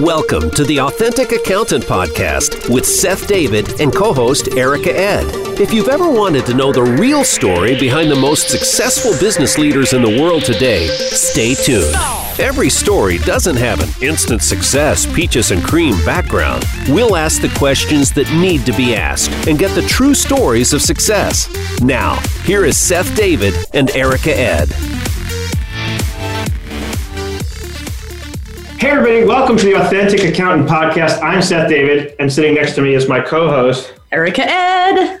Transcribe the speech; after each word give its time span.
Welcome 0.00 0.50
to 0.52 0.64
the 0.64 0.80
Authentic 0.80 1.30
Accountant 1.32 1.84
Podcast 1.84 2.72
with 2.72 2.86
Seth 2.86 3.28
David 3.28 3.82
and 3.82 3.94
co 3.94 4.14
host 4.14 4.48
Erica 4.54 4.98
Ed. 4.98 5.26
If 5.60 5.74
you've 5.74 5.90
ever 5.90 6.08
wanted 6.08 6.46
to 6.46 6.54
know 6.54 6.72
the 6.72 6.82
real 6.82 7.22
story 7.22 7.78
behind 7.78 8.10
the 8.10 8.16
most 8.16 8.48
successful 8.48 9.10
business 9.20 9.58
leaders 9.58 9.92
in 9.92 10.00
the 10.00 10.22
world 10.22 10.42
today, 10.42 10.86
stay 10.86 11.52
tuned. 11.52 11.94
Every 12.38 12.70
story 12.70 13.18
doesn't 13.18 13.56
have 13.56 13.80
an 13.80 13.90
instant 14.02 14.40
success, 14.40 15.04
peaches 15.14 15.50
and 15.50 15.62
cream 15.62 16.02
background. 16.06 16.64
We'll 16.88 17.14
ask 17.14 17.42
the 17.42 17.54
questions 17.58 18.10
that 18.12 18.32
need 18.32 18.64
to 18.64 18.72
be 18.72 18.94
asked 18.94 19.30
and 19.46 19.58
get 19.58 19.74
the 19.74 19.82
true 19.82 20.14
stories 20.14 20.72
of 20.72 20.80
success. 20.80 21.46
Now, 21.82 22.14
here 22.44 22.64
is 22.64 22.78
Seth 22.78 23.14
David 23.14 23.52
and 23.74 23.90
Erica 23.90 24.34
Ed. 24.34 24.70
Hey, 28.80 28.92
everybody, 28.92 29.24
welcome 29.26 29.58
to 29.58 29.66
the 29.66 29.74
Authentic 29.74 30.24
Accountant 30.24 30.66
Podcast. 30.66 31.22
I'm 31.22 31.42
Seth 31.42 31.68
David, 31.68 32.16
and 32.18 32.32
sitting 32.32 32.54
next 32.54 32.74
to 32.76 32.80
me 32.80 32.94
is 32.94 33.10
my 33.10 33.20
co 33.20 33.50
host, 33.50 33.92
Erica 34.10 34.40
Ed. 34.42 35.20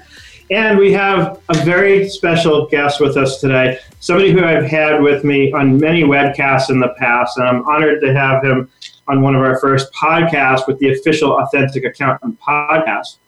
And 0.50 0.78
we 0.78 0.94
have 0.94 1.42
a 1.50 1.58
very 1.58 2.08
special 2.08 2.68
guest 2.68 3.02
with 3.02 3.18
us 3.18 3.38
today, 3.38 3.78
somebody 3.98 4.32
who 4.32 4.42
I've 4.42 4.64
had 4.64 5.02
with 5.02 5.24
me 5.24 5.52
on 5.52 5.78
many 5.78 6.04
webcasts 6.04 6.70
in 6.70 6.80
the 6.80 6.94
past, 6.98 7.36
and 7.36 7.46
I'm 7.46 7.62
honored 7.68 8.00
to 8.00 8.14
have 8.14 8.42
him 8.42 8.70
on 9.08 9.20
one 9.20 9.34
of 9.34 9.42
our 9.42 9.60
first 9.60 9.92
podcasts 9.92 10.66
with 10.66 10.78
the 10.78 10.94
official 10.94 11.32
Authentic 11.32 11.84
Accountant 11.84 12.40
Podcast. 12.40 13.18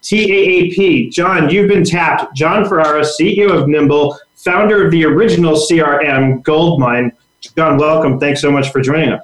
TAAP, 0.00 1.10
Jon, 1.10 1.50
you've 1.50 1.68
been 1.68 1.84
tapped. 1.84 2.34
Jon 2.34 2.66
Ferrara, 2.66 3.02
CEO 3.02 3.50
of 3.50 3.68
Nimble, 3.68 4.18
founder 4.36 4.86
of 4.86 4.90
the 4.90 5.04
original 5.04 5.54
CRM 5.54 6.42
Goldmine. 6.44 7.12
Jon, 7.42 7.76
welcome. 7.76 8.18
Thanks 8.18 8.40
so 8.40 8.50
much 8.50 8.72
for 8.72 8.80
joining 8.80 9.10
us. 9.10 9.22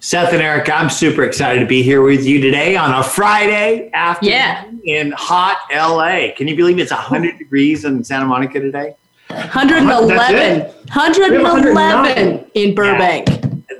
Seth 0.00 0.32
and 0.32 0.40
Eric, 0.40 0.70
I'm 0.70 0.88
super 0.88 1.24
excited 1.24 1.58
to 1.60 1.66
be 1.66 1.82
here 1.82 2.02
with 2.02 2.24
you 2.24 2.40
today 2.40 2.76
on 2.76 2.92
a 2.92 3.02
Friday 3.02 3.90
afternoon 3.92 4.32
Yeah. 4.32 4.62
in 4.84 5.10
hot 5.12 5.58
LA. 5.72 6.28
Can 6.36 6.46
you 6.46 6.54
believe 6.56 6.78
it's 6.78 6.92
100 6.92 7.36
degrees 7.38 7.84
in 7.84 8.04
Santa 8.04 8.24
Monica 8.26 8.60
today? 8.60 8.94
111. 9.28 10.60
111 10.94 12.44
in 12.54 12.74
Burbank. 12.76 13.26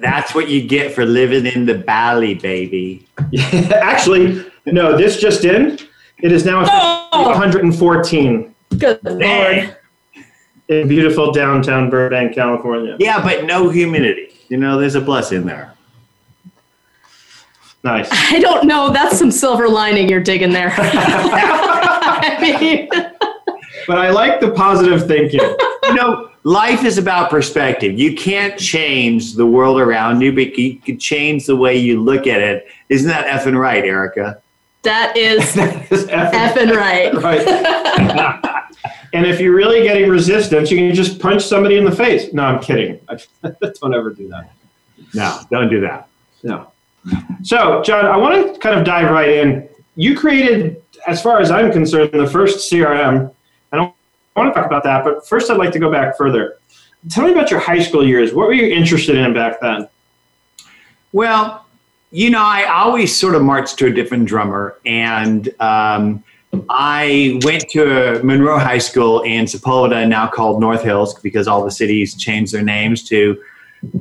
That's 0.00 0.34
what 0.34 0.48
you 0.48 0.62
get 0.66 0.92
for 0.92 1.04
living 1.04 1.46
in 1.46 1.66
the 1.66 1.74
valley, 1.74 2.34
baby. 2.34 3.06
Actually, 3.72 4.44
no, 4.66 4.96
this 4.96 5.20
just 5.20 5.44
in. 5.44 5.78
It 6.20 6.32
is 6.32 6.44
now 6.44 6.64
Oh. 7.12 7.28
114 7.30 8.54
Good 8.76 8.98
Lord. 9.04 9.76
in 10.68 10.88
beautiful 10.88 11.30
downtown 11.32 11.90
Burbank, 11.90 12.34
California. 12.34 12.96
Yeah, 12.98 13.22
but 13.22 13.44
no 13.44 13.68
humidity. 13.70 14.30
You 14.48 14.56
know, 14.56 14.78
there's 14.80 14.96
a 14.96 15.00
blessing 15.00 15.46
there. 15.46 15.72
Nice. 17.84 18.08
I 18.10 18.40
don't 18.40 18.66
know. 18.66 18.90
That's 18.90 19.18
some 19.18 19.30
silver 19.30 19.68
lining 19.68 20.08
you're 20.08 20.20
digging 20.22 20.52
there. 20.52 20.74
I 20.76 22.38
mean, 22.60 22.88
But 23.86 23.98
I 23.98 24.10
like 24.10 24.40
the 24.40 24.50
positive 24.50 25.06
thinking. 25.06 25.40
You 25.84 25.94
know, 25.94 26.30
life 26.42 26.84
is 26.84 26.98
about 26.98 27.30
perspective. 27.30 27.98
You 27.98 28.14
can't 28.16 28.58
change 28.58 29.34
the 29.34 29.46
world 29.46 29.80
around 29.80 30.20
you, 30.20 30.32
but 30.32 30.58
you 30.58 30.76
can 30.80 30.98
change 30.98 31.46
the 31.46 31.56
way 31.56 31.76
you 31.76 32.02
look 32.02 32.26
at 32.26 32.40
it. 32.40 32.66
Isn't 32.88 33.08
that 33.08 33.26
effing 33.26 33.58
right, 33.58 33.84
Erica? 33.84 34.42
that 34.82 35.16
is 35.16 35.38
It's 35.56 36.04
effing- 36.04 36.70
effing 36.70 36.76
right. 36.76 37.12
right. 37.14 38.62
and 39.12 39.26
if 39.26 39.40
you're 39.40 39.54
really 39.54 39.82
getting 39.82 40.08
resistance, 40.08 40.70
you 40.70 40.76
can 40.78 40.94
just 40.94 41.18
punch 41.20 41.42
somebody 41.44 41.76
in 41.76 41.84
the 41.84 41.94
face. 41.94 42.32
No, 42.32 42.44
I'm 42.44 42.60
kidding. 42.60 43.00
Don't 43.42 43.94
ever 43.94 44.10
do 44.10 44.28
that. 44.28 44.52
No, 45.14 45.40
don't 45.50 45.68
do 45.68 45.80
that. 45.80 46.08
No. 46.42 46.70
So, 47.42 47.82
Jon, 47.82 48.06
I 48.06 48.16
want 48.16 48.54
to 48.54 48.60
kind 48.60 48.78
of 48.78 48.84
dive 48.84 49.10
right 49.10 49.28
in. 49.28 49.68
You 49.96 50.16
created, 50.16 50.82
as 51.06 51.22
far 51.22 51.40
as 51.40 51.50
I'm 51.50 51.72
concerned, 51.72 52.10
the 52.12 52.26
first 52.26 52.70
CRM. 52.70 53.32
I 53.72 53.76
want 53.76 54.54
to 54.54 54.60
talk 54.60 54.66
about 54.66 54.84
that, 54.84 55.04
but 55.04 55.26
first 55.26 55.50
I'd 55.50 55.56
like 55.56 55.72
to 55.72 55.78
go 55.78 55.90
back 55.90 56.16
further. 56.16 56.58
Tell 57.10 57.24
me 57.24 57.32
about 57.32 57.50
your 57.50 57.60
high 57.60 57.80
school 57.80 58.06
years. 58.06 58.32
What 58.32 58.46
were 58.46 58.52
you 58.52 58.72
interested 58.72 59.16
in 59.16 59.34
back 59.34 59.60
then? 59.60 59.88
Well, 61.12 61.66
you 62.10 62.30
know, 62.30 62.42
I 62.42 62.64
always 62.64 63.14
sort 63.14 63.34
of 63.34 63.42
marched 63.42 63.78
to 63.78 63.86
a 63.86 63.90
different 63.90 64.26
drummer, 64.26 64.76
and 64.86 65.48
um, 65.60 66.22
I 66.70 67.40
went 67.44 67.68
to 67.70 68.20
Monroe 68.22 68.58
High 68.58 68.78
School 68.78 69.22
in 69.22 69.44
Sepulveda, 69.44 70.08
now 70.08 70.26
called 70.28 70.60
North 70.60 70.82
Hills, 70.82 71.18
because 71.20 71.48
all 71.48 71.64
the 71.64 71.70
cities 71.70 72.14
changed 72.14 72.52
their 72.52 72.62
names 72.62 73.02
to 73.04 73.42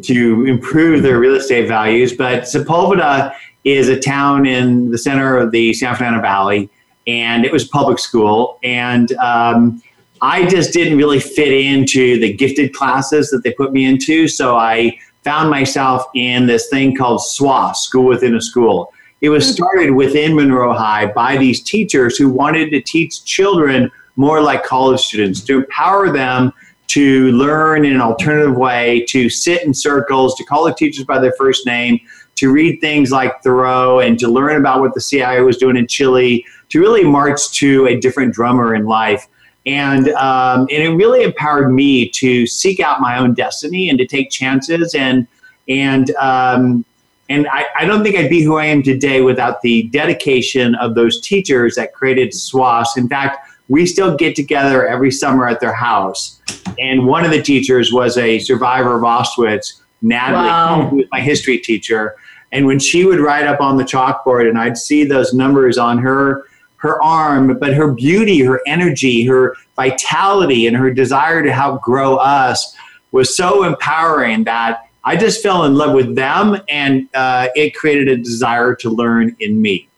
to 0.04 0.46
improve 0.46 1.04
their 1.04 1.20
real 1.20 1.36
estate 1.36 1.68
values. 1.68 2.14
But 2.14 2.44
Sepulveda 2.44 3.34
is 3.64 3.90
a 3.90 4.00
town 4.00 4.46
in 4.46 4.92
the 4.92 4.98
center 4.98 5.38
of 5.38 5.52
the 5.52 5.74
San 5.74 5.96
Fernando 5.96 6.22
Valley, 6.22 6.70
and 7.06 7.46
it 7.46 7.52
was 7.52 7.68
public 7.68 8.00
school, 8.00 8.60
and 8.64 9.12
um, 9.14 9.82
I 10.22 10.46
just 10.46 10.74
didn't 10.74 10.98
really 10.98 11.20
fit 11.20 11.52
into 11.54 12.20
the 12.20 12.34
gifted 12.34 12.74
classes 12.74 13.30
that 13.30 13.44
they 13.44 13.54
put 13.54 13.74
me 13.74 13.86
into, 13.86 14.28
so 14.28 14.58
I 14.58 14.98
found 15.24 15.50
myself 15.50 16.06
in 16.16 16.48
this 16.48 16.70
thing 16.70 16.96
called 16.96 17.20
SWA, 17.20 17.76
School 17.76 18.06
Within 18.06 18.36
a 18.36 18.42
School. 18.42 18.94
It 19.22 19.30
was 19.30 19.52
started 19.52 19.92
within 19.92 20.36
Monroe 20.36 20.74
High 20.74 21.08
by 21.08 21.38
these 21.38 21.62
teachers 21.62 22.18
who 22.18 22.30
wanted 22.30 22.70
to 22.72 22.82
teach 22.82 23.26
children 23.26 23.92
more 24.16 24.42
like 24.42 24.64
college 24.64 25.02
students, 25.02 25.42
to 25.42 25.58
empower 25.58 26.12
them 26.12 26.52
to 26.88 27.32
learn 27.34 27.86
in 27.86 27.94
an 27.94 28.02
alternative 28.02 28.56
way, 28.56 29.06
to 29.10 29.30
sit 29.30 29.64
in 29.64 29.74
circles, 29.74 30.36
to 30.36 30.44
call 30.46 30.66
the 30.66 30.74
teachers 30.74 31.06
by 31.06 31.20
their 31.20 31.34
first 31.38 31.66
name, 31.66 32.00
to 32.36 32.52
read 32.52 32.80
things 32.80 33.12
like 33.12 33.42
Thoreau, 33.44 34.00
and 34.00 34.18
to 34.20 34.28
learn 34.28 34.58
about 34.58 34.80
what 34.80 34.94
the 34.94 35.02
CIA 35.02 35.42
was 35.42 35.58
doing 35.58 35.76
in 35.76 35.88
Chile, 35.88 36.46
to 36.70 36.80
really 36.80 37.04
march 37.04 37.52
to 37.54 37.88
a 37.88 38.00
different 38.00 38.34
drummer 38.34 38.76
in 38.76 38.86
life. 38.86 39.28
And, 39.66 40.10
um, 40.10 40.62
and 40.62 40.84
it 40.84 40.90
really 40.90 41.24
empowered 41.24 41.74
me 41.74 42.10
to 42.10 42.48
seek 42.48 42.80
out 42.80 43.02
my 43.02 43.18
own 43.18 43.34
destiny 43.34 43.90
and 43.90 44.00
to 44.00 44.08
take 44.08 44.30
chances. 44.30 44.96
And, 44.96 45.28
and, 45.68 46.12
um, 46.16 46.86
and 47.30 47.48
I, 47.52 47.66
I 47.78 47.86
don't 47.86 48.04
think 48.04 48.16
I'd 48.16 48.30
be 48.30 48.42
who 48.42 48.58
I 48.58 48.66
am 48.66 48.82
today 48.82 49.22
without 49.22 49.62
the 49.62 49.84
dedication 49.84 50.76
of 50.76 50.96
those 50.96 51.20
teachers 51.20 51.76
that 51.76 51.94
created 51.94 52.34
SWAS. 52.34 52.96
In 52.96 53.10
fact, 53.10 53.47
we 53.70 53.86
still 53.86 54.16
get 54.16 54.36
together 54.36 54.88
every 54.88 55.12
summer 55.12 55.48
at 55.48 55.60
their 55.60 55.74
house. 55.74 56.42
And 56.80 57.06
one 57.06 57.26
of 57.26 57.32
the 57.32 57.42
teachers 57.42 57.92
was 57.92 58.18
a 58.18 58.40
survivor 58.40 58.96
of 58.96 59.02
Auschwitz, 59.02 59.82
Natalie, 60.02 60.48
Wow. 60.48 60.88
who 60.90 60.96
was 60.98 61.06
my 61.12 61.20
history 61.20 61.58
teacher. 61.58 62.16
And 62.52 62.66
when 62.66 62.80
she 62.80 63.04
would 63.06 63.20
write 63.20 63.46
up 63.46 63.60
on 63.60 63.78
the 63.78 63.84
chalkboard 63.84 64.48
and 64.48 64.58
I'd 64.58 64.78
see 64.78 65.04
those 65.04 65.34
numbers 65.34 65.78
on 65.78 65.98
her 66.00 66.44
her 66.78 67.02
arm, 67.02 67.58
but 67.58 67.74
her 67.74 67.92
beauty, 67.92 68.42
her 68.42 68.62
energy, 68.68 69.26
her 69.26 69.56
vitality, 69.76 70.68
and 70.68 70.78
her 70.78 70.92
desire 70.92 71.42
to 71.42 71.52
help 71.52 71.82
grow 71.82 72.18
us 72.18 72.76
was 73.12 73.36
so 73.36 73.64
empowering 73.64 74.44
that 74.44 74.84
I 75.04 75.16
just 75.16 75.42
fell 75.42 75.64
in 75.66 75.74
love 75.74 75.94
with 75.96 76.16
them 76.16 76.62
and 76.70 77.10
uh, 77.16 77.48
it 77.56 77.74
created 77.76 78.08
a 78.10 78.18
desire 78.18 78.76
to 78.76 78.92
learn 78.92 79.36
in 79.40 79.60
me. 79.60 79.90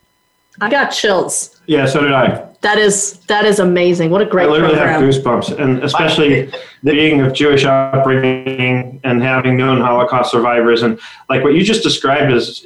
I 0.62 0.70
got 0.70 0.90
chills. 0.92 1.59
Yeah, 1.70 1.86
so 1.86 2.02
did 2.02 2.14
I. 2.14 2.48
That 2.62 2.80
is 2.80 3.20
that 3.28 3.46
is 3.46 3.60
amazing. 3.60 4.10
What 4.10 4.22
a 4.22 4.26
great 4.26 4.48
I 4.48 4.52
literally 4.52 4.76
program. 4.76 5.02
have 5.02 5.14
goosebumps, 5.14 5.60
and 5.60 5.84
especially 5.84 6.52
being 6.84 7.22
of 7.22 7.32
Jewish 7.34 7.64
upbringing 7.64 9.00
and 9.04 9.22
having 9.22 9.56
known 9.56 9.80
Holocaust 9.80 10.32
survivors, 10.32 10.82
and 10.82 11.00
like 11.30 11.44
what 11.44 11.54
you 11.54 11.64
just 11.64 11.84
described 11.84 12.34
as 12.34 12.66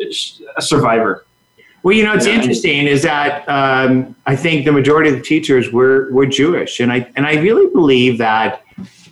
a 0.58 0.62
survivor. 0.62 1.26
Well, 1.84 1.94
you 1.94 2.04
know, 2.06 2.14
it's 2.14 2.26
Yeah. 2.26 2.36
interesting 2.36 2.88
is 2.88 3.02
that 3.02 3.48
um, 3.50 4.16
I 4.26 4.38
think 4.38 4.64
the 4.64 4.72
majority 4.72 5.10
of 5.10 5.16
the 5.18 5.22
teachers 5.22 5.74
were, 5.74 6.10
were 6.14 6.26
Jewish. 6.26 6.80
And 6.80 6.90
I, 6.94 7.06
and 7.18 7.28
I 7.28 7.34
really 7.42 7.70
believe 7.74 8.18
that 8.20 8.62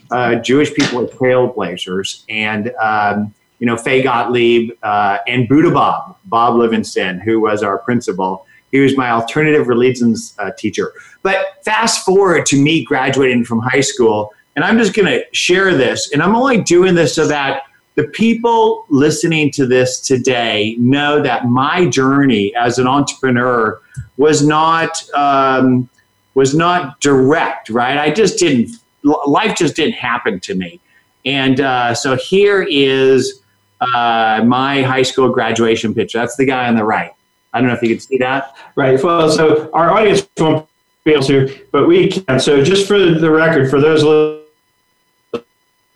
uh, 0.09 0.35
Jewish 0.35 0.73
people 0.73 1.01
are 1.01 1.07
trailblazers. 1.07 2.23
And, 2.29 2.71
um, 2.81 3.33
you 3.59 3.67
know, 3.67 3.75
Faye 3.75 4.01
Gottlieb 4.01 4.71
uh, 4.83 5.17
and 5.27 5.49
Buddha 5.49 5.69
Bob, 5.69 6.15
Bob 6.23 6.55
Livingston, 6.55 7.19
who 7.19 7.41
was 7.41 7.61
our 7.61 7.77
principal, 7.77 8.47
he 8.71 8.79
was 8.79 8.97
my 8.97 9.11
alternative 9.11 9.67
religions 9.67 10.35
uh, 10.39 10.51
teacher. 10.57 10.93
But 11.23 11.63
fast 11.63 12.05
forward 12.05 12.45
to 12.47 12.61
me 12.61 12.83
graduating 12.83 13.45
from 13.45 13.59
high 13.59 13.81
school, 13.81 14.33
and 14.55 14.65
I'm 14.65 14.77
just 14.77 14.93
going 14.93 15.07
to 15.07 15.23
share 15.33 15.75
this, 15.75 16.11
and 16.11 16.21
I'm 16.21 16.35
only 16.35 16.61
doing 16.61 16.95
this 16.95 17.15
so 17.15 17.27
that 17.27 17.63
the 17.95 18.07
people 18.07 18.85
listening 18.89 19.51
to 19.51 19.65
this 19.65 19.99
today 19.99 20.75
know 20.79 21.21
that 21.21 21.45
my 21.45 21.87
journey 21.87 22.53
as 22.55 22.79
an 22.79 22.87
entrepreneur 22.87 23.79
was 24.17 24.45
not 24.45 25.03
um, 25.13 25.89
was 26.33 26.55
not 26.55 26.99
direct, 27.01 27.69
right? 27.69 27.97
I 27.97 28.11
just 28.11 28.39
didn't 28.39 28.77
life 29.03 29.57
just 29.57 29.75
didn't 29.75 29.95
happen 29.95 30.39
to 30.41 30.55
me, 30.55 30.79
and 31.25 31.59
uh, 31.59 31.93
so 31.93 32.15
here 32.15 32.63
is 32.63 33.41
uh, 33.81 34.43
my 34.45 34.83
high 34.83 35.01
school 35.01 35.29
graduation 35.29 35.93
picture. 35.93 36.19
That's 36.19 36.37
the 36.37 36.45
guy 36.45 36.67
on 36.67 36.75
the 36.75 36.85
right. 36.85 37.13
I 37.53 37.59
don't 37.59 37.67
know 37.69 37.75
if 37.75 37.81
you 37.81 37.89
can 37.89 37.99
see 37.99 38.17
that. 38.17 38.55
Right. 38.75 39.01
Well, 39.01 39.29
so 39.29 39.69
our 39.73 39.91
audience 39.91 40.27
won't 40.37 40.67
be 41.03 41.11
able 41.13 41.23
to, 41.23 41.65
but 41.71 41.87
we 41.87 42.09
can. 42.09 42.39
So 42.39 42.63
just 42.63 42.87
for 42.87 42.97
the 42.99 43.29
record, 43.31 43.69
for 43.69 43.81
those 43.81 44.03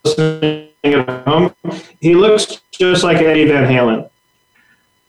listening 0.04 0.68
at 0.84 1.26
home, 1.26 1.54
he 2.00 2.14
looks 2.14 2.60
just 2.70 3.02
like 3.04 3.18
Eddie 3.18 3.46
Van 3.46 3.64
Halen. 3.64 4.08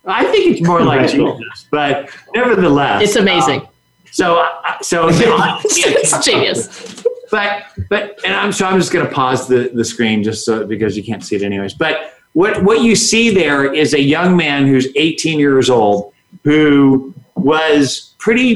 I 0.06 0.24
think 0.26 0.52
it's 0.58 0.66
more 0.68 0.82
like 0.82 1.02
High 1.02 1.08
school. 1.08 1.38
Jesus, 1.38 1.68
but 1.70 2.10
nevertheless, 2.34 3.04
It's 3.04 3.16
amazing. 3.18 3.62
uh, 3.62 3.68
so, 4.14 4.48
so 4.82 5.10
it's 5.12 6.26
genius. 6.26 7.04
but 7.30 7.64
but 7.90 8.18
and 8.24 8.34
I'm 8.34 8.54
so 8.54 8.66
I'm 8.66 8.80
just 8.80 8.94
going 8.94 9.06
to 9.06 9.12
pause 9.14 9.48
the 9.50 9.70
the 9.74 9.84
screen 9.84 10.24
just 10.24 10.46
so 10.46 10.66
because 10.66 10.96
you 10.96 11.04
can't 11.04 11.24
see 11.24 11.36
it 11.36 11.44
anyways. 11.44 11.74
But 11.74 12.14
what 12.34 12.64
what 12.64 12.82
you 12.82 12.96
see 12.96 13.32
there 13.34 13.74
is 13.74 13.94
a 13.94 14.02
young 14.02 14.38
man 14.38 14.66
who's 14.66 14.88
18 14.96 15.40
years 15.40 15.70
old 15.70 16.14
who 16.44 17.14
was 17.36 18.14
pretty 18.18 18.56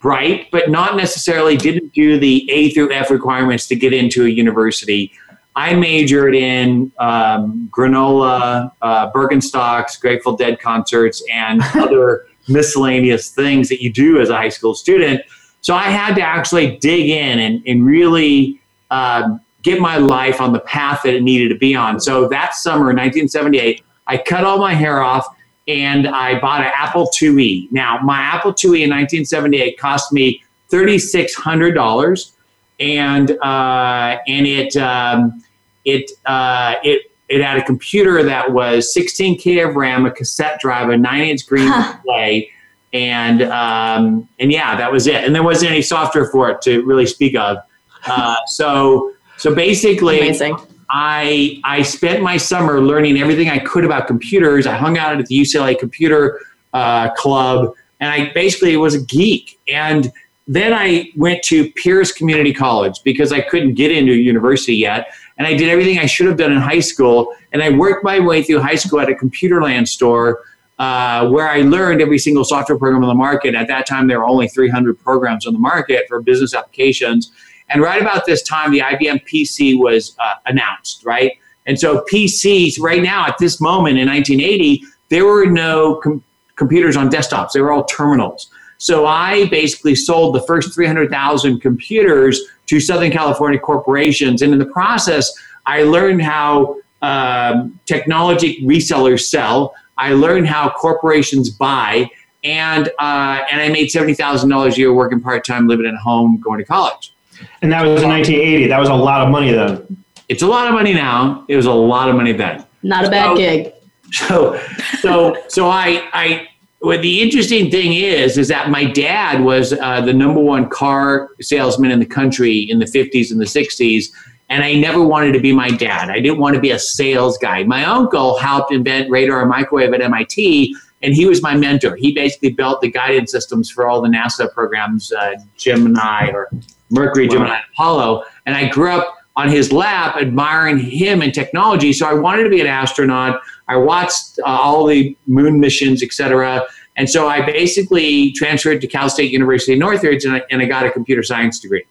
bright, 0.00 0.50
but 0.50 0.70
not 0.70 0.96
necessarily 0.96 1.56
didn't 1.56 1.92
do 1.92 2.18
the 2.18 2.50
A 2.50 2.70
through 2.70 2.92
F 2.92 3.10
requirements 3.10 3.66
to 3.68 3.76
get 3.76 3.92
into 3.92 4.24
a 4.24 4.28
university. 4.28 5.12
I 5.54 5.74
majored 5.74 6.34
in 6.34 6.92
um, 6.98 7.68
granola, 7.70 8.72
uh, 8.80 9.12
Birkenstocks, 9.12 10.00
Grateful 10.00 10.36
Dead 10.36 10.60
concerts, 10.60 11.22
and 11.30 11.60
other 11.74 12.26
miscellaneous 12.48 13.30
things 13.30 13.68
that 13.68 13.82
you 13.82 13.92
do 13.92 14.20
as 14.20 14.30
a 14.30 14.36
high 14.36 14.48
school 14.48 14.74
student. 14.74 15.20
So 15.60 15.74
I 15.74 15.84
had 15.84 16.14
to 16.16 16.22
actually 16.22 16.78
dig 16.78 17.08
in 17.08 17.38
and, 17.38 17.62
and 17.66 17.86
really 17.86 18.60
um, 18.90 19.40
get 19.62 19.80
my 19.80 19.96
life 19.96 20.40
on 20.40 20.52
the 20.52 20.60
path 20.60 21.02
that 21.04 21.14
it 21.14 21.22
needed 21.22 21.50
to 21.50 21.58
be 21.58 21.74
on. 21.74 22.00
So 22.00 22.28
that 22.28 22.54
summer, 22.54 22.86
1978, 22.86 23.84
I 24.06 24.16
cut 24.18 24.44
all 24.44 24.58
my 24.58 24.74
hair 24.74 25.02
off 25.02 25.26
and 25.68 26.08
I 26.08 26.40
bought 26.40 26.62
an 26.62 26.72
Apple 26.76 27.08
IIe. 27.18 27.70
Now, 27.70 27.98
my 28.02 28.20
Apple 28.20 28.52
IIe 28.52 28.82
in 28.82 28.90
1978 28.90 29.78
cost 29.78 30.12
me 30.12 30.42
$3,600, 30.70 32.32
and 32.80 33.30
uh, 33.42 34.18
and 34.26 34.46
it 34.46 34.76
um, 34.76 35.42
it 35.84 36.10
uh, 36.26 36.74
it 36.82 37.02
it 37.28 37.42
had 37.42 37.58
a 37.58 37.64
computer 37.64 38.22
that 38.22 38.52
was 38.52 38.92
16k 38.96 39.68
of 39.68 39.76
RAM, 39.76 40.04
a 40.04 40.10
cassette 40.10 40.60
drive, 40.60 40.90
a 40.90 40.96
nine-inch 40.96 41.46
green 41.46 41.68
Huh. 41.70 41.92
display, 41.92 42.50
and 42.92 43.42
um, 43.42 44.28
and 44.38 44.50
yeah, 44.50 44.76
that 44.76 44.90
was 44.90 45.06
it. 45.06 45.24
And 45.24 45.34
there 45.34 45.42
wasn't 45.42 45.70
any 45.70 45.82
software 45.82 46.26
for 46.26 46.50
it 46.50 46.60
to 46.62 46.82
really 46.84 47.06
speak 47.06 47.36
of. 47.36 47.58
Uh, 48.06 48.36
so 48.46 49.12
so 49.36 49.54
basically, 49.54 50.20
Amazing. 50.20 50.56
I 50.92 51.58
I 51.64 51.82
spent 51.82 52.22
my 52.22 52.36
summer 52.36 52.80
learning 52.80 53.18
everything 53.18 53.48
I 53.48 53.58
could 53.58 53.84
about 53.84 54.06
computers. 54.06 54.66
I 54.66 54.76
hung 54.76 54.98
out 54.98 55.18
at 55.18 55.26
the 55.26 55.34
UCLA 55.34 55.76
Computer 55.78 56.38
uh, 56.74 57.10
Club, 57.14 57.74
and 57.98 58.10
I 58.10 58.30
basically 58.34 58.76
was 58.76 58.94
a 58.94 59.00
geek. 59.00 59.58
And 59.68 60.12
then 60.46 60.74
I 60.74 61.10
went 61.16 61.42
to 61.44 61.72
Pierce 61.72 62.12
Community 62.12 62.52
College 62.52 63.00
because 63.04 63.32
I 63.32 63.40
couldn't 63.40 63.74
get 63.74 63.90
into 63.90 64.12
university 64.12 64.74
yet, 64.74 65.14
and 65.38 65.46
I 65.46 65.54
did 65.54 65.70
everything 65.70 65.98
I 65.98 66.06
should 66.06 66.26
have 66.26 66.36
done 66.36 66.52
in 66.52 66.58
high 66.58 66.80
school. 66.80 67.34
And 67.52 67.62
I 67.62 67.70
worked 67.70 68.04
my 68.04 68.20
way 68.20 68.42
through 68.42 68.60
high 68.60 68.74
school 68.74 69.00
at 69.00 69.08
a 69.08 69.14
Computerland 69.14 69.88
store. 69.88 70.42
Uh, 70.78 71.28
where 71.28 71.48
I 71.48 71.58
learned 71.58 72.00
every 72.00 72.18
single 72.18 72.44
software 72.44 72.76
program 72.76 73.04
on 73.04 73.08
the 73.08 73.14
market. 73.14 73.54
At 73.54 73.68
that 73.68 73.86
time, 73.86 74.08
there 74.08 74.18
were 74.18 74.24
only 74.24 74.48
300 74.48 74.98
programs 74.98 75.46
on 75.46 75.52
the 75.52 75.58
market 75.58 76.06
for 76.08 76.20
business 76.20 76.54
applications. 76.54 77.30
And 77.68 77.82
right 77.82 78.00
about 78.00 78.26
this 78.26 78.42
time, 78.42 78.70
the 78.70 78.80
IBM 78.80 79.26
PC 79.26 79.78
was 79.78 80.16
uh, 80.18 80.34
announced, 80.46 81.04
right? 81.04 81.32
And 81.66 81.78
so 81.78 82.04
PCs, 82.12 82.80
right 82.80 83.02
now, 83.02 83.26
at 83.26 83.38
this 83.38 83.60
moment 83.60 83.98
in 83.98 84.08
1980, 84.08 84.84
there 85.08 85.24
were 85.24 85.46
no 85.46 85.96
com- 85.96 86.24
computers 86.56 86.96
on 86.96 87.10
desktops. 87.10 87.52
They 87.52 87.60
were 87.60 87.72
all 87.72 87.84
terminals. 87.84 88.50
So 88.78 89.06
I 89.06 89.46
basically 89.48 89.94
sold 89.94 90.34
the 90.34 90.42
first 90.42 90.74
300,000 90.74 91.60
computers 91.60 92.40
to 92.66 92.80
Southern 92.80 93.12
California 93.12 93.60
corporations. 93.60 94.42
And 94.42 94.52
in 94.52 94.58
the 94.58 94.66
process, 94.66 95.32
I 95.66 95.84
learned 95.84 96.22
how 96.22 96.78
um, 97.00 97.78
technology 97.86 98.64
resellers 98.64 99.20
sell. 99.20 99.74
I 99.98 100.14
learned 100.14 100.48
how 100.48 100.70
corporations 100.70 101.48
buy. 101.50 102.10
And, 102.42 102.88
uh, 102.98 103.44
and 103.50 103.60
I 103.60 103.68
made 103.68 103.88
$70,000 103.88 104.72
a 104.72 104.76
year 104.76 104.92
working 104.92 105.20
part 105.20 105.44
time, 105.44 105.68
living 105.68 105.86
at 105.86 105.94
home, 105.94 106.40
going 106.40 106.58
to 106.58 106.64
college. 106.64 107.14
And 107.62 107.72
that 107.72 107.82
was 107.82 108.02
in 108.02 108.08
1980. 108.08 108.66
That 108.68 108.78
was 108.80 108.88
a 108.88 108.94
lot 108.94 109.20
of 109.22 109.30
money 109.30 109.52
then. 109.52 110.04
It's 110.28 110.42
a 110.42 110.46
lot 110.46 110.68
of 110.68 110.74
money 110.74 110.94
now. 110.94 111.44
It 111.48 111.56
was 111.56 111.66
a 111.66 111.72
lot 111.72 112.08
of 112.08 112.16
money 112.16 112.32
then. 112.32 112.64
Not 112.82 113.04
a 113.04 113.10
bad 113.10 113.28
So- 113.30 113.36
gig. 113.36 113.72
So, 114.12 114.60
so, 115.00 115.36
so 115.48 115.68
I, 115.70 116.06
I, 116.12 116.48
what 116.80 117.00
the 117.00 117.22
interesting 117.22 117.70
thing 117.70 117.94
is, 117.94 118.36
is 118.36 118.48
that 118.48 118.68
my 118.68 118.84
dad 118.84 119.42
was 119.42 119.72
uh, 119.72 120.02
the 120.02 120.12
number 120.12 120.38
one 120.40 120.68
car 120.68 121.30
salesman 121.40 121.90
in 121.90 121.98
the 121.98 122.04
country 122.06 122.58
in 122.58 122.78
the 122.78 122.84
50s 122.84 123.30
and 123.30 123.40
the 123.40 123.46
60s. 123.46 124.06
And 124.50 124.62
I 124.62 124.74
never 124.74 125.02
wanted 125.02 125.32
to 125.32 125.40
be 125.40 125.50
my 125.54 125.70
dad. 125.70 126.10
I 126.10 126.20
didn't 126.20 126.38
want 126.40 126.54
to 126.56 126.60
be 126.60 126.72
a 126.72 126.78
sales 126.78 127.38
guy. 127.38 127.62
My 127.64 127.84
uncle 127.86 128.38
helped 128.38 128.70
invent 128.70 129.08
radar 129.10 129.40
and 129.40 129.48
microwave 129.48 129.94
at 129.94 130.02
MIT, 130.02 130.76
and 131.00 131.14
he 131.14 131.24
was 131.24 131.40
my 131.40 131.56
mentor. 131.56 131.96
He 131.96 132.12
basically 132.12 132.50
built 132.50 132.82
the 132.82 132.90
guidance 132.90 133.30
systems 133.32 133.70
for 133.70 133.86
all 133.86 134.02
the 134.02 134.10
NASA 134.10 134.52
programs, 134.52 135.10
uh, 135.10 135.36
Gemini 135.56 136.28
or 136.32 136.50
Mercury, 136.92 137.26
Wow. 137.26 137.32
Gemini, 137.34 137.54
and 137.56 137.64
Apollo. 137.72 138.24
And 138.46 138.54
I 138.56 138.68
grew 138.68 138.90
up 138.90 139.16
on 139.36 139.48
his 139.48 139.72
lap 139.72 140.16
admiring 140.16 140.78
him 140.78 141.22
and 141.22 141.32
technology. 141.32 141.92
So 141.92 142.06
I 142.06 142.12
wanted 142.12 142.44
to 142.44 142.50
be 142.50 142.60
an 142.60 142.66
astronaut. 142.66 143.40
I 143.68 143.76
watched 143.76 144.38
uh, 144.40 144.46
all 144.46 144.86
the 144.86 145.16
moon 145.26 145.58
missions, 145.58 146.02
et 146.02 146.12
cetera. 146.12 146.66
And 146.96 147.08
so 147.08 147.26
I 147.28 147.44
basically 147.44 148.32
transferred 148.32 148.82
to 148.82 148.86
Cal 148.86 149.08
State 149.08 149.32
University 149.32 149.74
Northridge 149.74 150.24
and 150.24 150.36
I, 150.36 150.42
and 150.50 150.60
I 150.60 150.66
got 150.66 150.84
a 150.84 150.90
computer 150.90 151.22
science 151.22 151.58
degree. 151.58 151.84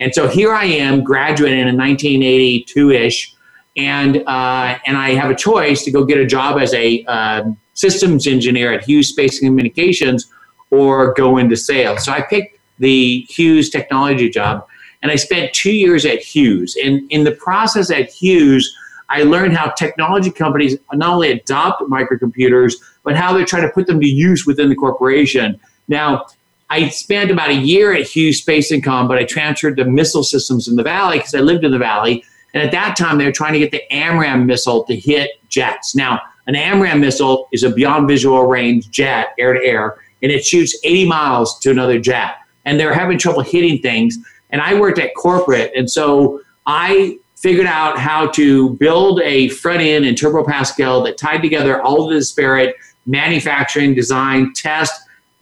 And 0.00 0.14
so 0.14 0.26
here 0.28 0.54
I 0.54 0.64
am, 0.64 1.04
graduating 1.04 1.68
in 1.68 1.76
1982 1.76 2.90
ish, 2.90 3.34
and 3.76 4.16
uh, 4.26 4.78
and 4.86 4.96
I 4.96 5.10
have 5.10 5.30
a 5.30 5.34
choice 5.34 5.84
to 5.84 5.90
go 5.90 6.04
get 6.04 6.16
a 6.16 6.24
job 6.26 6.58
as 6.58 6.72
a 6.72 7.04
um, 7.04 7.58
systems 7.74 8.26
engineer 8.26 8.72
at 8.72 8.82
Hughes 8.84 9.08
Space 9.10 9.38
Communications 9.38 10.30
or 10.70 11.12
go 11.12 11.36
into 11.36 11.54
sales. 11.54 12.06
So 12.06 12.12
I 12.12 12.22
picked 12.22 12.58
the 12.80 13.26
Hughes 13.28 13.70
technology 13.70 14.28
job, 14.28 14.66
and 15.02 15.12
I 15.12 15.16
spent 15.16 15.52
two 15.52 15.72
years 15.72 16.04
at 16.04 16.18
Hughes. 16.18 16.76
And 16.82 17.10
in 17.10 17.24
the 17.24 17.32
process 17.32 17.90
at 17.90 18.10
Hughes, 18.10 18.74
I 19.08 19.22
learned 19.22 19.56
how 19.56 19.70
technology 19.70 20.30
companies 20.30 20.76
not 20.92 21.14
only 21.14 21.30
adopt 21.30 21.82
microcomputers, 21.82 22.74
but 23.02 23.16
how 23.16 23.32
they're 23.32 23.46
trying 23.46 23.62
to 23.62 23.70
put 23.70 23.86
them 23.86 24.00
to 24.00 24.06
use 24.06 24.46
within 24.46 24.68
the 24.68 24.74
corporation. 24.74 25.58
Now, 25.88 26.26
I 26.68 26.88
spent 26.88 27.30
about 27.30 27.50
a 27.50 27.54
year 27.54 27.92
at 27.92 28.06
Hughes 28.06 28.38
Space 28.38 28.70
and 28.70 28.84
Com, 28.84 29.08
but 29.08 29.18
I 29.18 29.24
transferred 29.24 29.76
to 29.78 29.84
missile 29.84 30.22
systems 30.22 30.68
in 30.68 30.76
the 30.76 30.84
Valley 30.84 31.18
because 31.18 31.34
I 31.34 31.40
lived 31.40 31.64
in 31.64 31.72
the 31.72 31.78
Valley. 31.78 32.24
And 32.54 32.62
at 32.62 32.70
that 32.72 32.96
time, 32.96 33.18
they 33.18 33.24
were 33.24 33.32
trying 33.32 33.54
to 33.54 33.58
get 33.58 33.72
the 33.72 33.82
AMRAAM 33.90 34.46
missile 34.46 34.84
to 34.84 34.94
hit 34.94 35.30
jets. 35.48 35.96
Now, 35.96 36.20
an 36.46 36.54
AMRAAM 36.54 37.00
missile 37.00 37.48
is 37.52 37.64
a 37.64 37.70
beyond 37.70 38.06
visual 38.06 38.46
range 38.46 38.90
jet, 38.90 39.34
air 39.38 39.52
to 39.52 39.60
air, 39.64 39.98
and 40.22 40.30
it 40.30 40.44
shoots 40.44 40.78
80 40.84 41.06
miles 41.06 41.58
to 41.60 41.70
another 41.70 41.98
jet. 41.98 42.36
And 42.70 42.78
they're 42.78 42.94
having 42.94 43.18
trouble 43.18 43.42
hitting 43.42 43.82
things. 43.82 44.16
And 44.50 44.62
I 44.62 44.78
worked 44.78 45.00
at 45.00 45.12
corporate, 45.16 45.72
and 45.74 45.90
so 45.90 46.40
I 46.66 47.18
figured 47.34 47.66
out 47.66 47.98
how 47.98 48.28
to 48.28 48.70
build 48.74 49.20
a 49.22 49.48
front 49.48 49.80
end 49.80 50.04
in 50.04 50.14
Turbo 50.14 50.44
Pascal 50.44 51.02
that 51.02 51.18
tied 51.18 51.42
together 51.42 51.82
all 51.82 52.04
of 52.04 52.10
the 52.10 52.18
disparate 52.18 52.76
manufacturing, 53.06 53.94
design, 53.94 54.52
test, 54.54 54.92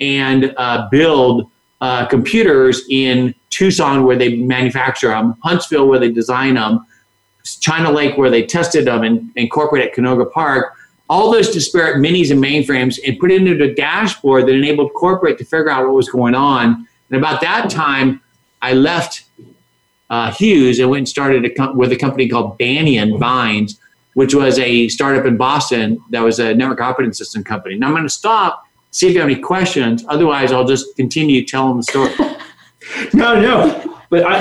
and 0.00 0.54
uh, 0.56 0.88
build 0.90 1.50
uh, 1.80 2.06
computers 2.06 2.82
in 2.88 3.34
Tucson 3.50 4.04
where 4.04 4.16
they 4.16 4.36
manufacture 4.36 5.08
them, 5.08 5.34
Huntsville 5.42 5.86
where 5.86 5.98
they 5.98 6.10
design 6.10 6.54
them, 6.54 6.86
China 7.60 7.90
Lake 7.90 8.16
where 8.16 8.30
they 8.30 8.46
tested 8.46 8.86
them, 8.86 9.02
and, 9.02 9.30
and 9.36 9.50
corporate 9.50 9.82
at 9.82 9.94
Canoga 9.94 10.30
Park. 10.30 10.74
All 11.10 11.30
those 11.30 11.50
disparate 11.50 11.96
minis 11.96 12.30
and 12.30 12.42
mainframes 12.42 12.98
and 13.06 13.18
put 13.18 13.30
it 13.30 13.42
into 13.46 13.64
a 13.64 13.74
dashboard 13.74 14.46
that 14.46 14.54
enabled 14.54 14.92
corporate 14.94 15.38
to 15.38 15.44
figure 15.44 15.70
out 15.70 15.84
what 15.84 15.94
was 15.94 16.08
going 16.08 16.34
on. 16.34 16.86
And 17.10 17.18
about 17.18 17.40
that 17.40 17.70
time, 17.70 18.20
I 18.60 18.74
left 18.74 19.24
uh, 20.10 20.32
Hughes 20.32 20.78
and 20.78 20.90
went 20.90 21.00
and 21.00 21.08
started 21.08 21.44
a 21.44 21.50
com- 21.50 21.76
with 21.76 21.92
a 21.92 21.96
company 21.96 22.28
called 22.28 22.58
Banyan 22.58 23.18
Vines, 23.18 23.80
which 24.14 24.34
was 24.34 24.58
a 24.58 24.88
startup 24.88 25.26
in 25.26 25.36
Boston 25.36 26.02
that 26.10 26.20
was 26.20 26.38
a 26.38 26.54
network 26.54 26.80
operating 26.80 27.12
system 27.12 27.44
company. 27.44 27.76
Now 27.76 27.88
I'm 27.88 27.92
going 27.92 28.02
to 28.04 28.08
stop, 28.08 28.64
see 28.90 29.06
if 29.06 29.14
you 29.14 29.20
have 29.20 29.28
any 29.28 29.40
questions. 29.40 30.04
Otherwise, 30.08 30.52
I'll 30.52 30.66
just 30.66 30.96
continue 30.96 31.44
telling 31.44 31.76
the 31.76 31.82
story. 31.82 32.12
No, 33.12 33.38
no. 33.38 33.98
But 34.10 34.24
I, 34.24 34.38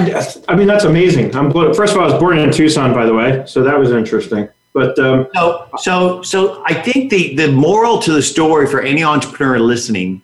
I 0.48 0.56
mean, 0.56 0.68
that's 0.68 0.86
amazing. 0.86 1.36
I'm 1.36 1.50
blown. 1.50 1.74
First 1.74 1.94
of 1.94 2.00
all, 2.00 2.08
I 2.08 2.12
was 2.14 2.20
born 2.20 2.38
in 2.38 2.52
Tucson, 2.52 2.94
by 2.94 3.06
the 3.06 3.14
way, 3.14 3.44
so 3.46 3.62
that 3.64 3.78
was 3.78 3.92
interesting. 3.92 4.48
But 4.74 4.98
um, 5.00 5.28
So, 5.34 5.68
so, 5.78 6.22
so 6.22 6.64
I 6.66 6.74
think 6.74 7.10
the 7.10 7.36
the 7.36 7.52
moral 7.52 8.00
to 8.00 8.14
the 8.14 8.22
story 8.22 8.68
for 8.68 8.80
any 8.80 9.04
entrepreneur 9.04 9.60
listening 9.60 10.22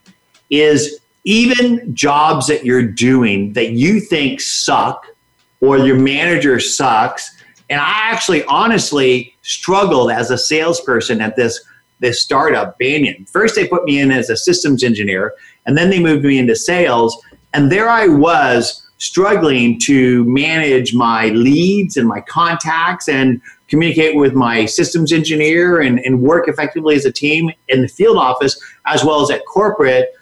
is 0.49 0.99
even 1.23 1.93
jobs 1.95 2.47
that 2.47 2.65
you're 2.65 2.85
doing 2.85 3.53
that 3.53 3.71
you 3.71 3.99
think 3.99 4.41
suck 4.41 5.05
or 5.61 5.77
your 5.77 5.97
manager 5.97 6.59
sucks. 6.59 7.35
And 7.69 7.79
I 7.79 8.11
actually 8.11 8.43
honestly 8.45 9.35
struggled 9.41 10.11
as 10.11 10.29
a 10.29 10.37
salesperson 10.37 11.21
at 11.21 11.35
this 11.35 11.63
this 11.99 12.21
startup, 12.21 12.77
Banyan. 12.79 13.25
First, 13.25 13.55
they 13.55 13.65
put 13.65 13.85
me 13.85 13.97
in 13.97 14.11
as 14.11 14.29
a 14.29 14.35
systems 14.35 14.83
engineer, 14.83 15.33
and 15.65 15.77
then 15.77 15.89
they 15.89 16.01
moved 16.01 16.25
me 16.25 16.37
into 16.37 16.53
sales. 16.53 17.17
And 17.53 17.71
there 17.71 17.87
I 17.87 18.07
was 18.07 18.85
struggling 18.97 19.79
to 19.79 20.25
manage 20.25 20.93
my 20.93 21.27
leads 21.29 21.95
and 21.95 22.07
my 22.07 22.19
contacts 22.21 23.07
and 23.07 23.41
communicate 23.67 24.15
with 24.15 24.33
my 24.33 24.65
systems 24.65 25.11
engineer 25.11 25.79
and, 25.81 25.99
and 25.99 26.21
work 26.21 26.47
effectively 26.47 26.95
as 26.95 27.05
a 27.05 27.11
team 27.11 27.51
in 27.69 27.81
the 27.81 27.87
field 27.87 28.17
office 28.17 28.61
as 28.85 29.03
well 29.03 29.21
as 29.21 29.31
at 29.31 29.45
corporate. 29.45 30.13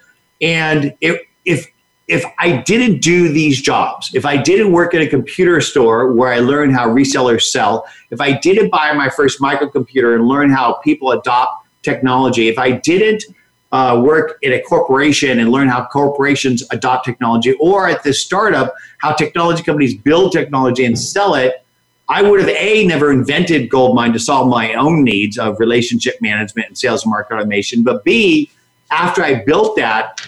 And 0.42 0.96
it, 1.02 1.22
if 1.46 1.68
if 2.08 2.26
I 2.40 2.58
didn't 2.58 3.02
do 3.02 3.32
these 3.32 3.62
jobs, 3.62 4.14
if 4.14 4.26
I 4.26 4.36
didn't 4.36 4.74
work 4.74 4.94
at 4.94 5.02
a 5.02 5.08
computer 5.08 5.62
store 5.62 6.12
where 6.12 6.34
I 6.34 6.40
learned 6.40 6.74
how 6.74 6.90
resellers 6.90 7.44
sell, 7.44 7.86
if 8.10 8.20
I 8.20 8.34
didn't 8.34 8.70
buy 8.70 8.92
my 8.92 9.10
first 9.10 9.40
microcomputer 9.40 10.16
and 10.16 10.28
learn 10.28 10.50
how 10.50 10.74
people 10.84 11.12
adopt 11.12 11.66
technology, 11.84 12.50
if 12.50 12.60
I 12.60 12.72
didn't 12.72 13.24
uh, 13.72 14.02
work 14.04 14.38
at 14.44 14.52
a 14.52 14.62
corporation 14.62 15.40
and 15.40 15.52
learn 15.52 15.70
how 15.70 15.86
corporations 15.86 16.64
adopt 16.72 17.06
technology, 17.06 17.56
or 17.62 17.88
at 17.88 18.04
this 18.04 18.22
startup, 18.22 18.74
how 18.98 19.14
technology 19.14 19.64
companies 19.64 19.96
build 19.96 20.34
technology 20.34 20.84
and 20.84 21.00
sell 21.00 21.36
it, 21.36 21.66
I 22.10 22.22
would 22.24 22.42
have 22.42 22.50
A, 22.50 22.86
never 22.86 23.10
invented 23.14 23.70
Goldmine 23.70 24.12
to 24.12 24.20
solve 24.20 24.50
my 24.50 24.74
own 24.74 25.06
needs 25.06 25.38
of 25.38 25.62
relationship 25.62 26.16
management 26.20 26.68
and 26.68 26.78
sales 26.78 27.04
and 27.04 27.12
market 27.12 27.36
automation, 27.36 27.84
but 27.84 28.04
B, 28.04 28.52
after 28.92 29.24
I 29.24 29.44
built 29.44 29.76
that, 29.78 30.22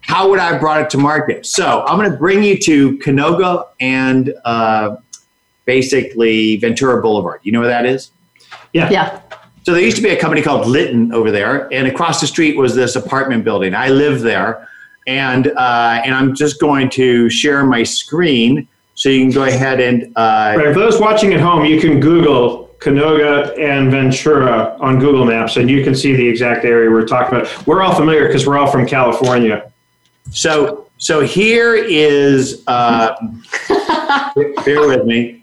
how 0.00 0.30
would 0.30 0.38
I 0.38 0.52
have 0.52 0.60
brought 0.60 0.80
it 0.80 0.90
to 0.90 0.98
market? 0.98 1.46
So 1.46 1.84
I'm 1.86 1.98
going 1.98 2.10
to 2.10 2.16
bring 2.16 2.42
you 2.42 2.58
to 2.58 2.98
Canoga 2.98 3.68
and 3.80 4.34
uh, 4.44 4.96
basically 5.64 6.56
Ventura 6.56 7.02
Boulevard. 7.02 7.40
You 7.42 7.52
know 7.52 7.60
where 7.60 7.68
that 7.68 7.86
is? 7.86 8.10
Yeah. 8.72 8.90
Yeah. 8.90 9.20
So 9.64 9.72
there 9.72 9.80
used 9.80 9.96
to 9.96 10.02
be 10.02 10.10
a 10.10 10.20
company 10.20 10.42
called 10.42 10.66
Litton 10.66 11.12
over 11.14 11.30
there, 11.30 11.72
and 11.72 11.88
across 11.88 12.20
the 12.20 12.26
street 12.26 12.56
was 12.56 12.74
this 12.74 12.96
apartment 12.96 13.44
building. 13.44 13.74
I 13.74 13.88
live 13.88 14.20
there, 14.20 14.68
and 15.06 15.46
uh, 15.46 16.02
and 16.04 16.14
I'm 16.14 16.34
just 16.34 16.60
going 16.60 16.90
to 16.90 17.30
share 17.30 17.64
my 17.64 17.82
screen 17.82 18.68
so 18.94 19.08
you 19.08 19.22
can 19.22 19.30
go 19.30 19.44
ahead 19.44 19.80
and. 19.80 20.12
Uh, 20.16 20.54
Right, 20.58 20.74
for 20.74 20.80
those 20.80 21.00
watching 21.00 21.32
at 21.32 21.40
home, 21.40 21.64
you 21.64 21.80
can 21.80 21.98
Google 21.98 22.63
Canoga 22.84 23.58
and 23.58 23.90
Ventura 23.90 24.76
on 24.78 24.98
Google 24.98 25.24
Maps, 25.24 25.56
and 25.56 25.70
you 25.70 25.82
can 25.82 25.94
see 25.94 26.14
the 26.14 26.28
exact 26.28 26.66
area 26.66 26.90
we're 26.90 27.06
talking 27.06 27.38
about. 27.38 27.66
We're 27.66 27.82
all 27.82 27.94
familiar 27.94 28.26
because 28.26 28.46
we're 28.46 28.58
all 28.58 28.70
from 28.70 28.86
California. 28.86 29.72
So 30.30 30.86
so 30.98 31.20
here 31.20 31.74
is. 31.74 32.62
Uh, 32.66 33.14
bear 34.64 34.86
with 34.86 35.06
me. 35.06 35.42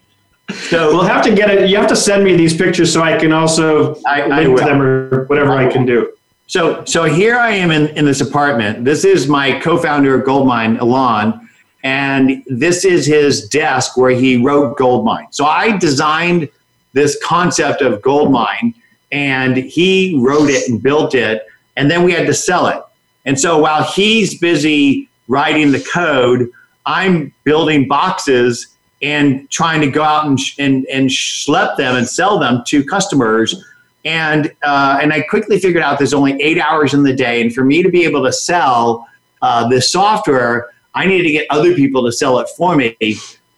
So 0.70 0.90
We'll 0.94 1.04
have 1.04 1.24
to 1.24 1.34
get 1.34 1.50
it. 1.50 1.70
You 1.70 1.78
have 1.78 1.88
to 1.88 1.96
send 1.96 2.24
me 2.24 2.36
these 2.36 2.56
pictures 2.56 2.94
so 2.94 3.02
I 3.02 3.18
can 3.18 3.32
also 3.34 3.96
I- 4.06 4.22
I 4.24 4.42
link 4.44 4.58
will. 4.60 4.66
them 4.66 4.82
or 4.82 5.26
whatever 5.26 5.54
I 5.54 5.72
can 5.72 5.86
do. 5.86 6.14
So, 6.48 6.84
so 6.84 7.06
here 7.06 7.38
I 7.38 7.52
am 7.52 7.72
in, 7.72 7.88
in 7.96 8.04
this 8.04 8.20
apartment. 8.20 8.84
This 8.84 9.06
is 9.06 9.28
my 9.30 9.58
co-founder 9.62 10.14
of 10.14 10.26
Goldmine, 10.26 10.78
Elon, 10.78 11.48
and 11.86 12.44
this 12.48 12.84
is 12.84 13.06
his 13.06 13.48
desk 13.48 13.96
where 13.96 14.12
he 14.12 14.36
wrote 14.36 14.78
Goldmine. 14.78 15.28
So 15.32 15.46
I 15.46 15.78
designed 15.78 16.50
this 16.94 17.18
concept 17.24 17.82
of 17.82 18.02
Goldmine, 18.02 18.74
and 19.12 19.58
he 19.58 20.18
wrote 20.22 20.50
it 20.50 20.70
and 20.70 20.82
built 20.82 21.16
it, 21.16 21.46
and 21.76 21.90
then 21.90 22.04
we 22.04 22.12
had 22.12 22.28
to 22.28 22.34
sell 22.34 22.68
it. 22.68 22.82
And 23.26 23.40
so 23.40 23.58
while 23.58 23.84
he's 23.84 24.40
busy 24.40 25.10
writing 25.28 25.72
the 25.72 25.86
code, 25.94 26.50
I'm 26.86 27.34
building 27.44 27.88
boxes 27.88 28.68
and 29.02 29.50
trying 29.50 29.82
to 29.82 29.88
go 29.90 30.04
out 30.04 30.26
and, 30.26 30.40
and, 30.60 30.86
and 30.88 31.10
schlep 31.10 31.78
them 31.78 31.96
and 31.96 32.08
sell 32.08 32.40
them 32.40 32.64
to 32.68 32.84
customers 32.84 33.64
and 34.06 34.52
uh, 34.64 35.00
and 35.02 35.14
I 35.14 35.22
quickly 35.22 35.60
figured 35.60 35.84
out 35.84 35.98
there's 35.98 36.14
only 36.14 36.42
eight 36.42 36.60
hours 36.60 36.94
in 36.94 37.04
the 37.04 37.14
day, 37.14 37.42
and 37.42 37.54
for 37.54 37.64
me 37.64 37.84
to 37.84 37.90
be 37.90 38.04
able 38.04 38.24
to 38.24 38.34
sell 38.34 39.08
uh, 39.42 39.68
this 39.68 39.92
software, 39.92 40.70
I 40.94 41.06
needed 41.06 41.24
to 41.24 41.32
get 41.32 41.48
other 41.50 41.76
people 41.76 42.04
to 42.06 42.12
sell 42.12 42.40
it 42.40 42.50
for 42.58 42.76
me. 42.76 42.96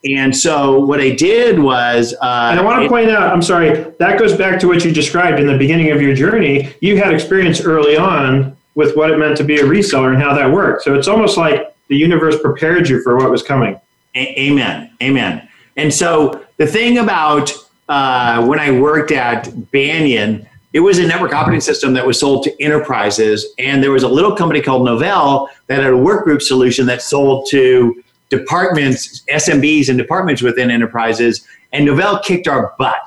And 0.05 0.35
so 0.35 0.79
what 0.79 0.99
I 0.99 1.11
did 1.11 1.59
was, 1.59 2.13
uh, 2.21 2.49
And 2.51 2.59
I 2.59 2.63
want 2.63 2.79
to 2.79 2.85
it- 2.85 2.89
point 2.89 3.09
out, 3.09 3.31
I'm 3.31 3.41
sorry, 3.41 3.85
that 3.99 4.19
goes 4.19 4.33
back 4.33 4.59
to 4.59 4.67
what 4.67 4.83
you 4.83 4.91
described 4.91 5.39
in 5.39 5.47
the 5.47 5.57
beginning 5.57 5.91
of 5.91 6.01
your 6.01 6.13
journey. 6.13 6.69
You 6.81 6.97
had 6.97 7.13
experience 7.13 7.61
early 7.61 7.95
on 7.95 8.55
with 8.75 8.95
what 8.97 9.11
it 9.11 9.17
meant 9.17 9.37
to 9.37 9.43
be 9.43 9.57
a 9.57 9.63
reseller 9.63 10.13
and 10.13 10.21
how 10.21 10.33
that 10.33 10.51
worked. 10.51 10.83
So 10.83 10.93
it's 10.95 11.07
almost 11.07 11.37
like 11.37 11.73
the 11.87 11.95
universe 11.95 12.35
prepared 12.41 12.89
you 12.89 13.01
for 13.01 13.15
what 13.17 13.31
was 13.31 13.43
coming. 13.43 13.79
A- 14.15 14.39
amen, 14.41 14.89
amen. 15.01 15.47
And 15.77 15.93
so 15.93 16.41
the 16.57 16.67
thing 16.67 16.97
about 16.97 17.53
uh, 17.89 18.43
when 18.45 18.59
I 18.59 18.71
worked 18.71 19.11
at 19.11 19.49
Banyan, 19.71 20.45
it 20.71 20.79
was 20.79 20.97
a 20.99 21.05
network 21.07 21.33
operating 21.33 21.61
system 21.61 21.93
that 21.93 22.05
was 22.07 22.19
sold 22.19 22.43
to 22.45 22.63
enterprises, 22.63 23.45
and 23.59 23.83
there 23.83 23.91
was 23.91 24.03
a 24.03 24.07
little 24.07 24.35
company 24.35 24.61
called 24.61 24.87
Novell 24.87 25.47
that 25.67 25.83
had 25.83 25.93
a 25.93 25.95
workgroup 25.97 26.41
solution 26.41 26.85
that 26.87 27.01
sold 27.01 27.47
to 27.51 28.01
departments, 28.37 29.23
SMBs, 29.29 29.89
and 29.89 29.97
departments 29.97 30.41
within 30.41 30.71
enterprises. 30.71 31.45
And 31.71 31.87
Novell 31.87 32.23
kicked 32.23 32.47
our 32.47 32.73
butt. 32.77 33.01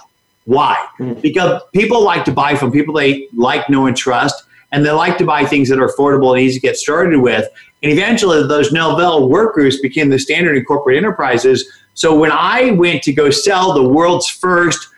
Why? 0.44 0.76
Hmm. 0.98 1.14
Because 1.14 1.62
people 1.72 2.02
like 2.02 2.24
to 2.24 2.32
buy 2.32 2.54
from 2.54 2.70
people 2.70 2.94
they 2.94 3.28
like, 3.34 3.68
know, 3.68 3.86
and 3.86 3.96
trust, 3.96 4.44
and 4.72 4.84
they 4.84 4.90
like 4.90 5.18
to 5.18 5.24
buy 5.24 5.44
things 5.44 5.68
that 5.68 5.80
are 5.80 5.88
affordable 5.88 6.32
and 6.32 6.40
easy 6.40 6.60
to 6.60 6.66
get 6.66 6.76
started 6.76 7.20
with. 7.20 7.48
And 7.82 7.92
eventually, 7.92 8.46
those 8.46 8.70
Novell 8.70 9.28
work 9.28 9.54
groups 9.54 9.80
became 9.80 10.10
the 10.10 10.18
standard 10.18 10.56
in 10.56 10.64
corporate 10.64 10.96
enterprises. 10.96 11.68
So 11.94 12.16
when 12.18 12.30
I 12.32 12.72
went 12.72 13.02
to 13.04 13.12
go 13.12 13.30
sell 13.30 13.72
the 13.72 13.88
world's 13.88 14.28
first 14.28 14.88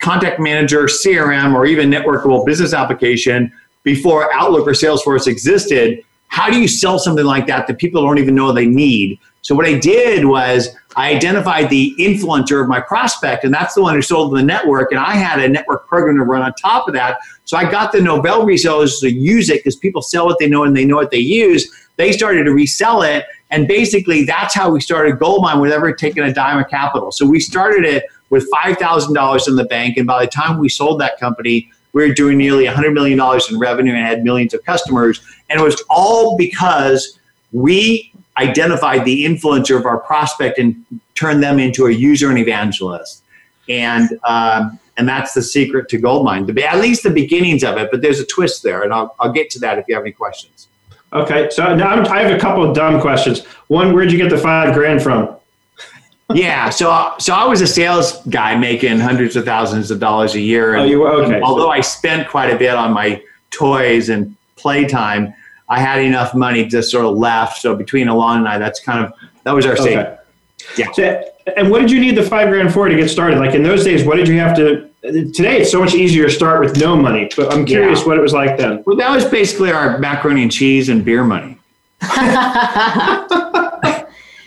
contact 0.00 0.40
manager, 0.40 0.84
CRM, 0.84 1.54
or 1.54 1.66
even 1.66 1.90
networkable 1.90 2.44
business 2.44 2.72
application 2.72 3.52
before 3.82 4.32
Outlook 4.34 4.66
or 4.66 4.72
Salesforce 4.72 5.26
existed, 5.26 6.02
how 6.28 6.50
do 6.50 6.60
you 6.60 6.68
sell 6.68 6.98
something 6.98 7.24
like 7.24 7.46
that 7.46 7.66
that 7.66 7.78
people 7.78 8.02
don't 8.02 8.18
even 8.18 8.34
know 8.34 8.52
they 8.52 8.66
need? 8.66 9.18
So 9.42 9.54
what 9.54 9.66
I 9.66 9.78
did 9.78 10.24
was 10.24 10.68
I 10.96 11.14
identified 11.14 11.70
the 11.70 11.94
influencer 11.98 12.60
of 12.60 12.68
my 12.68 12.80
prospect, 12.80 13.44
and 13.44 13.54
that's 13.54 13.74
the 13.74 13.82
one 13.82 13.94
who 13.94 14.02
sold 14.02 14.36
the 14.36 14.42
network. 14.42 14.90
And 14.90 15.00
I 15.00 15.14
had 15.14 15.40
a 15.40 15.48
network 15.48 15.86
program 15.86 16.18
to 16.18 16.24
run 16.24 16.42
on 16.42 16.52
top 16.54 16.88
of 16.88 16.94
that. 16.94 17.18
So 17.44 17.56
I 17.56 17.70
got 17.70 17.92
the 17.92 17.98
Novell 17.98 18.44
resellers 18.44 19.00
to 19.00 19.10
use 19.10 19.48
it 19.48 19.60
because 19.60 19.76
people 19.76 20.02
sell 20.02 20.26
what 20.26 20.38
they 20.38 20.48
know 20.48 20.64
and 20.64 20.76
they 20.76 20.84
know 20.84 20.96
what 20.96 21.10
they 21.10 21.18
use. 21.18 21.70
They 21.96 22.12
started 22.12 22.44
to 22.44 22.52
resell 22.52 23.02
it, 23.02 23.24
and 23.50 23.66
basically 23.66 24.24
that's 24.24 24.54
how 24.54 24.70
we 24.70 24.80
started 24.80 25.18
Goldmine 25.18 25.60
without 25.60 25.76
ever 25.76 25.92
taking 25.92 26.24
a 26.24 26.32
dime 26.32 26.58
of 26.58 26.68
capital. 26.68 27.10
So 27.10 27.26
we 27.26 27.40
started 27.40 27.84
it 27.84 28.04
with 28.30 28.46
five 28.50 28.76
thousand 28.76 29.14
dollars 29.14 29.48
in 29.48 29.56
the 29.56 29.64
bank, 29.64 29.96
and 29.96 30.06
by 30.06 30.24
the 30.24 30.30
time 30.30 30.58
we 30.58 30.68
sold 30.68 31.00
that 31.00 31.18
company, 31.18 31.70
we 31.92 32.06
were 32.06 32.14
doing 32.14 32.38
nearly 32.38 32.64
$100 32.64 32.92
million 32.92 33.18
in 33.50 33.58
revenue 33.58 33.92
and 33.92 34.06
had 34.06 34.24
millions 34.24 34.54
of 34.54 34.64
customers. 34.64 35.20
And 35.48 35.60
it 35.60 35.62
was 35.62 35.82
all 35.90 36.36
because 36.36 37.18
we 37.52 38.12
identified 38.38 39.04
the 39.04 39.24
influencer 39.24 39.76
of 39.76 39.86
our 39.86 39.98
prospect 39.98 40.58
and 40.58 40.84
turned 41.14 41.42
them 41.42 41.58
into 41.58 41.86
a 41.86 41.90
user 41.90 42.28
and 42.28 42.38
evangelist. 42.38 43.24
And, 43.68 44.18
um, 44.24 44.78
and 44.96 45.08
that's 45.08 45.34
the 45.34 45.42
secret 45.42 45.88
to 45.90 45.98
Goldmine, 45.98 46.46
the, 46.46 46.64
at 46.64 46.78
least 46.78 47.02
the 47.02 47.10
beginnings 47.10 47.62
of 47.64 47.76
it. 47.76 47.90
But 47.90 48.02
there's 48.02 48.20
a 48.20 48.26
twist 48.26 48.62
there, 48.62 48.82
and 48.82 48.92
I'll, 48.92 49.14
I'll 49.20 49.32
get 49.32 49.50
to 49.50 49.58
that 49.60 49.78
if 49.78 49.86
you 49.88 49.94
have 49.94 50.02
any 50.02 50.12
questions. 50.12 50.68
Okay, 51.12 51.48
so 51.50 51.74
now 51.74 52.02
I 52.10 52.22
have 52.22 52.36
a 52.36 52.38
couple 52.38 52.68
of 52.68 52.74
dumb 52.74 53.00
questions. 53.00 53.44
One, 53.68 53.94
where'd 53.94 54.12
you 54.12 54.18
get 54.18 54.30
the 54.30 54.38
five 54.38 54.74
grand 54.74 55.02
from? 55.02 55.36
Yeah, 56.34 56.68
so 56.68 57.14
so 57.18 57.32
I 57.32 57.46
was 57.46 57.62
a 57.62 57.66
sales 57.66 58.22
guy 58.26 58.54
making 58.54 59.00
hundreds 59.00 59.34
of 59.34 59.44
thousands 59.46 59.90
of 59.90 59.98
dollars 59.98 60.34
a 60.34 60.40
year. 60.40 60.76
Oh, 60.76 60.84
you 60.84 61.00
were 61.00 61.10
okay. 61.10 61.36
and 61.36 61.44
although 61.44 61.70
I 61.70 61.80
spent 61.80 62.28
quite 62.28 62.50
a 62.50 62.56
bit 62.58 62.74
on 62.74 62.92
my 62.92 63.22
toys 63.50 64.10
and 64.10 64.36
playtime, 64.56 65.32
I 65.70 65.80
had 65.80 66.00
enough 66.02 66.34
money 66.34 66.66
just 66.66 66.90
sort 66.90 67.06
of 67.06 67.16
left. 67.16 67.62
So 67.62 67.74
between 67.74 68.08
Elon 68.08 68.38
and 68.40 68.48
I, 68.48 68.58
that's 68.58 68.78
kind 68.80 69.04
of 69.04 69.12
that 69.44 69.52
was 69.54 69.64
our 69.64 69.76
savings. 69.76 70.00
Okay. 70.00 70.14
Yeah. 70.76 70.92
So, 70.92 71.24
and 71.56 71.70
what 71.70 71.80
did 71.80 71.90
you 71.90 71.98
need 71.98 72.14
the 72.16 72.22
five 72.22 72.50
grand 72.50 72.74
for 72.74 72.88
to 72.88 72.94
get 72.96 73.08
started? 73.08 73.38
Like 73.38 73.54
in 73.54 73.62
those 73.62 73.82
days, 73.84 74.04
what 74.04 74.16
did 74.16 74.28
you 74.28 74.38
have 74.38 74.54
to? 74.56 74.86
Today, 75.02 75.60
it's 75.62 75.70
so 75.70 75.80
much 75.80 75.94
easier 75.94 76.24
to 76.26 76.30
start 76.30 76.60
with 76.60 76.76
no 76.78 76.94
money. 76.94 77.30
But 77.34 77.54
I'm 77.54 77.64
curious 77.64 78.00
Yeah. 78.00 78.06
what 78.06 78.18
it 78.18 78.20
was 78.20 78.34
like 78.34 78.58
then. 78.58 78.82
Well, 78.84 78.96
that 78.96 79.10
was 79.10 79.24
basically 79.24 79.70
our 79.72 79.96
macaroni 79.96 80.42
and 80.42 80.52
cheese 80.52 80.90
and 80.90 81.02
beer 81.04 81.24
money. 81.24 81.56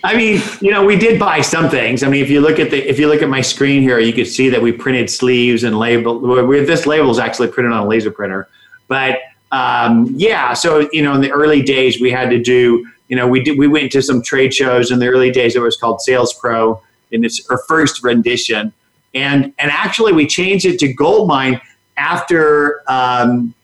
I 0.04 0.16
mean, 0.16 0.42
you 0.60 0.72
know, 0.72 0.84
we 0.84 0.96
did 0.96 1.18
buy 1.18 1.40
some 1.40 1.70
things. 1.70 2.02
I 2.02 2.08
mean, 2.08 2.22
if 2.24 2.30
you 2.30 2.40
look 2.40 2.58
at 2.58 2.70
the 2.70 2.88
if 2.88 2.98
you 2.98 3.08
look 3.08 3.22
at 3.22 3.28
my 3.28 3.40
screen 3.40 3.82
here, 3.82 4.00
you 4.00 4.12
could 4.12 4.26
see 4.26 4.48
that 4.48 4.60
we 4.60 4.72
printed 4.72 5.08
sleeves 5.08 5.62
and 5.62 5.78
label. 5.78 6.20
This 6.20 6.86
label 6.86 7.10
is 7.10 7.20
actually 7.20 7.48
printed 7.48 7.72
on 7.72 7.84
a 7.84 7.88
laser 7.88 8.10
printer. 8.10 8.48
But 8.88 9.20
um, 9.52 10.08
yeah, 10.16 10.54
so 10.54 10.88
you 10.92 11.02
know, 11.02 11.14
in 11.14 11.20
the 11.20 11.30
early 11.30 11.62
days, 11.62 12.00
we 12.00 12.10
had 12.10 12.30
to 12.30 12.42
do. 12.42 12.88
You 13.08 13.16
know, 13.16 13.28
we 13.28 13.44
did. 13.44 13.56
We 13.58 13.68
went 13.68 13.92
to 13.92 14.02
some 14.02 14.22
trade 14.22 14.52
shows 14.52 14.90
in 14.90 14.98
the 14.98 15.06
early 15.06 15.30
days. 15.30 15.54
It 15.54 15.60
was 15.60 15.76
called 15.76 16.00
Sales 16.00 16.34
Pro 16.34 16.82
in 17.12 17.24
its 17.24 17.48
our 17.48 17.58
first 17.68 18.02
rendition, 18.02 18.72
and 19.14 19.52
and 19.58 19.70
actually 19.70 20.12
we 20.12 20.26
changed 20.26 20.66
it 20.66 20.80
to 20.80 20.92
Goldmine 20.92 21.60
after. 21.96 22.82
Um, 22.90 23.54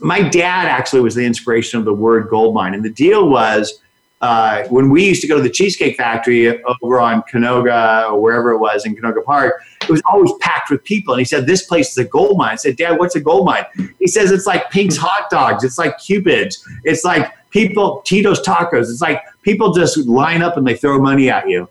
my 0.00 0.20
dad 0.20 0.66
actually 0.66 1.00
was 1.00 1.14
the 1.14 1.24
inspiration 1.24 1.78
of 1.78 1.84
the 1.84 1.94
word 1.94 2.28
gold 2.28 2.54
mine 2.54 2.74
and 2.74 2.84
the 2.84 2.90
deal 2.90 3.28
was 3.28 3.80
uh, 4.22 4.64
when 4.68 4.90
we 4.90 5.04
used 5.04 5.20
to 5.20 5.28
go 5.28 5.36
to 5.36 5.42
the 5.42 5.50
Cheesecake 5.50 5.96
Factory 5.96 6.62
over 6.64 6.98
on 6.98 7.22
Canoga 7.30 8.10
or 8.10 8.20
wherever 8.20 8.50
it 8.50 8.58
was 8.58 8.86
in 8.86 8.96
Canoga 8.96 9.22
Park, 9.24 9.62
it 9.82 9.90
was 9.90 10.02
always 10.10 10.32
packed 10.40 10.70
with 10.70 10.82
people. 10.84 11.14
And 11.14 11.20
he 11.20 11.24
said, 11.24 11.46
This 11.46 11.66
place 11.66 11.90
is 11.90 11.98
a 11.98 12.04
gold 12.04 12.38
mine. 12.38 12.52
I 12.52 12.56
said, 12.56 12.76
Dad, 12.76 12.98
what's 12.98 13.14
a 13.14 13.20
gold 13.20 13.44
mine? 13.44 13.64
He 13.98 14.06
says, 14.06 14.30
It's 14.30 14.46
like 14.46 14.70
Pink's 14.70 14.96
hot 14.96 15.28
dogs. 15.30 15.64
It's 15.64 15.78
like 15.78 15.98
Cupid's. 15.98 16.66
It's 16.84 17.04
like 17.04 17.30
people, 17.50 18.02
Tito's 18.06 18.40
tacos. 18.40 18.90
It's 18.90 19.02
like 19.02 19.22
people 19.42 19.72
just 19.72 19.98
line 19.98 20.42
up 20.42 20.56
and 20.56 20.66
they 20.66 20.76
throw 20.76 20.98
money 20.98 21.30
at 21.30 21.48
you. 21.48 21.68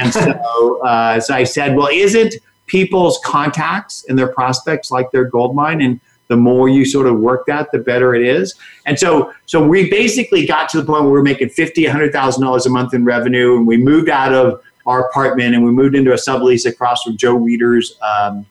And 0.00 0.12
so, 0.12 0.80
uh, 0.84 1.20
so 1.20 1.34
I 1.34 1.44
said, 1.44 1.76
Well, 1.76 1.88
isn't 1.92 2.34
people's 2.66 3.20
contacts 3.24 4.04
and 4.08 4.18
their 4.18 4.32
prospects 4.32 4.90
like 4.90 5.12
their 5.12 5.24
gold 5.24 5.54
mine? 5.54 5.80
And 5.80 6.00
the 6.28 6.36
more 6.36 6.68
you 6.68 6.84
sort 6.84 7.06
of 7.06 7.18
work 7.18 7.46
that, 7.46 7.70
the 7.72 7.78
better 7.78 8.14
it 8.14 8.26
is. 8.26 8.54
And 8.86 8.98
so, 8.98 9.32
so 9.46 9.66
we 9.66 9.90
basically 9.90 10.46
got 10.46 10.68
to 10.70 10.80
the 10.80 10.86
point 10.86 11.04
where 11.04 11.12
we 11.12 11.20
are 11.20 11.24
making 11.24 11.50
fifty, 11.50 11.84
hundred 11.84 12.12
thousand 12.12 12.42
dollars 12.42 12.66
a 12.66 12.70
month 12.70 12.94
in 12.94 13.04
revenue, 13.04 13.56
and 13.56 13.66
we 13.66 13.76
moved 13.76 14.08
out 14.08 14.32
of 14.32 14.62
our 14.86 15.08
apartment 15.08 15.54
and 15.54 15.64
we 15.64 15.70
moved 15.70 15.94
into 15.94 16.12
a 16.12 16.16
sublease 16.16 16.66
across 16.66 17.02
from 17.02 17.16
Joe 17.16 17.38
Weider's 17.38 17.98
um, 18.02 18.46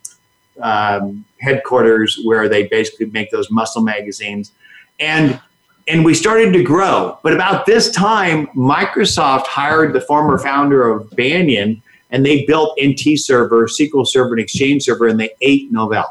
um, 0.62 1.26
headquarters, 1.40 2.20
where 2.24 2.48
they 2.50 2.68
basically 2.68 3.08
make 3.08 3.32
those 3.32 3.50
muscle 3.52 3.82
magazines, 3.82 4.52
and 5.00 5.40
and 5.88 6.06
we 6.06 6.14
started 6.14 6.54
to 6.54 6.64
grow. 6.64 7.20
But 7.24 7.34
about 7.34 7.66
this 7.66 7.92
time, 7.92 8.48
Microsoft 8.48 9.48
hired 9.48 9.94
the 9.94 10.02
former 10.02 10.38
founder 10.38 10.90
of 10.90 11.10
Banyan, 11.12 11.82
and 12.10 12.26
they 12.26 12.46
built 12.46 12.78
NT 12.82 13.18
Server, 13.20 13.68
SQL 13.68 14.08
Server, 14.08 14.34
and 14.34 14.42
Exchange 14.42 14.84
Server, 14.84 15.08
and 15.08 15.20
they 15.20 15.32
ate 15.42 15.74
Novell. 15.74 16.06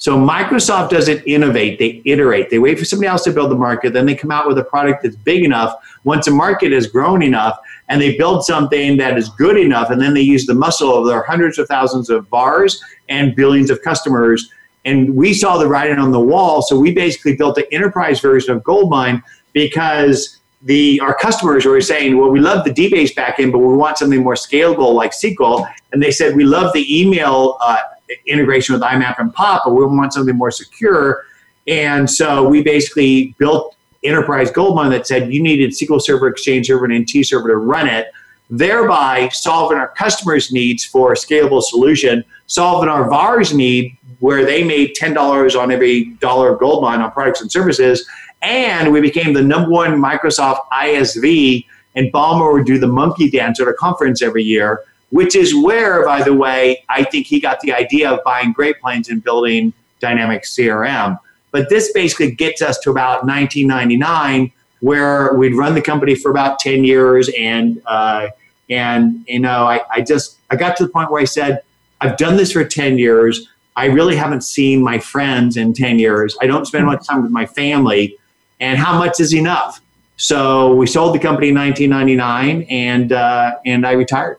So 0.00 0.16
Microsoft 0.16 0.90
doesn't 0.90 1.24
innovate, 1.26 1.80
they 1.80 2.00
iterate. 2.04 2.50
They 2.50 2.60
wait 2.60 2.78
for 2.78 2.84
somebody 2.84 3.08
else 3.08 3.24
to 3.24 3.32
build 3.32 3.50
the 3.50 3.56
market, 3.56 3.92
then 3.92 4.06
they 4.06 4.14
come 4.14 4.30
out 4.30 4.46
with 4.46 4.56
a 4.56 4.62
product 4.62 5.02
that's 5.02 5.16
big 5.16 5.42
enough. 5.42 5.74
Once 6.04 6.28
a 6.28 6.30
market 6.30 6.70
has 6.70 6.86
grown 6.86 7.20
enough 7.20 7.58
and 7.88 8.00
they 8.00 8.16
build 8.16 8.44
something 8.44 8.96
that 8.98 9.18
is 9.18 9.28
good 9.30 9.56
enough, 9.56 9.90
and 9.90 10.00
then 10.00 10.14
they 10.14 10.20
use 10.20 10.46
the 10.46 10.54
muscle 10.54 10.96
of 10.96 11.06
their 11.06 11.22
hundreds 11.22 11.58
of 11.58 11.66
thousands 11.66 12.10
of 12.10 12.28
VARs 12.28 12.80
and 13.08 13.34
billions 13.34 13.70
of 13.70 13.82
customers. 13.82 14.52
And 14.84 15.16
we 15.16 15.34
saw 15.34 15.58
the 15.58 15.66
writing 15.66 15.98
on 15.98 16.12
the 16.12 16.20
wall, 16.20 16.62
so 16.62 16.78
we 16.78 16.92
basically 16.92 17.34
built 17.34 17.58
an 17.58 17.64
enterprise 17.72 18.20
version 18.20 18.54
of 18.54 18.62
Goldmine 18.62 19.22
because 19.52 20.38
the 20.62 21.00
our 21.00 21.14
customers 21.14 21.64
were 21.64 21.80
saying, 21.80 22.18
well, 22.18 22.30
we 22.30 22.40
love 22.40 22.64
the 22.64 22.70
DBase 22.70 23.14
backend, 23.14 23.52
but 23.52 23.58
we 23.58 23.74
want 23.74 23.98
something 23.98 24.22
more 24.22 24.34
scalable 24.34 24.94
like 24.94 25.12
SQL. 25.12 25.68
And 25.92 26.02
they 26.02 26.10
said, 26.10 26.36
we 26.36 26.44
love 26.44 26.72
the 26.72 27.00
email 27.00 27.56
uh, 27.60 27.78
integration 28.26 28.74
with 28.74 28.82
IMAP 28.82 29.18
and 29.18 29.32
POP, 29.34 29.62
but 29.64 29.74
we 29.74 29.84
want 29.84 30.12
something 30.12 30.36
more 30.36 30.50
secure. 30.50 31.24
And 31.66 32.08
so 32.08 32.48
we 32.48 32.62
basically 32.62 33.34
built 33.38 33.76
Enterprise 34.04 34.50
Goldmine 34.50 34.90
that 34.90 35.06
said 35.06 35.32
you 35.32 35.42
needed 35.42 35.70
SQL 35.70 36.00
Server, 36.00 36.28
Exchange 36.28 36.66
Server, 36.66 36.84
and 36.84 37.02
NT 37.02 37.26
Server 37.26 37.48
to 37.48 37.56
run 37.56 37.88
it, 37.88 38.06
thereby 38.48 39.28
solving 39.32 39.76
our 39.76 39.88
customers' 39.88 40.52
needs 40.52 40.84
for 40.84 41.12
a 41.12 41.16
scalable 41.16 41.62
solution, 41.62 42.24
solving 42.46 42.88
our 42.88 43.08
VARs 43.08 43.52
need 43.52 43.96
where 44.20 44.44
they 44.44 44.64
made 44.64 44.96
$10 45.00 45.60
on 45.60 45.70
every 45.70 46.06
dollar 46.16 46.52
of 46.52 46.58
Goldmine 46.58 47.00
on 47.00 47.10
products 47.12 47.40
and 47.40 47.50
services. 47.50 48.08
And 48.42 48.92
we 48.92 49.00
became 49.00 49.32
the 49.32 49.42
number 49.42 49.70
one 49.70 50.00
Microsoft 50.00 50.60
ISV, 50.72 51.66
and 51.94 52.12
Ballmer 52.12 52.52
would 52.52 52.66
do 52.66 52.78
the 52.78 52.86
monkey 52.86 53.30
dance 53.30 53.60
at 53.60 53.68
a 53.68 53.74
conference 53.74 54.22
every 54.22 54.42
year 54.42 54.80
which 55.10 55.34
is 55.34 55.54
where, 55.54 56.04
by 56.04 56.22
the 56.22 56.34
way, 56.34 56.84
I 56.88 57.04
think 57.04 57.26
he 57.26 57.40
got 57.40 57.60
the 57.60 57.72
idea 57.72 58.10
of 58.10 58.20
buying 58.24 58.52
Great 58.52 58.80
Plains 58.80 59.08
and 59.08 59.22
building 59.22 59.72
Dynamic 60.00 60.42
CRM. 60.42 61.18
But 61.50 61.70
this 61.70 61.92
basically 61.92 62.32
gets 62.32 62.60
us 62.60 62.78
to 62.80 62.90
about 62.90 63.24
1999, 63.24 64.52
where 64.80 65.32
we'd 65.34 65.54
run 65.54 65.74
the 65.74 65.82
company 65.82 66.14
for 66.14 66.30
about 66.30 66.58
10 66.58 66.84
years, 66.84 67.30
and 67.38 67.80
uh, 67.86 68.28
and 68.68 69.24
you 69.26 69.40
know, 69.40 69.66
I, 69.66 69.80
I 69.90 70.00
just 70.02 70.38
I 70.50 70.56
got 70.56 70.76
to 70.76 70.84
the 70.84 70.90
point 70.90 71.10
where 71.10 71.22
I 71.22 71.24
said, 71.24 71.62
I've 72.00 72.16
done 72.16 72.36
this 72.36 72.52
for 72.52 72.64
10 72.64 72.98
years. 72.98 73.48
I 73.76 73.86
really 73.86 74.16
haven't 74.16 74.42
seen 74.42 74.82
my 74.82 74.98
friends 74.98 75.56
in 75.56 75.72
10 75.72 75.98
years. 75.98 76.36
I 76.42 76.46
don't 76.46 76.66
spend 76.66 76.84
much 76.84 77.06
time 77.06 77.22
with 77.22 77.30
my 77.30 77.46
family, 77.46 78.18
and 78.60 78.78
how 78.78 78.98
much 78.98 79.20
is 79.20 79.34
enough? 79.34 79.80
So 80.16 80.74
we 80.74 80.86
sold 80.86 81.14
the 81.14 81.20
company 81.20 81.48
in 81.48 81.54
1999, 81.54 82.66
and 82.68 83.12
uh, 83.12 83.56
and 83.64 83.86
I 83.86 83.92
retired. 83.92 84.38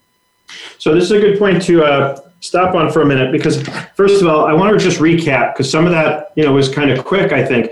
So 0.77 0.93
this 0.93 1.05
is 1.05 1.11
a 1.11 1.19
good 1.19 1.39
point 1.39 1.61
to 1.63 1.83
uh, 1.83 2.21
stop 2.39 2.75
on 2.75 2.91
for 2.91 3.01
a 3.01 3.05
minute 3.05 3.31
because 3.31 3.61
first 3.95 4.21
of 4.21 4.27
all, 4.27 4.45
I 4.45 4.53
want 4.53 4.77
to 4.77 4.83
just 4.83 4.99
recap 4.99 5.53
because 5.53 5.69
some 5.69 5.85
of 5.85 5.91
that 5.91 6.31
you 6.35 6.43
know 6.43 6.53
was 6.53 6.69
kind 6.69 6.91
of 6.91 7.05
quick. 7.05 7.31
I 7.31 7.45
think 7.45 7.71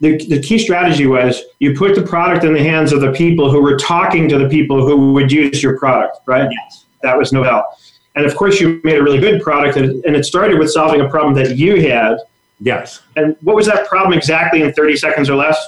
the, 0.00 0.24
the 0.26 0.40
key 0.40 0.58
strategy 0.58 1.06
was 1.06 1.42
you 1.60 1.74
put 1.74 1.94
the 1.94 2.02
product 2.02 2.44
in 2.44 2.52
the 2.52 2.62
hands 2.62 2.92
of 2.92 3.00
the 3.00 3.12
people 3.12 3.50
who 3.50 3.62
were 3.62 3.76
talking 3.76 4.28
to 4.28 4.38
the 4.38 4.48
people 4.48 4.86
who 4.86 5.12
would 5.12 5.30
use 5.30 5.62
your 5.62 5.78
product, 5.78 6.18
right? 6.26 6.50
Yes. 6.50 6.84
That 7.02 7.16
was 7.16 7.30
Novell. 7.30 7.64
And 8.16 8.26
of 8.26 8.36
course, 8.36 8.60
you 8.60 8.80
made 8.84 8.98
a 8.98 9.02
really 9.02 9.18
good 9.18 9.42
product, 9.42 9.76
and, 9.76 10.04
and 10.04 10.14
it 10.14 10.24
started 10.24 10.58
with 10.58 10.70
solving 10.70 11.00
a 11.00 11.08
problem 11.08 11.34
that 11.34 11.56
you 11.56 11.80
had. 11.88 12.18
Yes. 12.60 13.02
And 13.16 13.36
what 13.40 13.56
was 13.56 13.66
that 13.66 13.88
problem 13.88 14.16
exactly 14.16 14.62
in 14.62 14.72
30 14.72 14.96
seconds 14.96 15.28
or 15.28 15.36
less? 15.36 15.58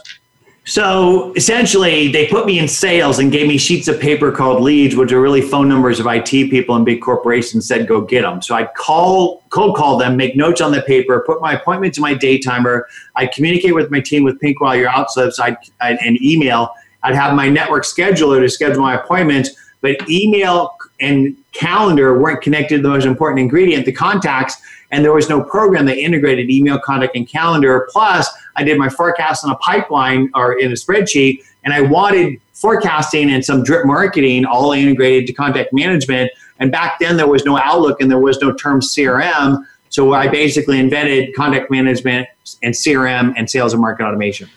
So 0.68 1.32
essentially, 1.36 2.08
they 2.08 2.26
put 2.26 2.44
me 2.44 2.58
in 2.58 2.66
sales 2.66 3.20
and 3.20 3.30
gave 3.30 3.46
me 3.46 3.56
sheets 3.56 3.86
of 3.86 4.00
paper 4.00 4.32
called 4.32 4.60
leads, 4.60 4.96
which 4.96 5.12
are 5.12 5.20
really 5.20 5.40
phone 5.40 5.68
numbers 5.68 6.00
of 6.00 6.06
IT 6.08 6.26
people 6.26 6.74
in 6.74 6.82
big 6.82 7.00
corporations. 7.00 7.68
Said 7.68 7.86
go 7.86 8.00
get 8.00 8.22
them. 8.22 8.42
So 8.42 8.56
I'd 8.56 8.74
call, 8.74 9.44
cold 9.50 9.76
call 9.76 9.96
them, 9.96 10.16
make 10.16 10.34
notes 10.34 10.60
on 10.60 10.72
the 10.72 10.82
paper, 10.82 11.22
put 11.24 11.40
my 11.40 11.52
appointment 11.52 11.94
to 11.94 12.00
my 12.00 12.14
day 12.14 12.38
timer. 12.38 12.88
I'd 13.14 13.30
communicate 13.30 13.76
with 13.76 13.92
my 13.92 14.00
team 14.00 14.24
with 14.24 14.40
Pink 14.40 14.60
while 14.60 14.74
you're 14.74 14.88
out 14.88 15.12
slips. 15.12 15.38
I'd, 15.38 15.56
I'd 15.80 15.98
and 16.04 16.20
email. 16.20 16.74
I'd 17.04 17.14
have 17.14 17.36
my 17.36 17.48
network 17.48 17.84
scheduler 17.84 18.40
to 18.40 18.48
schedule 18.48 18.82
my 18.82 18.96
appointments, 18.96 19.50
but 19.82 19.96
email 20.10 20.76
and 20.98 21.36
calendar 21.52 22.18
weren't 22.18 22.42
connected 22.42 22.78
to 22.78 22.82
the 22.82 22.88
most 22.88 23.06
important 23.06 23.38
ingredient, 23.38 23.86
the 23.86 23.92
contacts 23.92 24.60
and 24.90 25.04
there 25.04 25.12
was 25.12 25.28
no 25.28 25.42
program 25.42 25.86
that 25.86 25.98
integrated 25.98 26.50
email 26.50 26.78
contact 26.78 27.16
and 27.16 27.28
calendar. 27.28 27.88
Plus, 27.90 28.28
I 28.56 28.64
did 28.64 28.78
my 28.78 28.88
forecast 28.88 29.44
on 29.44 29.50
a 29.50 29.56
pipeline 29.56 30.30
or 30.34 30.58
in 30.58 30.70
a 30.70 30.74
spreadsheet, 30.74 31.42
and 31.64 31.72
I 31.72 31.82
wanted 31.82 32.40
forecasting 32.52 33.30
and 33.30 33.44
some 33.44 33.62
drip 33.62 33.86
marketing 33.86 34.44
all 34.44 34.72
integrated 34.72 35.26
to 35.26 35.32
contact 35.32 35.72
management. 35.72 36.30
And 36.58 36.72
back 36.72 36.98
then, 36.98 37.16
there 37.16 37.26
was 37.26 37.44
no 37.44 37.58
Outlook 37.58 38.00
and 38.00 38.10
there 38.10 38.18
was 38.18 38.40
no 38.40 38.52
term 38.54 38.80
CRM. 38.80 39.62
So 39.90 40.14
I 40.14 40.28
basically 40.28 40.78
invented 40.78 41.34
contact 41.34 41.70
management 41.70 42.28
and 42.62 42.74
CRM 42.74 43.34
and 43.36 43.48
sales 43.48 43.72
and 43.72 43.80
market 43.80 44.04
automation. 44.04 44.48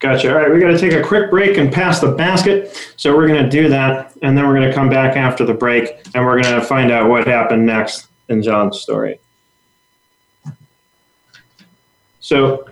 Gotcha. 0.00 0.30
All 0.30 0.36
right, 0.36 0.52
we 0.52 0.60
got 0.60 0.68
to 0.68 0.78
take 0.78 0.92
a 0.92 1.02
quick 1.02 1.30
break 1.30 1.56
and 1.56 1.72
pass 1.72 2.00
the 2.00 2.12
basket. 2.12 2.92
So 2.96 3.16
we're 3.16 3.26
going 3.26 3.42
to 3.42 3.48
do 3.48 3.68
that, 3.68 4.12
and 4.22 4.36
then 4.36 4.46
we're 4.46 4.54
going 4.54 4.68
to 4.68 4.74
come 4.74 4.90
back 4.90 5.16
after 5.16 5.46
the 5.46 5.54
break, 5.54 6.06
and 6.14 6.24
we're 6.26 6.42
going 6.42 6.60
to 6.60 6.66
find 6.66 6.90
out 6.90 7.08
what 7.08 7.26
happened 7.26 7.64
next 7.64 8.08
in 8.28 8.42
Jon's 8.42 8.80
story. 8.80 9.18
So, 12.20 12.68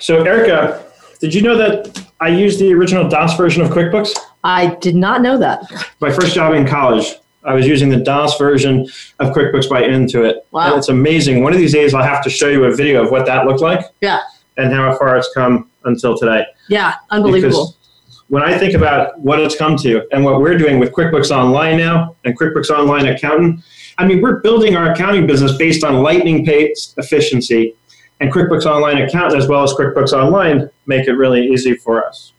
so 0.00 0.22
Erica, 0.22 0.84
did 1.20 1.34
you 1.34 1.42
know 1.42 1.56
that 1.56 2.06
I 2.20 2.28
used 2.28 2.60
the 2.60 2.72
original 2.72 3.08
DOS 3.08 3.36
version 3.36 3.62
of 3.62 3.70
QuickBooks? 3.70 4.16
I 4.44 4.74
did 4.76 4.94
not 4.94 5.20
know 5.20 5.38
that. 5.38 5.62
My 6.00 6.12
first 6.12 6.34
job 6.34 6.54
in 6.54 6.66
college, 6.66 7.14
I 7.44 7.54
was 7.54 7.66
using 7.66 7.88
the 7.88 7.96
DOS 7.96 8.38
version 8.38 8.86
of 9.18 9.34
QuickBooks 9.34 9.68
by 9.68 9.82
Intuit. 9.82 10.36
Wow. 10.50 10.70
And 10.70 10.78
it's 10.78 10.88
amazing. 10.88 11.42
One 11.42 11.52
of 11.52 11.58
these 11.58 11.72
days, 11.72 11.94
I'll 11.94 12.02
have 12.02 12.22
to 12.24 12.30
show 12.30 12.48
you 12.48 12.64
a 12.64 12.74
video 12.74 13.02
of 13.04 13.10
what 13.10 13.26
that 13.26 13.46
looked 13.46 13.60
like. 13.60 13.84
Yeah. 14.00 14.20
And 14.56 14.72
how 14.72 14.96
far 14.98 15.16
it's 15.16 15.30
come 15.34 15.70
until 15.84 16.18
today. 16.18 16.44
Yeah, 16.68 16.94
unbelievable. 17.10 17.66
Because 17.66 18.22
when 18.28 18.42
I 18.42 18.58
think 18.58 18.74
about 18.74 19.18
what 19.20 19.40
it's 19.40 19.56
come 19.56 19.76
to 19.78 20.06
and 20.12 20.24
what 20.24 20.40
we're 20.40 20.58
doing 20.58 20.78
with 20.78 20.92
QuickBooks 20.92 21.30
Online 21.30 21.78
now 21.78 22.16
and 22.24 22.38
QuickBooks 22.38 22.70
Online 22.70 23.06
Accountant, 23.06 23.60
I 23.98 24.06
mean, 24.06 24.20
we're 24.20 24.40
building 24.40 24.76
our 24.76 24.92
accounting 24.92 25.26
business 25.26 25.56
based 25.56 25.84
on 25.84 26.02
lightning 26.02 26.44
pace 26.44 26.94
efficiency 26.98 27.74
and 28.20 28.32
QuickBooks 28.32 28.66
Online 28.66 28.98
Accountant 28.98 29.40
as 29.40 29.48
well 29.48 29.62
as 29.62 29.72
QuickBooks 29.74 30.12
Online 30.12 30.68
make 30.86 31.06
it 31.06 31.12
really 31.12 31.46
easy 31.46 31.74
for 31.74 32.04
us. 32.04 32.32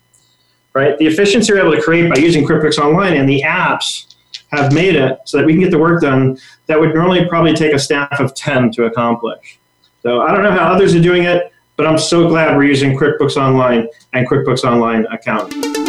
Right? 0.74 0.98
The 0.98 1.08
efficiency 1.08 1.52
we're 1.52 1.60
able 1.60 1.76
to 1.76 1.82
create 1.82 2.14
by 2.14 2.20
using 2.20 2.46
QuickBooks 2.46 2.78
Online 2.78 3.14
and 3.14 3.28
the 3.28 3.42
apps 3.42 4.16
have 4.52 4.74
made 4.74 4.96
it 4.96 5.20
so 5.26 5.38
that 5.38 5.46
we 5.46 5.54
can 5.54 5.62
get 5.62 5.72
the 5.72 5.78
work 5.78 6.02
done 6.02 6.38
that 6.68 6.80
would 6.80 6.94
normally 6.94 7.26
probably 7.28 7.54
take 7.54 7.74
a 7.74 7.80
staff 7.80 8.20
of 8.20 8.34
10 8.36 8.72
to 8.72 8.86
accomplish. 8.86 9.60
So 10.02 10.22
I 10.22 10.32
don't 10.34 10.44
know 10.44 10.52
how 10.52 10.72
others 10.72 10.96
are 10.96 11.02
doing 11.02 11.24
it, 11.24 11.52
but 11.76 11.86
I'm 11.86 11.98
so 11.98 12.28
glad 12.28 12.56
we're 12.56 12.64
using 12.66 12.98
QuickBooks 12.98 13.38
Online 13.38 13.88
and 14.14 14.28
QuickBooks 14.28 14.64
Online 14.64 15.06
Accountant. 15.12 15.89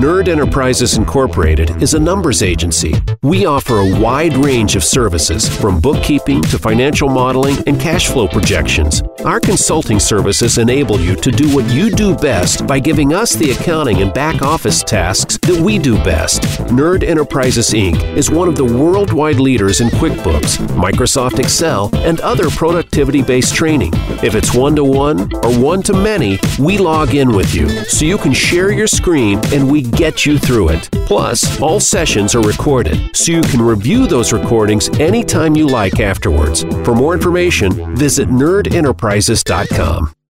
Nerd 0.00 0.28
Enterprises 0.28 0.96
Incorporated 0.96 1.82
is 1.82 1.92
a 1.92 1.98
numbers 1.98 2.42
agency. 2.42 2.94
We 3.22 3.44
offer 3.44 3.80
a 3.80 4.00
wide 4.00 4.32
range 4.32 4.74
of 4.74 4.82
services 4.82 5.46
from 5.46 5.78
bookkeeping 5.78 6.40
to 6.44 6.58
financial 6.58 7.10
modeling 7.10 7.56
and 7.66 7.78
cash 7.78 8.08
flow 8.08 8.26
projections 8.26 9.02
Our 9.26 9.38
consulting 9.38 10.00
services 10.00 10.56
enable 10.56 10.98
you 10.98 11.16
to 11.16 11.30
do 11.30 11.54
what 11.54 11.70
you 11.70 11.90
do 11.90 12.16
best 12.16 12.66
by 12.66 12.78
giving 12.78 13.12
us 13.12 13.34
the 13.34 13.50
accounting 13.50 14.00
and 14.00 14.14
back 14.14 14.40
office 14.40 14.82
tasks 14.82 15.36
that 15.42 15.60
we 15.60 15.78
do 15.78 15.96
best. 15.96 16.40
Nerd 16.72 17.02
Enterprises 17.02 17.68
Inc. 17.68 18.02
is 18.16 18.30
one 18.30 18.48
of 18.48 18.56
the 18.56 18.64
worldwide 18.64 19.38
leaders 19.38 19.82
in 19.82 19.88
QuickBooks, 19.88 20.56
Microsoft 20.68 21.38
Excel, 21.38 21.90
and 21.96 22.20
other 22.20 22.48
productivity 22.48 23.20
based 23.20 23.54
training. 23.54 23.92
If 24.22 24.34
it's 24.34 24.54
one 24.54 24.74
to 24.76 24.84
one 24.84 25.30
or 25.44 25.52
one 25.58 25.82
to 25.82 25.92
many, 25.92 26.38
we 26.58 26.78
log 26.78 27.14
in 27.14 27.36
with 27.36 27.54
you 27.54 27.68
so 27.84 28.06
you 28.06 28.16
can 28.16 28.32
share 28.32 28.70
your 28.70 28.86
screen 28.86 29.38
and 29.52 29.70
we 29.70 29.89
get 29.90 30.24
you 30.24 30.38
through 30.38 30.70
it. 30.70 30.90
Plus, 31.06 31.60
all 31.60 31.80
sessions 31.80 32.34
are 32.34 32.42
recorded 32.42 33.16
so 33.16 33.32
you 33.32 33.42
can 33.42 33.60
review 33.60 34.06
those 34.06 34.32
recordings 34.32 34.88
anytime 35.00 35.56
you 35.56 35.66
like 35.66 36.00
afterwards. 36.00 36.62
For 36.84 36.94
more 36.94 37.14
information, 37.14 37.96
visit 37.96 38.28
nerdenterprises.com. 38.28 40.14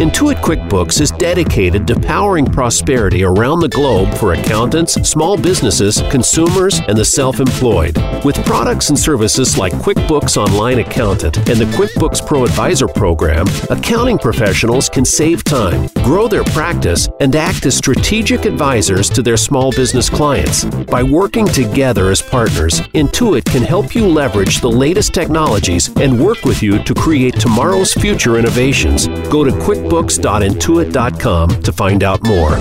Intuit 0.00 0.36
QuickBooks 0.36 1.02
is 1.02 1.10
dedicated 1.10 1.86
to 1.86 1.94
powering 1.94 2.46
prosperity 2.46 3.22
around 3.22 3.60
the 3.60 3.68
globe 3.68 4.14
for 4.14 4.32
accountants, 4.32 4.94
small 5.06 5.36
businesses, 5.36 6.00
consumers, 6.10 6.80
and 6.88 6.96
the 6.96 7.04
self 7.04 7.38
employed. 7.38 7.98
With 8.24 8.42
products 8.46 8.88
and 8.88 8.98
services 8.98 9.58
like 9.58 9.74
QuickBooks 9.74 10.38
Online 10.38 10.78
Accountant 10.78 11.36
and 11.50 11.60
the 11.60 11.66
QuickBooks 11.76 12.26
Pro 12.26 12.44
Advisor 12.44 12.88
program, 12.88 13.46
accounting 13.68 14.16
professionals 14.16 14.88
can 14.88 15.04
save 15.04 15.44
time, 15.44 15.88
grow 16.02 16.28
their 16.28 16.44
practice, 16.44 17.06
and 17.20 17.36
act 17.36 17.66
as 17.66 17.76
strategic 17.76 18.46
advisors 18.46 19.10
to 19.10 19.20
their 19.20 19.36
small 19.36 19.70
business 19.70 20.08
clients. 20.08 20.64
By 20.64 21.02
working 21.02 21.46
together 21.46 22.10
as 22.10 22.22
partners, 22.22 22.80
Intuit 22.94 23.44
can 23.44 23.62
help 23.62 23.94
you 23.94 24.08
leverage 24.08 24.62
the 24.62 24.70
latest 24.70 25.12
technologies 25.12 25.94
and 25.96 26.18
work 26.18 26.42
with 26.46 26.62
you 26.62 26.82
to 26.84 26.94
create 26.94 27.38
tomorrow's 27.38 27.92
future 27.92 28.38
innovations. 28.38 29.06
Go 29.28 29.44
to 29.44 29.50
QuickBooks 29.50 29.89
QuickBooks.intuit.com 29.90 31.62
to 31.62 31.72
find 31.72 32.04
out 32.04 32.22
more. 32.24 32.56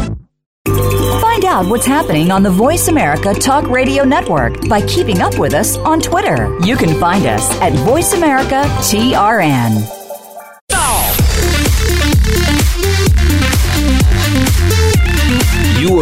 Find 1.22 1.46
out 1.46 1.68
what's 1.68 1.86
happening 1.86 2.32
on 2.32 2.44
the 2.44 2.50
Voice 2.50 2.88
America 2.88 3.34
Talk 3.34 3.70
Radio 3.70 4.04
Network 4.04 4.68
by 4.68 4.82
keeping 4.88 5.22
up 5.22 5.38
with 5.38 5.54
us 5.54 5.78
on 5.78 6.00
Twitter. 6.00 6.58
You 6.65 6.76
can 6.76 7.00
find 7.00 7.26
us 7.26 7.50
at 7.62 7.74
Voice 7.86 8.13
America 8.13 8.63
TRN. 8.82 9.99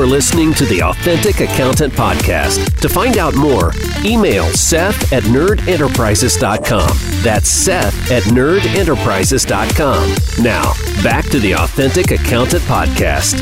Listening 0.08 0.54
to 0.54 0.66
the 0.66 0.82
Authentic 0.84 1.42
Accountant 1.42 1.92
Podcast. 1.92 2.80
To 2.80 2.88
find 2.88 3.18
out 3.18 3.36
more, 3.36 3.74
email 4.06 4.46
Seth 4.46 5.12
at 5.12 5.24
nerdenterprises.com. 5.24 6.98
That's 7.24 7.50
Seth 7.50 8.10
at 8.10 8.24
nerdenterprises.com. 8.24 10.42
Now, 10.42 10.74
back 11.04 11.26
to 11.26 11.42
the 11.42 11.56
Authentic 11.56 12.12
Accountant 12.12 12.64
Podcast. 12.64 13.36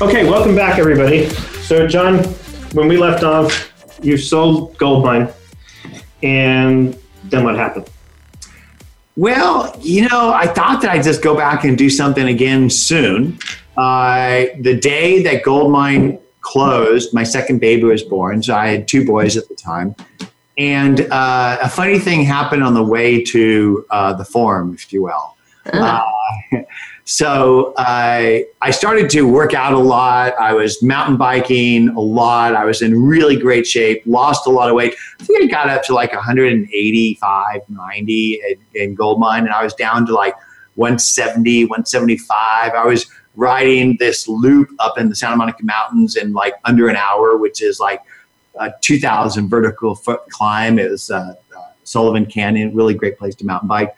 Okay, 0.00 0.30
welcome 0.30 0.54
back, 0.54 0.78
everybody. 0.78 1.30
So, 1.62 1.88
Jon, 1.88 2.18
when 2.74 2.86
we 2.86 2.96
left 2.96 3.24
off, 3.24 3.72
you 4.02 4.16
sold 4.16 4.78
Goldmine, 4.78 5.32
and 6.22 6.96
then 7.24 7.42
what 7.42 7.56
happened? 7.56 7.90
Well, 9.20 9.76
you 9.82 10.08
know, 10.08 10.32
I 10.32 10.46
thought 10.46 10.80
that 10.80 10.92
I'd 10.92 11.02
just 11.02 11.20
go 11.20 11.36
back 11.36 11.62
and 11.64 11.76
do 11.76 11.90
something 11.90 12.26
again 12.26 12.70
soon. 12.70 13.38
Uh, 13.76 14.46
the 14.58 14.74
day 14.74 15.22
that 15.24 15.42
Goldmine 15.42 16.18
closed, 16.40 17.12
my 17.12 17.22
second 17.22 17.60
baby 17.60 17.82
was 17.82 18.02
born. 18.02 18.42
So 18.42 18.54
I 18.54 18.68
had 18.68 18.88
two 18.88 19.04
boys 19.04 19.36
at 19.36 19.46
the 19.50 19.54
time. 19.54 19.94
And 20.56 21.02
uh, 21.12 21.58
a 21.60 21.68
funny 21.68 21.98
thing 21.98 22.22
happened 22.22 22.64
on 22.64 22.72
the 22.72 22.82
way 22.82 23.22
to 23.24 23.84
uh, 23.90 24.14
the 24.14 24.24
forum, 24.24 24.72
if 24.72 24.90
you 24.90 25.02
will. 25.02 25.36
Uh, 25.70 26.00
so 27.04 27.72
I 27.76 28.46
I 28.62 28.70
started 28.70 29.10
to 29.10 29.22
work 29.22 29.54
out 29.54 29.72
a 29.72 29.78
lot. 29.78 30.34
I 30.40 30.52
was 30.52 30.82
mountain 30.82 31.16
biking 31.16 31.88
a 31.90 32.00
lot. 32.00 32.54
I 32.54 32.64
was 32.64 32.82
in 32.82 33.00
really 33.02 33.36
great 33.36 33.66
shape, 33.66 34.02
lost 34.06 34.46
a 34.46 34.50
lot 34.50 34.68
of 34.68 34.74
weight. 34.74 34.94
I 35.20 35.24
think 35.24 35.42
I 35.42 35.46
got 35.46 35.68
up 35.68 35.82
to 35.84 35.94
like 35.94 36.12
185, 36.12 37.60
90 37.68 38.34
in, 38.34 38.80
in 38.80 38.94
Goldmine, 38.94 39.44
and 39.44 39.50
I 39.50 39.64
was 39.64 39.74
down 39.74 40.06
to 40.06 40.14
like 40.14 40.34
170, 40.74 41.64
175. 41.64 42.72
I 42.72 42.84
was 42.84 43.06
riding 43.36 43.96
this 43.98 44.28
loop 44.28 44.70
up 44.78 44.98
in 44.98 45.08
the 45.08 45.16
Santa 45.16 45.36
Monica 45.36 45.64
Mountains 45.64 46.16
in 46.16 46.32
like 46.32 46.54
under 46.64 46.88
an 46.88 46.96
hour, 46.96 47.36
which 47.36 47.62
is 47.62 47.80
like 47.80 48.00
a 48.58 48.72
2,000 48.80 49.48
vertical 49.48 49.94
foot 49.94 50.20
climb. 50.30 50.78
It 50.78 50.90
was 50.90 51.10
uh, 51.10 51.34
uh, 51.56 51.62
Sullivan 51.84 52.26
Canyon, 52.26 52.74
really 52.74 52.94
great 52.94 53.18
place 53.18 53.34
to 53.36 53.46
mountain 53.46 53.68
bike. 53.68 53.94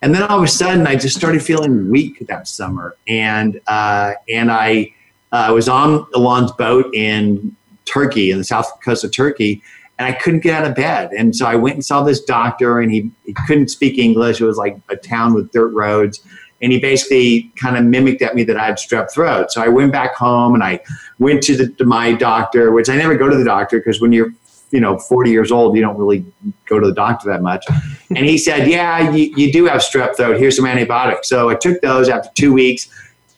And 0.00 0.14
then 0.14 0.22
all 0.22 0.38
of 0.38 0.44
a 0.44 0.48
sudden, 0.48 0.86
I 0.86 0.94
just 0.94 1.16
started 1.16 1.42
feeling 1.42 1.90
weak 1.90 2.24
that 2.28 2.46
summer, 2.46 2.96
and 3.08 3.60
uh, 3.66 4.12
and 4.28 4.50
I 4.50 4.94
uh, 5.32 5.50
was 5.52 5.68
on 5.68 6.06
Elon's 6.14 6.52
boat 6.52 6.94
in 6.94 7.56
Turkey, 7.84 8.30
in 8.30 8.38
the 8.38 8.44
south 8.44 8.70
coast 8.84 9.02
of 9.02 9.12
Turkey, 9.12 9.60
and 9.98 10.06
I 10.06 10.12
couldn't 10.12 10.40
get 10.40 10.54
out 10.54 10.70
of 10.70 10.76
bed. 10.76 11.10
And 11.12 11.34
so 11.34 11.46
I 11.46 11.56
went 11.56 11.74
and 11.74 11.84
saw 11.84 12.02
this 12.02 12.22
doctor, 12.22 12.80
and 12.80 12.92
he, 12.92 13.10
he 13.24 13.34
couldn't 13.46 13.68
speak 13.68 13.98
English. 13.98 14.40
It 14.40 14.44
was 14.44 14.56
like 14.56 14.78
a 14.88 14.96
town 14.96 15.34
with 15.34 15.50
dirt 15.50 15.72
roads. 15.72 16.20
And 16.60 16.72
he 16.72 16.80
basically 16.80 17.52
kind 17.56 17.76
of 17.76 17.84
mimicked 17.84 18.20
at 18.20 18.34
me 18.34 18.42
that 18.44 18.56
I 18.56 18.66
had 18.66 18.76
strep 18.76 19.12
throat. 19.12 19.52
So 19.52 19.62
I 19.62 19.68
went 19.68 19.92
back 19.92 20.14
home 20.14 20.54
and 20.54 20.62
I 20.62 20.80
went 21.20 21.42
to, 21.44 21.56
the, 21.56 21.68
to 21.74 21.84
my 21.84 22.12
doctor, 22.12 22.72
which 22.72 22.88
I 22.88 22.96
never 22.96 23.16
go 23.16 23.28
to 23.28 23.36
the 23.36 23.44
doctor 23.44 23.78
because 23.78 24.00
when 24.00 24.12
you're 24.12 24.32
you 24.70 24.80
know 24.80 24.98
40 24.98 25.30
years 25.30 25.50
old 25.50 25.76
you 25.76 25.82
don't 25.82 25.96
really 25.96 26.24
go 26.66 26.78
to 26.78 26.86
the 26.86 26.94
doctor 26.94 27.28
that 27.30 27.42
much. 27.42 27.64
And 28.10 28.26
he 28.26 28.38
said 28.38 28.68
yeah 28.68 29.10
you, 29.10 29.32
you 29.36 29.52
do 29.52 29.66
have 29.66 29.80
strep 29.80 30.16
throat. 30.16 30.38
Here's 30.38 30.56
some 30.56 30.66
antibiotics. 30.66 31.28
So 31.28 31.50
i 31.50 31.54
took 31.54 31.80
those 31.80 32.08
after 32.08 32.30
two 32.34 32.52
weeks. 32.52 32.88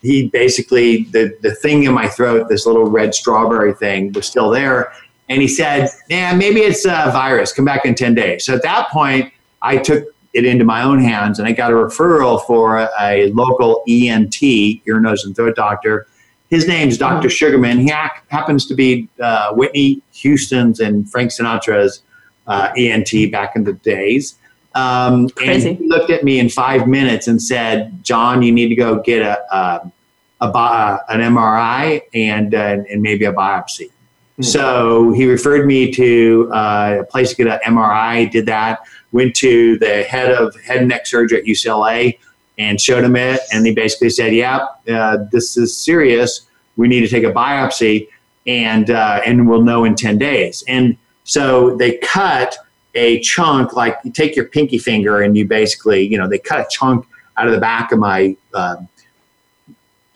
He 0.02 0.28
basically 0.28 1.04
the, 1.04 1.36
the 1.42 1.54
thing 1.54 1.84
in 1.84 1.92
my 1.92 2.08
throat 2.08 2.48
this 2.48 2.66
little 2.66 2.86
red 2.86 3.14
strawberry 3.14 3.74
thing 3.74 4.12
was 4.12 4.26
still 4.26 4.50
there. 4.50 4.92
And 5.28 5.40
he 5.40 5.48
said 5.48 5.88
yeah 6.08 6.34
maybe 6.34 6.60
it's 6.60 6.84
a 6.84 7.10
virus. 7.12 7.52
Come 7.52 7.64
back 7.64 7.84
in 7.84 7.94
10 7.94 8.14
days. 8.14 8.44
So 8.44 8.54
at 8.54 8.62
that 8.62 8.88
point 8.90 9.32
i 9.62 9.76
took 9.76 10.04
it 10.32 10.44
into 10.44 10.64
my 10.64 10.82
own 10.82 11.00
hands 11.00 11.40
and 11.40 11.48
i 11.48 11.52
got 11.52 11.72
a 11.72 11.74
referral 11.74 12.44
for 12.46 12.78
a, 12.78 12.88
a 13.00 13.32
local 13.32 13.82
ent 13.88 14.40
ear 14.42 15.00
nose 15.00 15.24
and 15.24 15.34
throat 15.34 15.56
doctor 15.56 16.06
his 16.50 16.66
name's 16.66 16.98
Dr. 16.98 17.30
Sugarman. 17.30 17.78
He 17.78 17.88
ha- 17.88 18.20
happens 18.28 18.66
to 18.66 18.74
be 18.74 19.08
uh, 19.20 19.54
Whitney 19.54 20.02
Houston's 20.14 20.80
and 20.80 21.10
Frank 21.10 21.30
Sinatra's 21.30 22.02
uh, 22.48 22.72
ENT 22.76 23.30
back 23.30 23.54
in 23.54 23.64
the 23.64 23.74
days. 23.74 24.36
Um, 24.74 25.28
Crazy. 25.30 25.70
And 25.70 25.78
he 25.78 25.88
looked 25.88 26.10
at 26.10 26.24
me 26.24 26.40
in 26.40 26.48
five 26.48 26.88
minutes 26.88 27.28
and 27.28 27.40
said, 27.40 28.04
"Jon, 28.04 28.42
you 28.42 28.52
need 28.52 28.68
to 28.68 28.74
go 28.74 29.00
get 29.00 29.22
a, 29.22 29.54
a, 29.54 29.92
a 30.40 30.50
bi- 30.50 30.98
an 31.08 31.20
MRI 31.20 32.02
and 32.14 32.54
uh, 32.54 32.78
and 32.90 33.00
maybe 33.00 33.24
a 33.24 33.32
biopsy." 33.32 33.86
Mm-hmm. 33.86 34.42
So 34.42 35.12
he 35.12 35.26
referred 35.26 35.66
me 35.66 35.92
to 35.92 36.50
uh, 36.52 36.98
a 37.00 37.04
place 37.04 37.30
to 37.30 37.36
get 37.36 37.46
an 37.48 37.74
MRI. 37.74 38.30
Did 38.30 38.46
that. 38.46 38.80
Went 39.12 39.34
to 39.36 39.76
the 39.78 40.04
head 40.04 40.30
of 40.32 40.54
head 40.60 40.78
and 40.78 40.88
neck 40.88 41.06
surgery 41.06 41.38
at 41.38 41.44
UCLA 41.44 42.18
and 42.60 42.80
showed 42.80 43.02
him 43.02 43.16
it. 43.16 43.40
And 43.52 43.66
he 43.66 43.74
basically 43.74 44.10
said, 44.10 44.32
"Yeah, 44.34 44.66
uh, 44.88 45.18
this 45.32 45.56
is 45.56 45.76
serious. 45.76 46.46
We 46.76 46.86
need 46.86 47.00
to 47.00 47.08
take 47.08 47.24
a 47.24 47.32
biopsy, 47.32 48.08
and 48.46 48.90
uh, 48.90 49.22
and 49.26 49.48
we'll 49.48 49.62
know 49.62 49.84
in 49.84 49.96
ten 49.96 50.18
days." 50.18 50.62
And 50.68 50.96
so 51.24 51.76
they 51.76 51.96
cut 51.98 52.56
a 52.94 53.20
chunk, 53.20 53.72
like 53.74 53.96
you 54.04 54.12
take 54.12 54.36
your 54.36 54.46
pinky 54.46 54.78
finger 54.78 55.22
and 55.22 55.36
you 55.36 55.46
basically, 55.46 56.02
you 56.06 56.18
know, 56.18 56.28
they 56.28 56.38
cut 56.38 56.60
a 56.60 56.66
chunk 56.70 57.06
out 57.36 57.46
of 57.46 57.52
the 57.52 57.60
back 57.60 57.92
of 57.92 57.98
my 57.98 58.36
uh, 58.52 58.76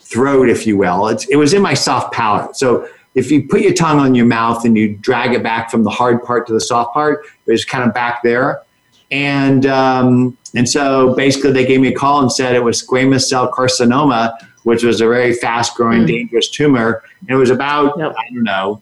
throat, 0.01 0.49
if 0.49 0.67
you 0.67 0.77
will. 0.77 1.07
It's, 1.09 1.25
it 1.29 1.37
was 1.37 1.55
in 1.55 1.63
my 1.63 1.75
soft 1.75 2.13
palate. 2.13 2.57
So 2.57 2.89
if 3.15 3.31
you 3.31 3.47
put 3.47 3.61
your 3.61 3.75
tongue 3.75 4.01
on 4.01 4.15
your 4.15 4.27
mouth 4.27 4.65
and 4.65 4.77
you 4.77 4.97
drag 4.97 5.35
it 5.35 5.43
back 5.43 5.71
from 5.71 5.85
the 5.85 5.91
hard 5.91 6.25
part 6.25 6.49
to 6.49 6.53
the 6.53 6.61
soft 6.61 6.93
part, 6.95 7.25
it 7.47 7.53
was 7.53 7.65
kind 7.65 7.87
of 7.87 7.95
back 7.95 8.23
there. 8.25 8.63
And 9.11 9.67
um, 9.67 10.37
and 10.55 10.69
so 10.69 11.14
basically, 11.14 11.53
they 11.53 11.67
gave 11.67 11.81
me 11.81 11.88
a 11.88 11.95
call 11.95 12.21
and 12.21 12.33
said 12.33 12.55
it 12.55 12.62
was 12.62 12.83
squamous 12.83 13.23
cell 13.23 13.51
carcinoma, 13.51 14.35
which 14.62 14.83
was 14.83 15.01
a 15.01 15.09
very 15.09 15.35
fast 15.35 15.77
growing, 15.77 16.03
mm. 16.03 16.07
dangerous 16.09 16.49
tumor. 16.49 17.03
And 17.21 17.31
it 17.31 17.37
was 17.37 17.51
about 17.51 17.99
yep. 17.99 18.14
I 18.19 18.33
don't 18.33 18.45
know, 18.45 18.81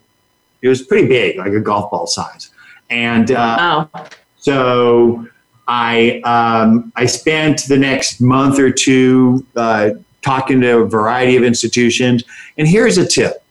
it 0.62 0.68
was 0.68 0.82
pretty 0.82 1.08
big, 1.08 1.38
like 1.38 1.52
a 1.52 1.60
golf 1.60 1.90
ball 1.90 2.06
size. 2.06 2.50
And 2.90 3.30
uh, 3.30 3.88
wow. 3.94 4.06
so 4.36 5.26
I 5.68 6.20
um, 6.24 6.92
I 6.96 7.06
spent 7.06 7.66
the 7.68 7.78
next 7.78 8.20
month 8.20 8.58
or 8.58 8.70
two 8.70 9.46
uh, 9.56 9.90
talking 10.22 10.60
to 10.60 10.78
a 10.78 10.86
variety 10.86 11.36
of 11.36 11.42
institutions. 11.42 12.24
And 12.58 12.66
here's 12.68 12.98
a 12.98 13.06
tip: 13.06 13.42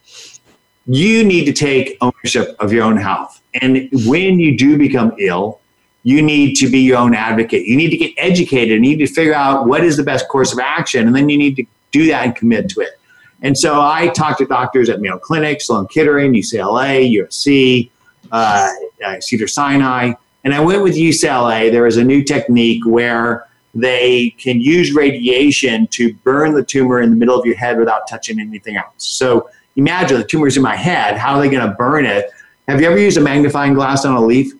you 0.86 1.24
need 1.24 1.46
to 1.46 1.54
take 1.54 1.98
ownership 2.02 2.56
of 2.60 2.74
your 2.74 2.84
own 2.84 2.98
health. 2.98 3.42
And 3.62 3.90
when 4.06 4.40
you 4.40 4.58
do 4.58 4.78
become 4.78 5.14
ill, 5.20 5.61
you 6.04 6.22
need 6.22 6.56
to 6.56 6.70
be 6.70 6.80
your 6.80 6.98
own 6.98 7.14
advocate. 7.14 7.66
You 7.66 7.78
need 7.78 7.92
to 7.92 7.98
get 7.98 8.14
educated. 8.18 8.70
You 8.70 8.80
need 8.80 8.98
to 8.98 9.08
figure 9.08 9.34
out 9.34 9.68
what 9.68 9.84
is 9.84 9.98
the 9.98 10.04
best 10.04 10.28
course 10.28 10.52
of 10.52 10.60
action, 10.60 11.08
and 11.08 11.16
then 11.16 11.30
you 11.30 11.38
need 11.38 11.56
to 11.58 11.66
do 11.92 12.08
that 12.08 12.26
and 12.26 12.36
commit 12.36 12.70
to 12.70 12.82
it. 12.82 13.00
And 13.42 13.58
so 13.58 13.82
I 13.82 14.08
talked 14.10 14.40
to 14.40 14.46
doctors 14.46 14.90
at 14.90 15.02
Mayo 15.02 15.18
Clinic, 15.18 15.62
Sloan 15.62 15.88
Kettering, 15.88 16.34
UCLA, 16.34 17.12
USC, 17.12 17.90
uh, 18.32 18.70
uh, 19.06 19.20
Cedar 19.20 19.48
Sinai, 19.48 20.14
and 20.44 20.54
I 20.54 20.60
went 20.60 20.82
with 20.84 20.96
UCLA. 20.96 21.72
There 21.72 21.86
is 21.88 21.98
a 21.98 22.04
new 22.04 22.24
technique 22.24 22.86
where 22.86 23.48
they 23.74 24.32
can 24.32 24.60
use 24.60 24.94
radiation 24.94 25.88
to 25.88 26.14
burn 26.16 26.54
the 26.54 26.64
tumor 26.64 27.02
in 27.02 27.10
the 27.10 27.16
middle 27.16 27.40
of 27.40 27.46
your 27.46 27.56
head 27.56 27.78
without 27.78 28.08
touching 28.08 28.40
anything 28.40 28.76
else. 28.76 28.94
So 28.98 29.50
imagine 29.76 30.18
the 30.18 30.26
tumor's 30.26 30.58
in 30.58 30.64
my 30.64 30.76
head. 30.76 31.18
How 31.18 31.36
are 31.36 31.42
they 31.42 31.50
going 31.50 31.68
to 31.68 31.76
burn 31.76 32.06
it? 32.06 32.30
Have 32.68 32.82
you 32.82 32.88
ever 32.88 32.98
used 32.98 33.18
a 33.18 33.22
magnifying 33.22 33.74
glass 33.74 34.06
on 34.06 34.16
a 34.16 34.26
leaf? 34.26 34.54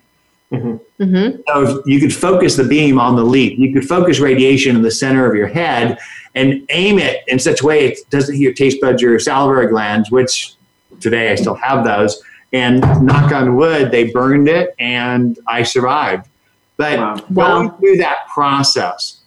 Mm-hmm. 0.50 0.76
Mm-hmm. 1.02 1.40
So 1.48 1.82
you 1.86 2.00
could 2.00 2.14
focus 2.14 2.56
the 2.56 2.64
beam 2.64 2.98
on 2.98 3.16
the 3.16 3.24
leaf. 3.24 3.58
You 3.58 3.72
could 3.72 3.86
focus 3.86 4.20
radiation 4.20 4.76
in 4.76 4.82
the 4.82 4.90
center 4.90 5.28
of 5.28 5.34
your 5.34 5.48
head 5.48 5.98
and 6.34 6.64
aim 6.70 6.98
it 6.98 7.24
in 7.26 7.38
such 7.38 7.60
a 7.62 7.66
way 7.66 7.86
it 7.86 7.98
doesn't 8.10 8.34
hit 8.34 8.40
your 8.40 8.52
taste 8.52 8.80
buds 8.80 9.02
or 9.02 9.10
your 9.10 9.18
salivary 9.18 9.66
glands, 9.66 10.10
which 10.10 10.54
today 11.00 11.32
I 11.32 11.34
still 11.34 11.54
have 11.54 11.84
those. 11.84 12.22
And 12.52 12.80
knock 13.04 13.32
on 13.32 13.56
wood, 13.56 13.90
they 13.90 14.10
burned 14.10 14.48
it 14.48 14.74
and 14.78 15.38
I 15.48 15.62
survived. 15.62 16.28
But 16.76 16.98
wow. 16.98 17.14
going 17.32 17.68
wow. 17.68 17.76
through 17.78 17.96
that 17.98 18.28
process, 18.28 19.20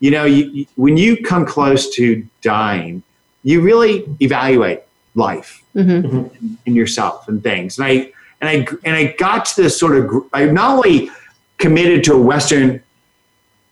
you 0.00 0.10
know, 0.10 0.24
you, 0.24 0.44
you, 0.50 0.66
when 0.76 0.96
you 0.96 1.22
come 1.22 1.44
close 1.44 1.94
to 1.96 2.26
dying, 2.42 3.02
you 3.42 3.60
really 3.60 4.04
evaluate 4.20 4.82
life 5.14 5.62
mm-hmm. 5.74 6.16
and, 6.16 6.58
and 6.66 6.76
yourself 6.76 7.28
and 7.28 7.42
things. 7.42 7.78
And 7.78 7.86
I 7.86 8.12
and 8.40 8.48
I 8.48 8.66
and 8.84 8.96
I 8.96 9.14
got 9.18 9.46
to 9.46 9.62
this 9.62 9.78
sort 9.78 9.96
of 9.96 10.24
I 10.32 10.46
not 10.46 10.76
only 10.76 11.10
committed 11.58 12.04
to 12.04 12.14
a 12.14 12.20
Western 12.20 12.82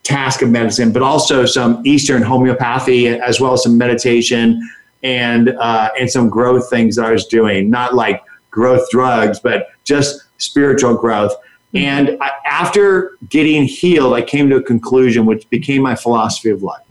task 0.03 0.43
of 0.43 0.51
medicine, 0.51 0.93
but 0.93 1.03
also 1.03 1.45
some 1.47 1.83
Eastern 1.85 2.23
homeopathy 2.23 3.09
as 3.09 3.41
well 3.41 3.53
as 3.53 3.63
some 3.63 3.77
meditation 3.79 4.61
and 5.03 5.51
uh, 5.51 5.91
and 5.99 6.11
some 6.11 6.29
growth 6.29 6.69
things 6.69 6.97
that 6.97 7.07
I 7.07 7.13
was 7.13 7.27
doing. 7.27 7.71
Not 7.71 7.95
like 7.95 8.23
growth 8.51 8.89
drugs, 8.91 9.39
but 9.41 9.69
just 9.85 10.25
spiritual 10.39 10.97
growth. 10.97 11.33
Mm-hmm. 11.33 11.79
And 11.79 12.23
I, 12.23 12.31
after 12.47 13.17
getting 13.29 13.65
healed, 13.65 14.15
I 14.15 14.23
came 14.23 14.49
to 14.51 14.57
a 14.57 14.63
conclusion 14.63 15.27
which 15.27 15.49
became 15.51 15.83
my 15.83 15.95
philosophy 15.95 16.51
of 16.51 16.63
life. 16.63 16.83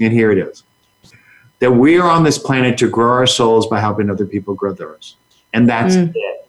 And 0.00 0.12
here 0.12 0.32
it 0.32 0.38
is 0.38 0.64
that 1.60 1.70
we 1.70 1.98
are 1.98 2.10
on 2.10 2.24
this 2.24 2.36
planet 2.36 2.76
to 2.76 2.90
grow 2.90 3.10
our 3.10 3.26
souls 3.26 3.66
by 3.68 3.80
helping 3.80 4.10
other 4.10 4.26
people 4.26 4.54
grow 4.54 4.72
theirs. 4.72 5.16
And 5.52 5.68
that's 5.68 5.94
mm. 5.94 6.12
it 6.14 6.43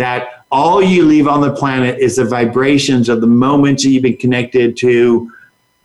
that 0.00 0.46
all 0.50 0.82
you 0.82 1.04
leave 1.04 1.28
on 1.28 1.42
the 1.42 1.52
planet 1.52 1.98
is 1.98 2.16
the 2.16 2.24
vibrations 2.24 3.10
of 3.10 3.20
the 3.20 3.26
moments 3.26 3.84
that 3.84 3.90
you've 3.90 4.02
been 4.02 4.16
connected 4.16 4.74
to 4.78 5.30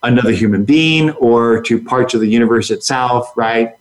another 0.04 0.32
human 0.32 0.64
being 0.64 1.10
or 1.12 1.62
to 1.64 1.84
parts 1.84 2.14
of 2.14 2.22
the 2.22 2.28
universe 2.28 2.72
itself, 2.72 3.36
right? 3.36 3.76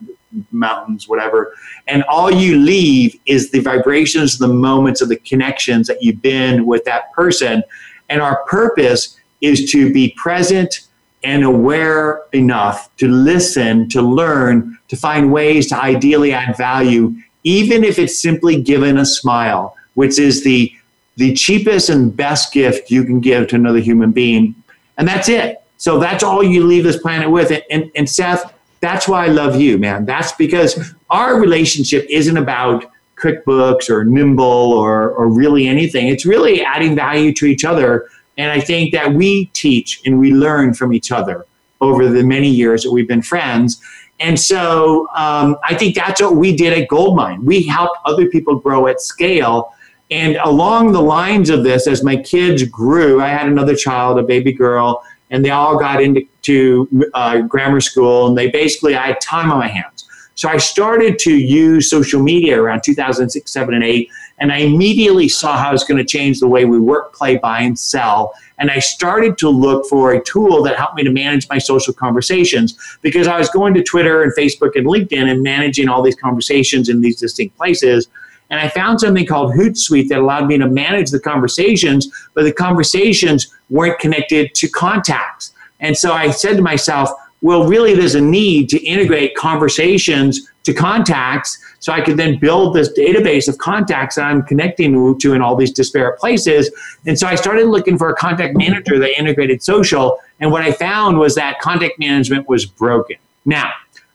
Mountains, 0.51 1.07
whatever. 1.09 1.55
And 1.87 2.03
all 2.09 2.33
you 2.33 2.57
leave 2.57 3.17
is 3.27 3.53
the 3.53 3.61
vibrations, 3.61 4.39
the 4.39 4.49
moments 4.49 5.01
of 5.01 5.09
the 5.09 5.19
connections 5.19 5.87
that 5.87 6.03
you've 6.03 6.21
been 6.21 6.67
with 6.67 6.85
that 6.85 7.13
person. 7.13 7.63
And 8.09 8.21
our 8.21 8.45
purpose 8.47 9.17
is 9.41 9.71
to 9.71 9.93
be 9.93 10.17
present 10.17 10.89
and 11.23 11.45
aware 11.45 12.23
enough 12.33 12.95
to 12.97 13.07
listen, 13.07 13.89
to 13.91 14.03
learn, 14.03 14.77
to 14.89 14.97
find 14.97 15.33
ways 15.33 15.69
to 15.69 15.81
ideally 15.81 16.33
add 16.33 16.57
value, 16.57 17.15
even 17.45 17.85
if 17.85 18.01
it's 18.01 18.21
simply 18.21 18.61
given 18.61 18.99
a 18.99 19.07
smile 19.07 19.74
which 19.95 20.19
is 20.19 20.45
the 20.45 20.73
the 21.17 21.33
cheapest 21.35 21.91
and 21.91 22.17
best 22.17 22.53
gift 22.53 22.91
you 22.91 23.05
can 23.05 23.21
give 23.21 23.49
to 23.49 23.57
another 23.57 23.79
human 23.79 24.11
being. 24.11 24.55
And 24.99 25.07
that's 25.07 25.29
it. 25.29 25.63
So 25.77 25.99
that's 25.99 26.25
all 26.25 26.43
you 26.43 26.65
leave 26.65 26.85
this 26.85 26.97
planet 26.97 27.31
with. 27.31 27.53
And, 27.71 27.91
and 27.95 28.09
Seth, 28.09 28.53
that's 28.81 29.07
why 29.07 29.25
I 29.25 29.29
love 29.29 29.61
you, 29.61 29.79
man. 29.79 30.07
That's 30.07 30.33
because 30.33 30.95
our 31.11 31.41
relationship 31.41 32.07
isn't 32.11 32.37
about 32.37 32.91
QuickBooks 33.17 33.89
or 33.91 34.05
Nimble 34.05 34.45
or, 34.45 35.11
or 35.11 35.29
really 35.29 35.67
anything. 35.67 36.09
It's 36.09 36.27
really 36.27 36.63
adding 36.63 36.97
value 36.97 37.33
to 37.35 37.47
each 37.47 37.65
other. 37.65 38.09
And 38.37 38.51
I 38.51 38.61
think 38.61 38.93
that 38.93 39.13
we 39.13 39.47
teach 39.47 40.03
and 40.05 40.19
we 40.19 40.33
learn 40.33 40.75
from 40.75 40.93
each 40.93 41.13
other 41.13 41.47
over 41.81 42.09
the 42.09 42.25
many 42.25 42.49
years 42.49 42.83
that 42.83 42.91
we've 42.91 43.09
been 43.09 43.23
friends. 43.23 43.81
And 44.21 44.39
so 44.39 45.09
um, 45.15 45.57
I 45.65 45.75
think 45.75 45.95
that's 45.95 46.21
what 46.21 46.37
we 46.37 46.57
did 46.57 46.73
at 46.73 46.89
Goldmine. 46.89 47.45
We 47.45 47.63
helped 47.63 47.99
other 48.05 48.27
people 48.27 48.57
grow 48.57 48.87
at 48.87 49.01
scale 49.01 49.73
and 50.15 50.37
along 50.45 50.93
the 50.93 51.03
lines 51.03 51.51
of 51.51 51.65
this, 51.65 51.89
as 51.89 52.05
my 52.05 52.15
kids 52.15 52.63
grew, 52.63 53.21
I 53.21 53.27
had 53.27 53.49
another 53.49 53.75
child, 53.75 54.17
a 54.17 54.23
baby 54.23 54.53
girl, 54.53 55.03
and 55.31 55.45
they 55.45 55.51
all 55.51 55.77
got 55.77 56.01
into 56.01 57.09
uh, 57.15 57.41
grammar 57.41 57.81
school, 57.81 58.29
and 58.29 58.39
they 58.39 58.49
basically, 58.49 58.95
I 58.95 59.09
had 59.09 59.21
time 59.21 59.51
on 59.51 59.59
my 59.59 59.67
hands. 59.67 60.09
So 60.37 60.49
I 60.49 60.59
started 60.59 61.19
to 61.21 61.37
use 61.37 61.91
social 61.91 62.23
media 62.23 62.63
around 62.63 62.83
2006, 62.85 63.53
7, 63.53 63.75
and 63.75 63.83
8, 63.83 64.09
and 64.39 64.53
I 64.53 64.59
immediately 64.59 65.29
saw 65.29 65.57
how 65.57 65.75
it's 65.75 65.83
going 65.83 65.99
to 65.99 66.05
change 66.05 66.39
the 66.39 66.47
way 66.47 66.65
we 66.65 66.79
work, 66.79 67.13
play, 67.13 67.37
buy, 67.37 67.63
and 67.63 67.77
sell. 67.77 68.35
And 68.59 68.71
I 68.71 68.79
started 68.79 69.37
to 69.39 69.49
look 69.49 69.85
for 69.87 70.13
a 70.13 70.23
tool 70.23 70.63
that 70.63 70.77
helped 70.77 70.95
me 70.95 71.03
to 71.03 71.11
manage 71.11 71.49
my 71.49 71.59
social 71.59 71.93
conversations 71.93 72.79
because 73.03 73.27
I 73.27 73.37
was 73.37 73.49
going 73.49 73.75
to 73.75 73.83
Twitter 73.83 74.23
and 74.23 74.33
Facebook 74.37 74.77
and 74.77 74.87
LinkedIn 74.87 75.29
and 75.29 75.43
managing 75.43 75.89
all 75.89 76.03
these 76.03 76.17
conversations 76.17 76.89
in 76.89 77.01
these 77.01 77.19
distinct 77.19 77.57
places 77.57 78.09
and 78.51 78.61
I 78.61 78.69
found 78.69 79.01
something 79.01 79.27
called 79.27 79.55
Hootsuite 79.55 80.09
that 80.09 80.19
allowed 80.19 80.47
me 80.47 80.59
to 80.59 80.69
manage 80.69 81.11
the 81.11 81.21
conversations, 81.21 82.11
but 82.35 82.45
the 82.45 82.53
conversations 82.53 83.53
weren't 83.71 83.99
connected 83.99 84.55
to 84.55 84.69
contacts. 84.69 85.53
And 85.81 85.97
so 85.97 86.13
I 86.13 86.31
said 86.31 86.57
to 86.57 86.63
myself, 86.63 87.11
well, 87.43 87.67
really, 87.67 87.95
there's 87.95 88.15
a 88.15 88.21
need 88.21 88.69
to 88.71 88.83
integrate 88.85 89.35
conversations 89.35 90.51
to 90.63 90.73
contacts 90.73 91.59
so 91.79 91.93
I 91.93 92.01
could 92.01 92.17
then 92.17 92.39
build 92.39 92.75
this 92.75 92.91
database 92.97 93.49
of 93.49 93.59
contacts 93.59 94.17
that 94.17 94.23
I'm 94.23 94.43
connecting 94.43 95.19
to 95.19 95.33
in 95.35 95.43
all 95.43 95.55
these 95.55 95.71
disparate 95.71 96.19
places. 96.19 96.71
And 97.05 97.19
so 97.19 97.27
I 97.27 97.35
started 97.35 97.67
looking 97.67 97.99
for 97.99 98.09
a 98.09 98.15
contact 98.15 98.57
manager 98.57 98.99
that 98.99 99.19
integrated 99.19 99.63
social. 99.63 100.19
And 100.41 100.51
what 100.51 100.63
I 100.63 100.73
found 100.73 101.19
was 101.19 101.35
that 101.35 101.61
contact 101.61 101.99
management 101.99 102.49
was 102.49 102.65
broken. 102.65 103.17
Now, 103.45 103.71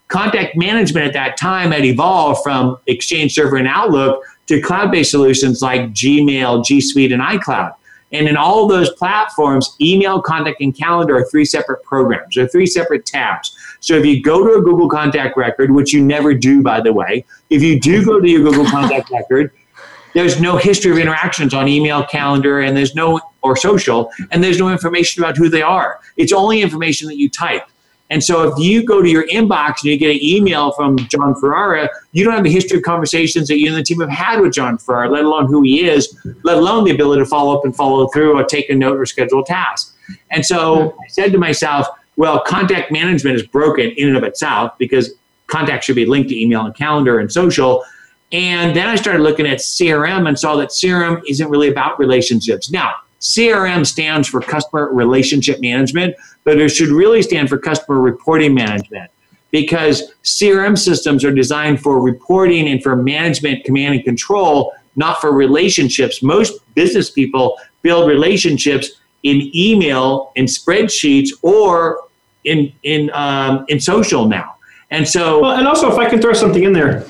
contact 0.10 0.58
management 0.58 1.06
at 1.08 1.14
that 1.14 1.38
time 1.38 1.72
had 1.72 1.86
evolved 1.86 2.42
from 2.44 2.78
Exchange 2.88 3.34
Server 3.34 3.56
and 3.56 3.68
Outlook 3.68 4.22
to 4.48 4.60
cloud 4.62 4.92
based 4.92 5.12
solutions 5.12 5.62
like 5.62 5.94
Gmail, 5.94 6.66
G 6.66 6.82
Suite, 6.82 7.12
and 7.12 7.22
iCloud. 7.22 7.74
And 8.12 8.28
in 8.28 8.36
all 8.36 8.68
those 8.68 8.90
platforms, 8.94 9.76
email, 9.80 10.20
contact, 10.20 10.62
and 10.62 10.76
calendar 10.76 11.18
are 11.18 11.26
three 11.26 11.46
separate 11.46 11.84
programs, 11.84 12.36
or 12.38 12.48
three 12.48 12.66
separate 12.66 13.06
tabs. 13.06 13.56
So 13.82 13.96
if 13.96 14.06
you 14.06 14.22
go 14.22 14.44
to 14.44 14.60
a 14.60 14.62
Google 14.62 14.90
contact 14.90 15.38
record, 15.38 15.72
which 15.72 15.94
you 15.94 16.04
never 16.04 16.34
do, 16.34 16.64
by 16.64 16.82
the 16.82 16.92
way, 16.92 17.24
if 17.52 17.62
you 17.62 17.80
do 17.80 18.04
go 18.04 18.20
to 18.20 18.28
your 18.28 18.42
Google 18.42 18.66
contact 18.66 19.10
record, 19.12 19.52
there's 20.16 20.42
no 20.42 20.58
history 20.58 20.92
of 20.92 20.98
interactions 20.98 21.54
on 21.54 21.68
email, 21.68 22.04
calendar, 22.04 22.62
and 22.62 22.76
there's 22.76 22.96
no, 22.96 23.22
or 23.44 23.56
social, 23.56 24.12
and 24.32 24.44
there's 24.44 24.58
no 24.58 24.70
information 24.70 25.24
about 25.24 25.38
who 25.38 25.48
they 25.48 25.62
are. 25.62 26.00
It's 26.18 26.34
only 26.34 26.62
information 26.64 27.08
that 27.10 27.18
you 27.18 27.30
type. 27.30 27.68
And 28.10 28.24
so 28.24 28.48
if 28.48 28.58
you 28.58 28.84
go 28.84 29.02
to 29.02 29.10
your 29.10 29.28
inbox 29.28 29.82
and 29.82 29.86
you 29.86 29.98
get 29.98 30.12
an 30.12 30.24
email 30.24 30.72
from 30.72 30.98
Jon 30.98 31.36
Ferrara, 31.36 31.90
you 32.12 32.24
don't 32.24 32.34
have 32.34 32.44
the 32.44 32.52
history 32.52 32.78
of 32.78 32.84
conversations 32.84 33.48
that 33.50 33.60
you 33.60 33.68
and 33.68 33.76
the 33.76 33.84
team 33.84 34.00
have 34.00 34.10
had 34.10 34.42
with 34.42 34.54
Jon 34.54 34.78
Ferrara, 34.80 35.10
let 35.10 35.26
alone 35.26 35.46
who 35.46 35.62
he 35.62 35.88
is, 35.88 36.18
let 36.44 36.58
alone 36.58 36.86
the 36.86 36.92
ability 36.92 37.22
to 37.22 37.26
follow 37.26 37.56
up 37.56 37.66
and 37.66 37.76
follow 37.76 38.08
through 38.08 38.38
or 38.38 38.44
take 38.44 38.70
a 38.70 38.76
note 38.76 39.00
or 39.00 39.06
schedule 39.06 39.42
a 39.42 39.46
task. 39.46 39.96
And 40.32 40.44
so 40.44 40.96
I 41.04 41.08
said 41.10 41.32
to 41.34 41.38
myself, 41.38 41.88
well, 42.16 42.42
contact 42.42 42.92
management 42.92 43.36
is 43.36 43.44
broken 43.44 43.92
in 43.92 44.08
and 44.10 44.18
of 44.18 44.24
itself 44.24 44.78
because 44.78 45.14
contact 45.48 45.84
should 45.84 45.96
be 45.96 46.06
linked 46.06 46.30
to 46.30 46.42
email 46.42 46.66
and 46.66 46.76
calendar 46.76 47.20
and 47.20 47.32
social. 47.32 47.84
And 48.32 48.76
then 48.76 48.88
I 48.88 48.96
started 48.96 49.22
looking 49.22 49.48
at 49.48 49.60
CRM 49.60 50.28
and 50.28 50.38
saw 50.38 50.56
that 50.58 50.70
CRM 50.70 51.22
isn't 51.28 51.50
really 51.50 51.70
about 51.70 52.00
relationships. 52.00 52.72
Now, 52.72 52.94
CRM 53.20 53.86
stands 53.86 54.28
for 54.28 54.40
customer 54.42 54.94
relationship 54.94 55.60
management, 55.60 56.16
but 56.50 56.58
it 56.60 56.70
should 56.70 56.90
really 56.90 57.22
stand 57.22 57.48
for 57.48 57.60
customer 57.60 58.02
reporting 58.02 58.56
management 58.56 59.12
because 59.52 60.14
CRM 60.24 60.76
systems 60.76 61.24
are 61.24 61.32
designed 61.32 61.80
for 61.80 62.02
reporting 62.02 62.68
and 62.68 62.82
for 62.82 62.96
management, 62.96 63.64
command 63.66 63.94
and 63.94 64.04
control, 64.04 64.74
not 64.96 65.22
for 65.22 65.32
relationships. 65.32 66.24
Most 66.24 66.60
business 66.74 67.12
people 67.12 67.60
build 67.84 68.10
relationships 68.10 68.90
in 69.22 69.52
email, 69.56 70.32
in 70.36 70.46
spreadsheets, 70.46 71.30
or 71.44 72.02
in 72.46 72.74
in 72.82 73.12
um, 73.14 73.64
in 73.68 73.80
social 73.80 74.26
now. 74.26 74.56
And 74.90 75.08
so, 75.08 75.42
well, 75.42 75.56
and 75.56 75.68
also, 75.68 75.92
if 75.92 76.00
I 76.00 76.10
can 76.10 76.20
throw 76.20 76.34
something 76.34 76.64
in 76.64 76.74
there, 76.74 77.06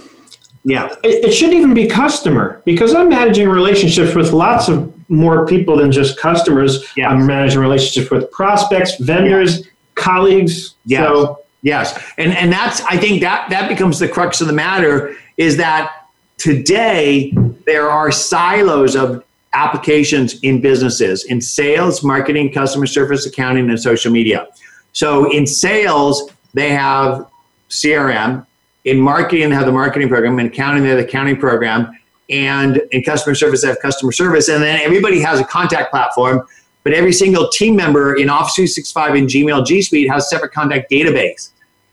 yeah, 0.65 0.93
it, 1.01 1.23
it 1.23 1.31
shouldn't 1.31 1.55
even 1.57 1.73
be 1.73 1.87
customer 1.87 2.61
because 2.65 2.93
I'm 2.93 3.07
managing 3.07 3.47
relationships 3.47 4.15
with 4.15 4.33
lots 4.33 4.67
of 4.67 4.93
more 5.09 5.45
people 5.45 5.77
than 5.77 5.91
just 5.91 6.19
customers. 6.19 6.85
Yes. 6.95 7.11
I'm 7.11 7.25
managing 7.25 7.59
relationships 7.59 8.09
with 8.11 8.31
prospects, 8.31 8.95
vendors, 8.97 9.67
colleagues. 9.95 10.75
Yes. 10.85 11.03
So 11.03 11.43
Yes, 11.61 12.01
and 12.17 12.31
and 12.33 12.51
that's 12.51 12.81
I 12.81 12.97
think 12.97 13.21
that 13.21 13.49
that 13.49 13.67
becomes 13.67 13.99
the 13.99 14.07
crux 14.07 14.39
of 14.39 14.47
the 14.47 14.53
matter 14.53 15.15
is 15.37 15.57
that 15.57 16.05
today 16.37 17.33
there 17.65 17.89
are 17.89 18.11
silos 18.11 18.95
of 18.95 19.23
applications 19.51 20.39
in 20.39 20.61
businesses 20.61 21.25
in 21.25 21.41
sales, 21.41 22.03
marketing, 22.03 22.53
customer 22.53 22.85
service, 22.85 23.25
accounting, 23.25 23.69
and 23.69 23.79
social 23.79 24.11
media. 24.11 24.47
So 24.93 25.31
in 25.31 25.45
sales, 25.45 26.31
they 26.53 26.69
have 26.69 27.27
CRM. 27.69 28.45
In 28.85 28.99
marketing, 28.99 29.49
they 29.49 29.55
have 29.55 29.65
the 29.65 29.71
marketing 29.71 30.07
program. 30.07 30.39
In 30.39 30.47
accounting, 30.47 30.83
they 30.83 30.89
have 30.89 30.97
the 30.97 31.05
accounting 31.05 31.37
program. 31.37 31.93
And 32.29 32.81
in 32.91 33.03
customer 33.03 33.35
service, 33.35 33.63
they 33.63 33.67
have 33.69 33.79
customer 33.81 34.11
service. 34.11 34.49
And 34.49 34.61
then 34.61 34.79
everybody 34.81 35.19
has 35.21 35.39
a 35.39 35.43
contact 35.43 35.91
platform 35.91 36.45
but 36.83 36.93
every 36.93 37.13
single 37.13 37.49
team 37.49 37.75
member 37.75 38.15
in 38.15 38.29
Office 38.29 38.55
365 38.55 39.15
and 39.15 39.27
Gmail 39.27 39.65
G 39.65 39.81
Suite 39.81 40.09
has 40.09 40.25
a 40.25 40.27
separate 40.27 40.53
contact 40.53 40.89
database. 40.89 41.51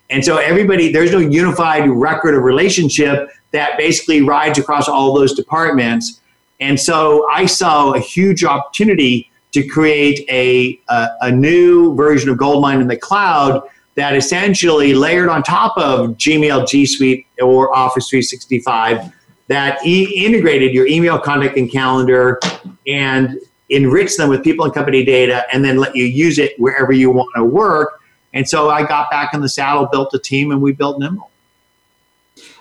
And 0.09 0.25
so 0.25 0.37
everybody, 0.37 0.93
there's 0.93 1.11
no 1.11 1.19
unified 1.19 1.89
record 1.89 2.35
of 2.35 2.43
relationship 2.45 3.29
that 3.51 3.77
basically 3.77 4.23
rides 4.23 4.59
across 4.59 4.89
all 4.89 5.13
those 5.15 5.35
departments. 5.35 6.21
And 6.61 6.79
so 6.79 7.29
I 7.31 7.47
saw 7.47 7.93
a 7.93 7.99
huge 7.99 8.45
opportunity 8.45 9.31
to 9.53 9.67
create 9.67 10.25
a, 10.31 10.81
a, 10.89 11.09
a 11.23 11.33
new 11.33 11.95
version 11.97 12.31
of 12.31 12.39
Goldmine 12.39 12.81
in 12.81 12.87
the 12.87 12.97
cloud 12.97 13.63
that 13.97 14.15
essentially 14.15 14.95
layered 14.95 15.29
on 15.29 15.43
top 15.43 15.77
of 15.77 16.11
Gmail 16.11 16.69
G 16.69 16.87
Suite 16.87 17.27
or 17.43 17.75
Office 17.75 18.09
365 18.09 19.13
that 19.49 19.85
e- 19.87 20.25
integrated 20.25 20.73
your 20.73 20.87
email 20.87 21.19
contact 21.19 21.57
and 21.57 21.71
calendar 21.71 22.41
and 22.87 23.39
enrich 23.71 24.17
them 24.17 24.29
with 24.29 24.43
people 24.45 24.65
and 24.65 24.75
company 24.75 25.05
data, 25.05 25.45
and 25.53 25.65
then 25.65 25.77
let 25.77 25.95
you 25.97 26.05
use 26.05 26.39
it 26.39 26.59
wherever 26.59 26.93
you 26.93 27.11
want 27.11 27.29
to 27.35 27.45
work. 27.45 28.01
And 28.33 28.49
so 28.49 28.71
I 28.71 28.85
got 28.85 29.11
back 29.11 29.35
in 29.35 29.41
the 29.41 29.49
saddle, 29.49 29.87
built 29.87 30.13
a 30.15 30.19
team, 30.19 30.51
and 30.51 30.61
we 30.61 30.73
built 30.73 30.99
Nimble. 30.99 31.31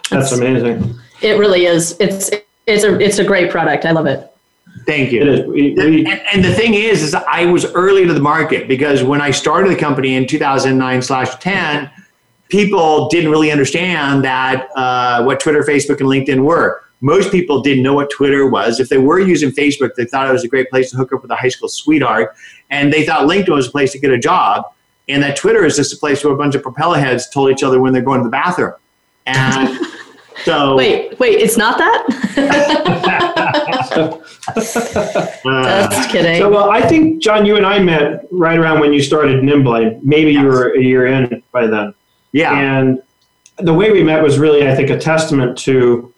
that's 0.10 0.32
amazing. 0.32 0.96
It 1.22 1.38
really 1.38 1.66
is. 1.66 1.96
It's 2.00 2.32
it's 2.66 2.84
a 2.84 3.00
it's 3.00 3.20
a 3.20 3.24
great 3.24 3.52
product. 3.52 3.86
I 3.86 3.92
love 3.92 4.06
it. 4.06 4.32
Thank 4.86 5.12
you. 5.12 5.22
It 5.22 5.28
is. 5.28 5.46
We, 5.48 5.74
we, 5.74 6.06
and, 6.06 6.22
and 6.34 6.46
the 6.46 6.54
thing 6.54 6.74
is, 6.74 7.02
is 7.02 7.16
I 7.16 7.46
was 7.46 7.66
early 7.74 8.06
to 8.06 8.14
the 8.14 8.20
market 8.20 8.68
because 8.68 9.04
when 9.04 9.22
I 9.22 9.32
started 9.32 9.72
the 9.72 9.76
company 9.76 10.16
in 10.16 10.28
2009 10.28 11.02
slash 11.02 11.36
10, 11.36 11.90
people 12.50 13.08
didn't 13.10 13.32
really 13.32 13.52
understand 13.52 14.24
that 14.24 14.70
uh, 14.76 15.24
what 15.24 15.40
Twitter, 15.40 15.62
Facebook, 15.62 16.00
and 16.00 16.10
LinkedIn 16.10 16.44
were. 16.44 16.82
Most 17.02 17.32
people 17.32 17.62
didn't 17.62 17.84
know 17.84 17.94
what 17.94 18.10
Twitter 18.10 18.48
was. 18.48 18.80
If 18.80 18.90
they 18.90 18.98
were 18.98 19.20
using 19.20 19.52
Facebook, 19.52 19.96
they 19.96 20.06
thought 20.06 20.30
it 20.30 20.32
was 20.32 20.44
a 20.44 20.48
great 20.48 20.70
place 20.70 20.92
to 20.92 20.98
hook 20.98 21.14
up 21.14 21.22
with 21.22 21.32
a 21.32 21.36
high 21.36 21.50
school 21.50 21.68
sweetheart, 21.70 22.36
and 22.70 22.92
they 22.92 23.06
thought 23.06 23.28
LinkedIn 23.28 23.50
was 23.50 23.68
a 23.68 23.72
place 23.72 23.92
to 23.92 24.00
get 24.00 24.12
a 24.12 24.18
job, 24.18 24.66
and 25.08 25.22
that 25.22 25.36
Twitter 25.36 25.66
is 25.66 25.76
just 25.76 25.94
a 25.94 25.98
place 25.98 26.24
where 26.24 26.34
a 26.34 26.38
bunch 26.38 26.56
of 26.56 26.64
propeller 26.64 26.98
heads 26.98 27.30
told 27.30 27.52
each 27.52 27.64
other 27.64 27.80
when 27.80 27.94
they're 27.94 28.02
going 28.02 28.20
to 28.20 28.24
the 28.24 28.32
bathroom. 28.32 28.74
And 29.26 29.80
so, 30.44 30.76
Wait, 30.76 31.20
wait, 31.20 31.40
it's 31.40 31.58
not 31.58 31.78
that? 31.78 33.02
uh, 35.46 35.90
Just 35.90 36.10
kidding. 36.10 36.38
so, 36.38 36.50
well, 36.50 36.72
I 36.72 36.82
think, 36.82 37.22
Jon, 37.22 37.46
you 37.46 37.56
and 37.58 37.66
I 37.66 37.80
met 37.80 38.26
right 38.32 38.58
around 38.58 38.80
when 38.80 38.94
you 38.94 39.02
started 39.02 39.44
Nimble. 39.44 40.00
Maybe 40.04 40.32
you 40.32 40.44
were 40.44 40.74
a 40.76 40.82
year 40.82 41.08
in 41.08 41.44
by 41.52 41.68
then. 41.68 41.94
Yeah, 42.36 42.52
And 42.60 43.02
the 43.60 43.74
way 43.74 43.92
we 43.92 44.04
met 44.04 44.22
was 44.22 44.38
really, 44.38 44.68
I 44.68 44.76
think, 44.76 44.90
a 44.90 45.00
testament 45.00 45.58
to, 45.60 46.14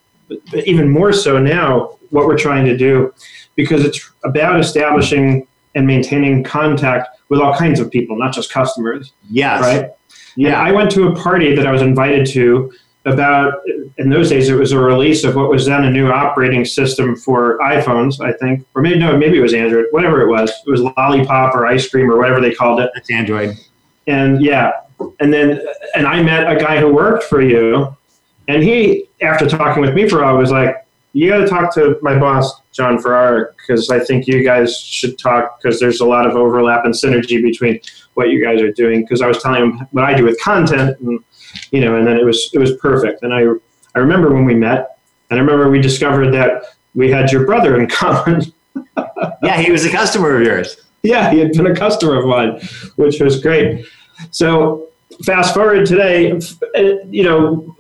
even 0.66 0.90
more 0.90 1.14
so 1.14 1.38
now, 1.38 1.98
what 2.10 2.26
we're 2.26 2.38
trying 2.38 2.66
to 2.66 2.76
do, 2.76 3.14
because 3.56 3.86
it's 3.86 4.12
about 4.24 4.60
establishing 4.60 5.48
and 5.76 5.86
maintaining 5.86 6.44
contact 6.44 7.10
with 7.30 7.40
all 7.40 7.56
kinds 7.56 7.80
of 7.80 7.92
people, 7.92 8.18
not 8.18 8.34
just 8.34 8.52
customers, 8.52 9.14
yes, 9.30 9.62
right? 9.62 9.92
yeah, 10.36 10.50
Yeah, 10.50 10.62
I 10.62 10.72
went 10.72 10.90
to 10.92 11.08
a 11.08 11.16
party 11.16 11.56
that 11.56 11.68
I 11.68 11.72
was 11.72 11.84
invited 11.84 12.26
to 12.30 12.74
about, 13.06 13.62
in 14.00 14.10
those 14.10 14.30
days, 14.30 14.50
it 14.50 14.56
was 14.56 14.72
a 14.72 14.80
release 14.80 15.24
of 15.24 15.36
what 15.36 15.52
was 15.52 15.68
then 15.68 15.84
a 15.84 15.92
new 15.92 16.10
operating 16.10 16.66
system 16.66 17.16
for 17.16 17.60
iPhones, 17.60 18.20
I 18.20 18.34
think. 18.34 18.66
Or 18.74 18.82
maybe, 18.82 18.98
no, 18.98 19.16
maybe 19.16 19.38
it 19.38 19.42
was 19.42 19.54
Android, 19.54 19.86
whatever 19.92 20.22
it 20.22 20.30
was. 20.30 20.50
It 20.66 20.72
was 20.72 20.82
Lollipop 20.82 21.54
or 21.54 21.68
Ice 21.68 21.88
Cream 21.88 22.10
or 22.12 22.18
whatever 22.18 22.42
they 22.42 22.56
called 22.56 22.80
it. 22.80 22.90
That's 22.96 23.12
Android. 23.12 23.56
And 24.08 24.42
yeah, 24.42 24.72
and 25.20 25.34
then, 25.34 25.62
and 25.96 26.08
I 26.08 26.22
met 26.22 26.52
a 26.52 26.56
guy 26.56 26.80
who 26.80 26.94
worked 26.94 27.24
for 27.24 27.42
you. 27.42 27.96
And 28.48 28.64
he, 28.64 29.06
after 29.22 29.48
talking 29.48 29.82
with 29.82 29.94
me 29.94 30.08
for 30.08 30.22
a 30.22 30.26
while, 30.26 30.38
was 30.38 30.52
like, 30.52 30.86
you 31.14 31.30
got 31.30 31.40
to 31.40 31.48
talk 31.48 31.74
to 31.74 31.98
my 32.02 32.18
boss, 32.18 32.62
Jon 32.72 33.00
Ferrara, 33.00 33.52
because 33.56 33.90
I 33.90 34.00
think 34.00 34.28
you 34.28 34.44
guys 34.44 34.80
should 34.80 35.18
talk 35.18 35.60
because 35.60 35.80
there's 35.80 36.00
a 36.00 36.06
lot 36.06 36.28
of 36.28 36.36
overlap 36.36 36.86
and 36.86 36.94
synergy 36.94 37.42
between 37.42 37.80
what 38.14 38.30
you 38.30 38.44
guys 38.44 38.62
are 38.62 38.72
doing. 38.72 39.02
Because 39.02 39.22
I 39.22 39.28
was 39.28 39.42
telling 39.42 39.64
him 39.64 39.88
what 39.92 40.06
I 40.06 40.14
do 40.14 40.24
with 40.24 40.40
content, 40.40 41.00
and 41.00 41.20
you 41.72 41.82
know, 41.82 41.96
and 41.98 42.06
then 42.06 42.18
it 42.18 42.26
was 42.26 42.52
it 42.54 42.60
was 42.60 42.76
perfect. 42.78 43.24
And 43.24 43.34
I 43.34 43.46
I 43.96 44.00
remember 44.00 44.32
when 44.32 44.46
we 44.46 44.54
met, 44.54 45.00
and 45.32 45.40
I 45.40 45.42
remember 45.42 45.70
we 45.72 45.82
discovered 45.82 46.32
that 46.34 46.64
we 46.94 47.10
had 47.10 47.32
your 47.32 47.46
brother 47.46 47.80
in 47.80 47.88
common. 48.04 48.54
Yeah, 49.42 49.60
he 49.60 49.72
was 49.72 49.86
a 49.86 49.90
customer 49.90 50.36
of 50.36 50.44
yours. 50.44 50.78
yeah, 51.02 51.32
he 51.32 51.40
had 51.40 51.52
been 51.54 51.66
a 51.68 51.76
customer 51.76 52.20
of 52.20 52.26
mine, 52.26 52.62
which 52.96 53.20
was 53.20 53.42
great. 53.42 53.88
So 54.30 54.87
fast 55.24 55.54
forward 55.54 55.86
today, 55.86 56.32
uh, 56.32 56.82
you 57.10 57.24
know, 57.24 57.76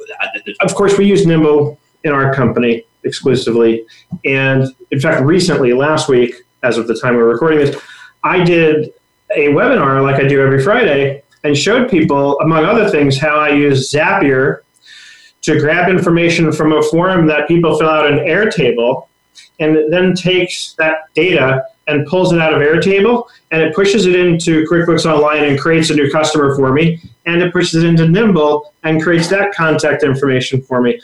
of 0.62 0.76
course 0.76 0.98
we 0.98 1.06
use 1.06 1.26
Nimble 1.26 1.80
in 2.04 2.12
our 2.12 2.34
company 2.34 2.86
exclusively, 3.04 3.86
and 4.26 4.76
in 4.92 5.00
fact, 5.00 5.24
recently, 5.24 5.74
last 5.74 6.10
week, 6.10 6.36
as 6.64 6.78
of 6.78 6.88
the 6.88 6.96
time 6.96 7.16
we're 7.16 7.30
recording 7.30 7.60
this, 7.60 7.80
I 8.24 8.44
did 8.44 8.94
a 9.36 9.48
webinar 9.50 10.02
like 10.04 10.16
I 10.16 10.28
do 10.28 10.42
every 10.42 10.64
Friday 10.64 11.24
and 11.44 11.58
showed 11.58 11.90
people, 11.90 12.40
among 12.40 12.66
other 12.66 12.90
things, 12.90 13.18
how 13.18 13.38
I 13.38 13.50
use 13.50 13.92
Zapier 13.92 14.62
to 15.44 15.60
grab 15.60 15.90
information 15.90 16.52
from 16.52 16.74
a 16.74 16.82
forum 16.84 17.28
that 17.28 17.48
people 17.48 17.78
fill 17.78 17.90
out 17.90 18.12
in 18.12 18.20
Airtable 18.20 19.08
and 19.60 19.92
then 19.92 20.14
takes 20.14 20.74
that 20.74 21.14
data 21.14 21.66
and 21.88 22.06
pulls 22.06 22.34
it 22.34 22.40
out 22.40 22.54
of 22.54 22.60
Airtable 22.60 23.28
and 23.52 23.62
it 23.62 23.74
pushes 23.74 24.06
it 24.06 24.16
into 24.16 24.66
QuickBooks 24.66 25.06
Online 25.06 25.46
and 25.46 25.60
creates 25.60 25.90
a 25.90 25.96
new 25.96 26.12
customer 26.12 26.56
for 26.56 26.74
me. 26.74 27.00
And 27.26 27.42
it 27.42 27.54
pushes 27.54 27.84
it 27.84 27.88
into 27.88 28.08
Nimble 28.08 28.74
and 28.84 29.02
creates 29.02 29.30
that 29.30 29.54
contact 29.54 30.04
information 30.04 30.62
for 30.62 30.82
me. 30.82 31.00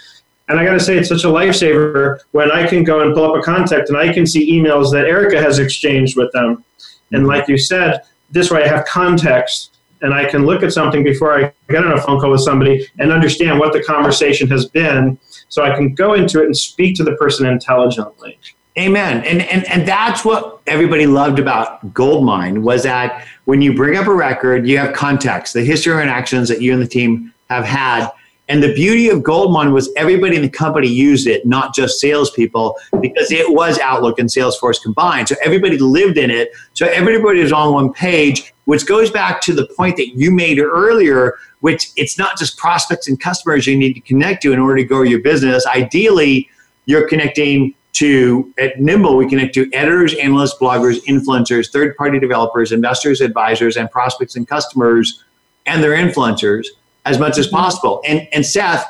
And 0.49 0.59
I 0.59 0.65
got 0.65 0.73
to 0.73 0.79
say, 0.79 0.97
it's 0.97 1.09
such 1.09 1.23
a 1.23 1.27
lifesaver 1.27 2.19
when 2.31 2.51
I 2.51 2.67
can 2.67 2.83
go 2.83 3.01
and 3.01 3.13
pull 3.13 3.31
up 3.31 3.39
a 3.39 3.41
contact 3.41 3.89
and 3.89 3.97
I 3.97 4.13
can 4.13 4.27
see 4.27 4.51
emails 4.51 4.91
that 4.91 5.05
Erica 5.05 5.41
has 5.41 5.59
exchanged 5.59 6.17
with 6.17 6.31
them. 6.33 6.63
And 7.11 7.27
like 7.27 7.47
you 7.47 7.57
said, 7.57 8.01
this 8.29 8.51
way 8.51 8.63
I 8.63 8.67
have 8.67 8.85
context 8.85 9.77
and 10.01 10.13
I 10.13 10.29
can 10.29 10.45
look 10.45 10.63
at 10.63 10.73
something 10.73 11.03
before 11.03 11.33
I 11.33 11.53
get 11.69 11.85
on 11.85 11.93
a 11.93 12.01
phone 12.01 12.19
call 12.19 12.31
with 12.31 12.41
somebody 12.41 12.87
and 12.99 13.11
understand 13.11 13.57
what 13.57 13.71
the 13.71 13.81
conversation 13.83 14.49
has 14.49 14.65
been 14.65 15.17
so 15.47 15.63
I 15.63 15.75
can 15.75 15.95
go 15.95 16.13
into 16.13 16.41
it 16.41 16.45
and 16.45 16.57
speak 16.57 16.97
to 16.97 17.03
the 17.05 17.15
person 17.15 17.45
intelligently. 17.45 18.37
Amen. 18.77 19.23
And, 19.23 19.43
and 19.43 19.69
and 19.69 19.87
that's 19.87 20.25
what 20.25 20.59
everybody 20.65 21.05
loved 21.05 21.37
about 21.37 21.93
Goldmine 21.93 22.63
was 22.63 22.81
that 22.83 23.27
when 23.45 23.61
you 23.61 23.75
bring 23.75 23.97
up 23.97 24.07
a 24.07 24.13
record, 24.13 24.67
you 24.67 24.79
have 24.79 24.95
context, 24.95 25.53
the 25.53 25.63
history 25.63 26.01
and 26.01 26.09
actions 26.09 26.49
that 26.49 26.59
you 26.61 26.73
and 26.73 26.81
the 26.81 26.87
team 26.87 27.31
have 27.49 27.65
had. 27.65 28.09
And 28.49 28.61
the 28.61 28.73
beauty 28.73 29.09
of 29.09 29.23
Goldmine 29.23 29.73
was 29.73 29.89
everybody 29.95 30.35
in 30.35 30.41
the 30.41 30.49
company 30.49 30.87
used 30.87 31.27
it, 31.27 31.45
not 31.45 31.73
just 31.73 31.99
salespeople, 31.99 32.75
because 32.99 33.31
it 33.31 33.53
was 33.53 33.79
Outlook 33.79 34.19
and 34.19 34.27
Salesforce 34.27 34.81
combined. 34.81 35.29
So 35.29 35.35
everybody 35.43 35.77
lived 35.77 36.17
in 36.17 36.29
it. 36.29 36.51
So 36.73 36.87
everybody 36.87 37.41
was 37.41 37.53
on 37.53 37.73
one 37.73 37.93
page, 37.93 38.53
which 38.65 38.85
goes 38.85 39.09
back 39.09 39.39
to 39.41 39.53
the 39.53 39.65
point 39.77 39.97
that 39.97 40.09
you 40.17 40.29
made 40.29 40.59
earlier, 40.59 41.35
which 41.61 41.91
it's 41.95 42.17
not 42.17 42.37
just 42.37 42.57
prospects 42.57 43.07
and 43.07 43.19
customers 43.19 43.65
you 43.65 43.77
need 43.77 43.93
to 43.93 44.01
connect 44.01 44.41
to 44.43 44.51
in 44.51 44.59
order 44.59 44.77
to 44.77 44.83
grow 44.83 45.03
your 45.03 45.21
business. 45.21 45.65
Ideally, 45.67 46.49
you're 46.85 47.07
connecting 47.07 47.75
to 47.93 48.53
at 48.57 48.79
Nimble, 48.79 49.15
we 49.17 49.27
connect 49.27 49.53
to 49.55 49.69
editors, 49.73 50.13
analysts, 50.15 50.57
bloggers, 50.59 51.03
influencers, 51.05 51.71
third 51.71 51.95
party 51.95 52.19
developers, 52.19 52.71
investors, 52.71 53.21
advisors, 53.21 53.77
and 53.77 53.89
prospects 53.89 54.35
and 54.35 54.47
customers 54.47 55.23
and 55.65 55.83
their 55.83 55.91
influencers 55.91 56.67
as 57.05 57.19
much 57.19 57.37
as 57.37 57.47
possible. 57.47 58.01
And, 58.07 58.27
and 58.31 58.45
Seth, 58.45 58.85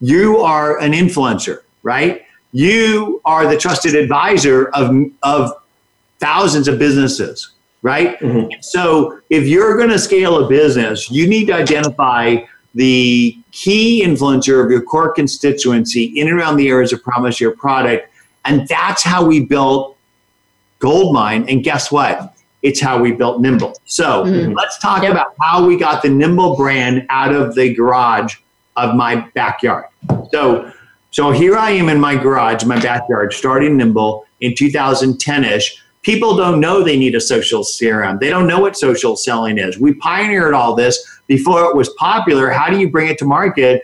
you 0.00 0.38
are 0.38 0.78
an 0.80 0.92
influencer, 0.92 1.62
right? 1.82 2.24
You 2.52 3.20
are 3.24 3.46
the 3.46 3.56
trusted 3.56 3.94
advisor 3.94 4.68
of, 4.68 4.94
of 5.22 5.52
thousands 6.18 6.68
of 6.68 6.78
businesses, 6.78 7.50
right? 7.82 8.18
Mm-hmm. 8.20 8.60
So 8.60 9.20
if 9.30 9.46
you're 9.46 9.76
going 9.76 9.90
to 9.90 9.98
scale 9.98 10.44
a 10.44 10.48
business, 10.48 11.10
you 11.10 11.26
need 11.26 11.46
to 11.46 11.54
identify 11.54 12.38
the 12.74 13.36
key 13.52 14.02
influencer 14.04 14.64
of 14.64 14.70
your 14.70 14.82
core 14.82 15.12
constituency 15.12 16.04
in 16.04 16.28
and 16.28 16.38
around 16.38 16.56
the 16.56 16.68
areas 16.68 16.92
of 16.92 17.02
promise 17.02 17.40
your 17.40 17.52
product. 17.52 18.10
And 18.48 18.66
that's 18.66 19.02
how 19.02 19.24
we 19.24 19.44
built 19.44 19.96
Goldmine. 20.78 21.48
And 21.48 21.62
guess 21.62 21.92
what? 21.92 22.34
It's 22.62 22.80
how 22.80 23.00
we 23.00 23.12
built 23.12 23.40
Nimble. 23.40 23.74
So 23.84 24.24
mm-hmm. 24.24 24.52
let's 24.52 24.78
talk 24.78 25.02
yep. 25.02 25.12
about 25.12 25.34
how 25.40 25.64
we 25.64 25.76
got 25.76 26.02
the 26.02 26.08
Nimble 26.08 26.56
brand 26.56 27.06
out 27.10 27.34
of 27.34 27.54
the 27.54 27.74
garage 27.74 28.36
of 28.76 28.94
my 28.94 29.16
backyard. 29.34 29.84
So, 30.32 30.72
so 31.10 31.30
here 31.30 31.56
I 31.56 31.70
am 31.72 31.88
in 31.88 32.00
my 32.00 32.16
garage, 32.16 32.64
my 32.64 32.80
backyard, 32.80 33.32
starting 33.32 33.76
Nimble 33.76 34.24
in 34.40 34.52
2010ish. 34.52 35.78
People 36.02 36.36
don't 36.36 36.58
know 36.58 36.82
they 36.82 36.98
need 36.98 37.14
a 37.14 37.20
social 37.20 37.62
CRM. 37.62 38.18
They 38.18 38.30
don't 38.30 38.46
know 38.46 38.60
what 38.60 38.76
social 38.76 39.16
selling 39.16 39.58
is. 39.58 39.78
We 39.78 39.94
pioneered 39.94 40.54
all 40.54 40.74
this 40.74 41.20
before 41.26 41.64
it 41.64 41.76
was 41.76 41.90
popular. 41.90 42.50
How 42.50 42.70
do 42.70 42.78
you 42.78 42.88
bring 42.88 43.08
it 43.08 43.18
to 43.18 43.24
market? 43.24 43.82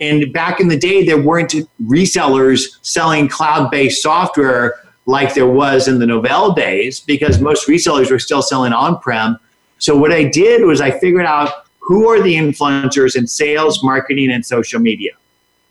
And 0.00 0.32
back 0.32 0.60
in 0.60 0.68
the 0.68 0.78
day, 0.78 1.04
there 1.04 1.20
weren't 1.20 1.54
resellers 1.82 2.78
selling 2.82 3.28
cloud 3.28 3.70
based 3.70 4.02
software 4.02 4.74
like 5.06 5.34
there 5.34 5.46
was 5.46 5.88
in 5.88 5.98
the 5.98 6.06
Novell 6.06 6.54
days 6.54 7.00
because 7.00 7.40
most 7.40 7.68
resellers 7.68 8.10
were 8.10 8.18
still 8.18 8.42
selling 8.42 8.72
on 8.72 8.98
prem. 9.00 9.38
So, 9.78 9.96
what 9.96 10.12
I 10.12 10.24
did 10.24 10.64
was 10.64 10.80
I 10.80 10.90
figured 10.90 11.26
out 11.26 11.64
who 11.78 12.08
are 12.08 12.22
the 12.22 12.34
influencers 12.34 13.16
in 13.16 13.26
sales, 13.26 13.82
marketing, 13.82 14.30
and 14.30 14.44
social 14.44 14.80
media 14.80 15.12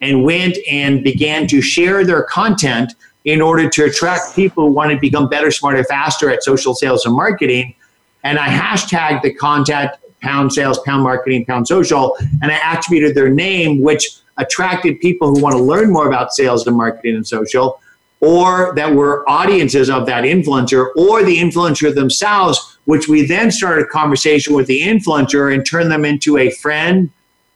and 0.01 0.23
went 0.23 0.57
and 0.69 1.03
began 1.03 1.47
to 1.47 1.61
share 1.61 2.05
their 2.05 2.23
content 2.23 2.93
in 3.25 3.41
order 3.41 3.69
to 3.69 3.85
attract 3.85 4.35
people 4.35 4.67
who 4.67 4.73
want 4.73 4.91
to 4.91 4.97
become 4.97 5.27
better, 5.27 5.51
smarter, 5.51 5.83
faster 5.83 6.29
at 6.29 6.43
social 6.43 6.73
sales 6.73 7.05
and 7.05 7.15
marketing. 7.15 7.75
And 8.23 8.39
I 8.39 8.47
hashtagged 8.47 9.21
the 9.21 9.33
content 9.33 9.91
pound 10.21 10.53
sales, 10.53 10.79
pound 10.79 11.03
marketing, 11.03 11.45
pound 11.45 11.67
social, 11.67 12.15
and 12.41 12.51
I 12.51 12.73
attributed 12.73 13.15
their 13.15 13.29
name, 13.29 13.81
which 13.81 14.19
attracted 14.37 14.99
people 14.99 15.33
who 15.33 15.41
want 15.41 15.55
to 15.55 15.61
learn 15.61 15.91
more 15.91 16.07
about 16.07 16.33
sales 16.33 16.65
and 16.65 16.75
marketing 16.75 17.15
and 17.15 17.27
social, 17.27 17.81
or 18.21 18.73
that 18.75 18.93
were 18.93 19.27
audiences 19.29 19.89
of 19.89 20.05
that 20.05 20.23
influencer, 20.23 20.89
or 20.95 21.23
the 21.23 21.37
influencer 21.37 21.93
themselves, 21.93 22.77
which 22.85 23.07
we 23.07 23.25
then 23.25 23.51
started 23.51 23.85
a 23.85 23.87
conversation 23.87 24.53
with 24.53 24.67
the 24.67 24.81
influencer 24.81 25.53
and 25.53 25.65
turned 25.65 25.91
them 25.91 26.05
into 26.05 26.37
a 26.37 26.49
friend, 26.51 27.09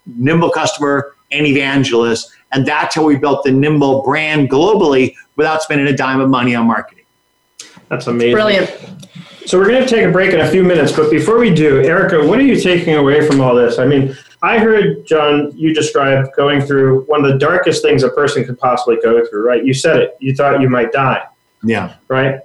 nimble 0.05 0.49
customer, 0.49 1.15
and 1.31 1.45
evangelist. 1.45 2.31
And 2.51 2.65
that's 2.65 2.95
how 2.95 3.03
we 3.03 3.17
built 3.17 3.43
the 3.43 3.51
Nimble 3.51 4.03
brand 4.03 4.49
globally 4.49 5.15
without 5.35 5.63
spending 5.63 5.87
a 5.87 5.97
dime 5.97 6.21
of 6.21 6.29
money 6.29 6.53
on 6.53 6.67
marketing. 6.67 7.05
That's 7.89 8.07
amazing. 8.07 8.33
Brilliant. 8.33 8.69
So 9.45 9.59
we're 9.59 9.67
going 9.67 9.83
to 9.83 9.89
take 9.89 10.05
a 10.05 10.11
break 10.11 10.33
in 10.33 10.39
a 10.39 10.49
few 10.49 10.63
minutes, 10.63 10.93
but 10.93 11.11
before 11.11 11.37
we 11.37 11.53
do, 11.53 11.81
Erica, 11.81 12.25
what 12.25 12.39
are 12.39 12.43
you 12.43 12.59
taking 12.59 12.95
away 12.95 13.27
from 13.27 13.41
all 13.41 13.53
this? 13.53 13.77
I 13.77 13.85
mean, 13.85 14.15
I 14.41 14.57
heard 14.57 15.05
Jon 15.05 15.51
you 15.55 15.73
describe 15.73 16.33
going 16.35 16.61
through 16.61 17.03
one 17.03 17.25
of 17.25 17.31
the 17.31 17.37
darkest 17.37 17.81
things 17.81 18.03
a 18.03 18.09
person 18.09 18.45
could 18.45 18.57
possibly 18.57 18.97
go 19.03 19.25
through, 19.25 19.45
right? 19.45 19.63
You 19.63 19.73
said 19.73 19.97
it. 19.97 20.17
You 20.19 20.33
thought 20.33 20.61
you 20.61 20.69
might 20.69 20.91
die. 20.91 21.25
Yeah. 21.63 21.95
Right? 22.07 22.39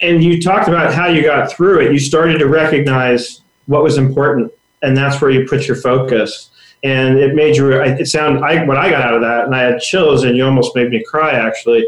And 0.00 0.22
you 0.22 0.40
talked 0.40 0.68
about 0.68 0.94
how 0.94 1.08
you 1.08 1.22
got 1.22 1.50
through 1.50 1.80
it. 1.80 1.92
You 1.92 1.98
started 1.98 2.38
to 2.38 2.46
recognize 2.46 3.42
what 3.66 3.82
was 3.82 3.98
important, 3.98 4.52
and 4.82 4.96
that's 4.96 5.20
where 5.20 5.30
you 5.30 5.46
put 5.46 5.66
your 5.66 5.76
focus. 5.76 6.50
And 6.84 7.18
it 7.18 7.34
made 7.34 7.56
you. 7.56 7.72
It 7.72 8.06
sound. 8.06 8.44
I 8.44 8.64
what 8.64 8.76
I 8.76 8.90
got 8.90 9.02
out 9.02 9.14
of 9.14 9.22
that, 9.22 9.46
and 9.46 9.54
I 9.54 9.62
had 9.62 9.80
chills, 9.80 10.24
and 10.24 10.36
you 10.36 10.44
almost 10.44 10.76
made 10.76 10.90
me 10.90 11.02
cry. 11.02 11.32
Actually, 11.32 11.86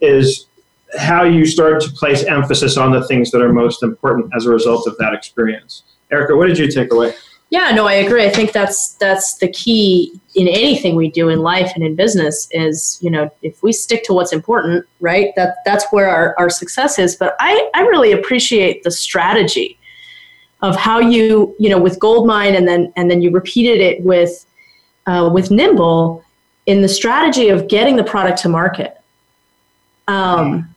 is 0.00 0.46
how 0.98 1.24
you 1.24 1.46
start 1.46 1.80
to 1.82 1.90
place 1.90 2.24
emphasis 2.24 2.76
on 2.76 2.92
the 2.92 3.06
things 3.06 3.30
that 3.30 3.42
are 3.42 3.52
most 3.52 3.82
important 3.82 4.32
as 4.34 4.46
a 4.46 4.50
result 4.50 4.86
of 4.86 4.96
that 4.98 5.14
experience. 5.14 5.82
Erica, 6.10 6.36
what 6.36 6.46
did 6.46 6.58
you 6.58 6.70
take 6.70 6.92
away? 6.92 7.14
Yeah, 7.50 7.72
no, 7.72 7.86
I 7.86 7.94
agree. 7.94 8.24
I 8.24 8.30
think 8.30 8.52
that's 8.52 8.94
that's 8.94 9.38
the 9.38 9.48
key 9.48 10.20
in 10.36 10.46
anything 10.46 10.94
we 10.94 11.10
do 11.10 11.28
in 11.28 11.40
life 11.40 11.72
and 11.74 11.82
in 11.82 11.96
business 11.96 12.48
is, 12.52 12.98
you 13.02 13.10
know, 13.10 13.28
if 13.42 13.60
we 13.60 13.72
stick 13.72 14.04
to 14.04 14.12
what's 14.12 14.32
important, 14.32 14.86
right? 15.00 15.34
That 15.34 15.56
that's 15.64 15.84
where 15.90 16.08
our, 16.08 16.36
our 16.38 16.48
success 16.48 16.98
is. 16.98 17.16
But 17.16 17.34
I, 17.40 17.70
I 17.74 17.82
really 17.82 18.12
appreciate 18.12 18.84
the 18.84 18.92
strategy 18.92 19.76
of 20.62 20.76
how 20.76 21.00
you, 21.00 21.56
you 21.58 21.68
know, 21.68 21.80
with 21.80 21.98
Goldmine 21.98 22.54
and 22.54 22.68
then 22.68 22.92
and 22.94 23.10
then 23.10 23.20
you 23.20 23.32
repeated 23.32 23.80
it 23.80 24.00
with 24.02 24.46
uh, 25.06 25.28
with 25.32 25.50
Nimble 25.50 26.24
in 26.66 26.82
the 26.82 26.88
strategy 26.88 27.48
of 27.48 27.66
getting 27.66 27.96
the 27.96 28.04
product 28.04 28.38
to 28.42 28.48
market. 28.48 28.96
Um, 30.06 30.72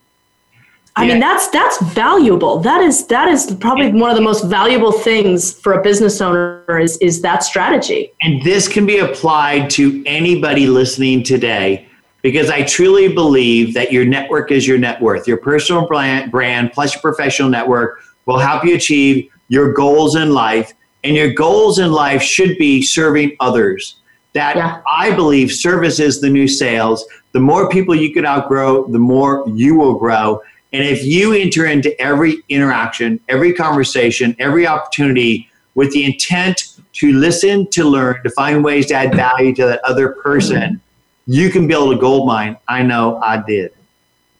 I 0.96 1.08
mean 1.08 1.18
that's 1.18 1.48
that's 1.48 1.82
valuable. 1.92 2.60
That 2.60 2.80
is 2.80 3.06
that 3.08 3.28
is 3.28 3.56
probably 3.58 3.92
one 3.92 4.10
of 4.10 4.16
the 4.16 4.22
most 4.22 4.44
valuable 4.44 4.92
things 4.92 5.52
for 5.52 5.72
a 5.72 5.82
business 5.82 6.20
owner 6.20 6.78
is 6.78 6.96
is 6.98 7.20
that 7.22 7.42
strategy. 7.42 8.12
And 8.22 8.40
this 8.42 8.68
can 8.68 8.86
be 8.86 8.98
applied 8.98 9.70
to 9.70 10.04
anybody 10.06 10.68
listening 10.68 11.24
today 11.24 11.88
because 12.22 12.48
I 12.48 12.62
truly 12.62 13.12
believe 13.12 13.74
that 13.74 13.92
your 13.92 14.04
network 14.04 14.52
is 14.52 14.68
your 14.68 14.78
net 14.78 15.00
worth. 15.00 15.26
Your 15.26 15.36
personal 15.36 15.86
brand, 15.88 16.30
brand 16.30 16.72
plus 16.72 16.94
your 16.94 17.02
professional 17.02 17.48
network 17.48 18.00
will 18.26 18.38
help 18.38 18.64
you 18.64 18.76
achieve 18.76 19.28
your 19.48 19.72
goals 19.72 20.14
in 20.14 20.32
life 20.32 20.72
and 21.02 21.16
your 21.16 21.32
goals 21.34 21.80
in 21.80 21.90
life 21.90 22.22
should 22.22 22.56
be 22.56 22.82
serving 22.82 23.36
others. 23.40 23.96
That 24.32 24.56
yeah. 24.56 24.80
I 24.88 25.14
believe 25.14 25.52
service 25.52 25.98
is 25.98 26.20
the 26.20 26.30
new 26.30 26.48
sales. 26.48 27.04
The 27.32 27.40
more 27.40 27.68
people 27.68 27.94
you 27.94 28.12
can 28.12 28.24
outgrow, 28.24 28.86
the 28.86 28.98
more 28.98 29.44
you 29.48 29.74
will 29.74 29.98
grow 29.98 30.40
and 30.74 30.82
if 30.82 31.04
you 31.04 31.32
enter 31.32 31.66
into 31.66 31.98
every 32.00 32.42
interaction, 32.48 33.20
every 33.28 33.52
conversation, 33.52 34.34
every 34.40 34.66
opportunity 34.66 35.48
with 35.76 35.92
the 35.92 36.04
intent 36.04 36.80
to 36.94 37.12
listen, 37.12 37.70
to 37.70 37.84
learn, 37.84 38.20
to 38.24 38.30
find 38.30 38.64
ways 38.64 38.86
to 38.86 38.94
add 38.94 39.14
value 39.14 39.54
to 39.54 39.66
that 39.66 39.80
other 39.84 40.14
person, 40.14 40.80
you 41.26 41.48
can 41.48 41.68
build 41.68 41.94
a 41.94 41.96
gold 41.96 42.26
mine. 42.26 42.56
I 42.66 42.82
know 42.82 43.20
I 43.22 43.40
did. 43.46 43.72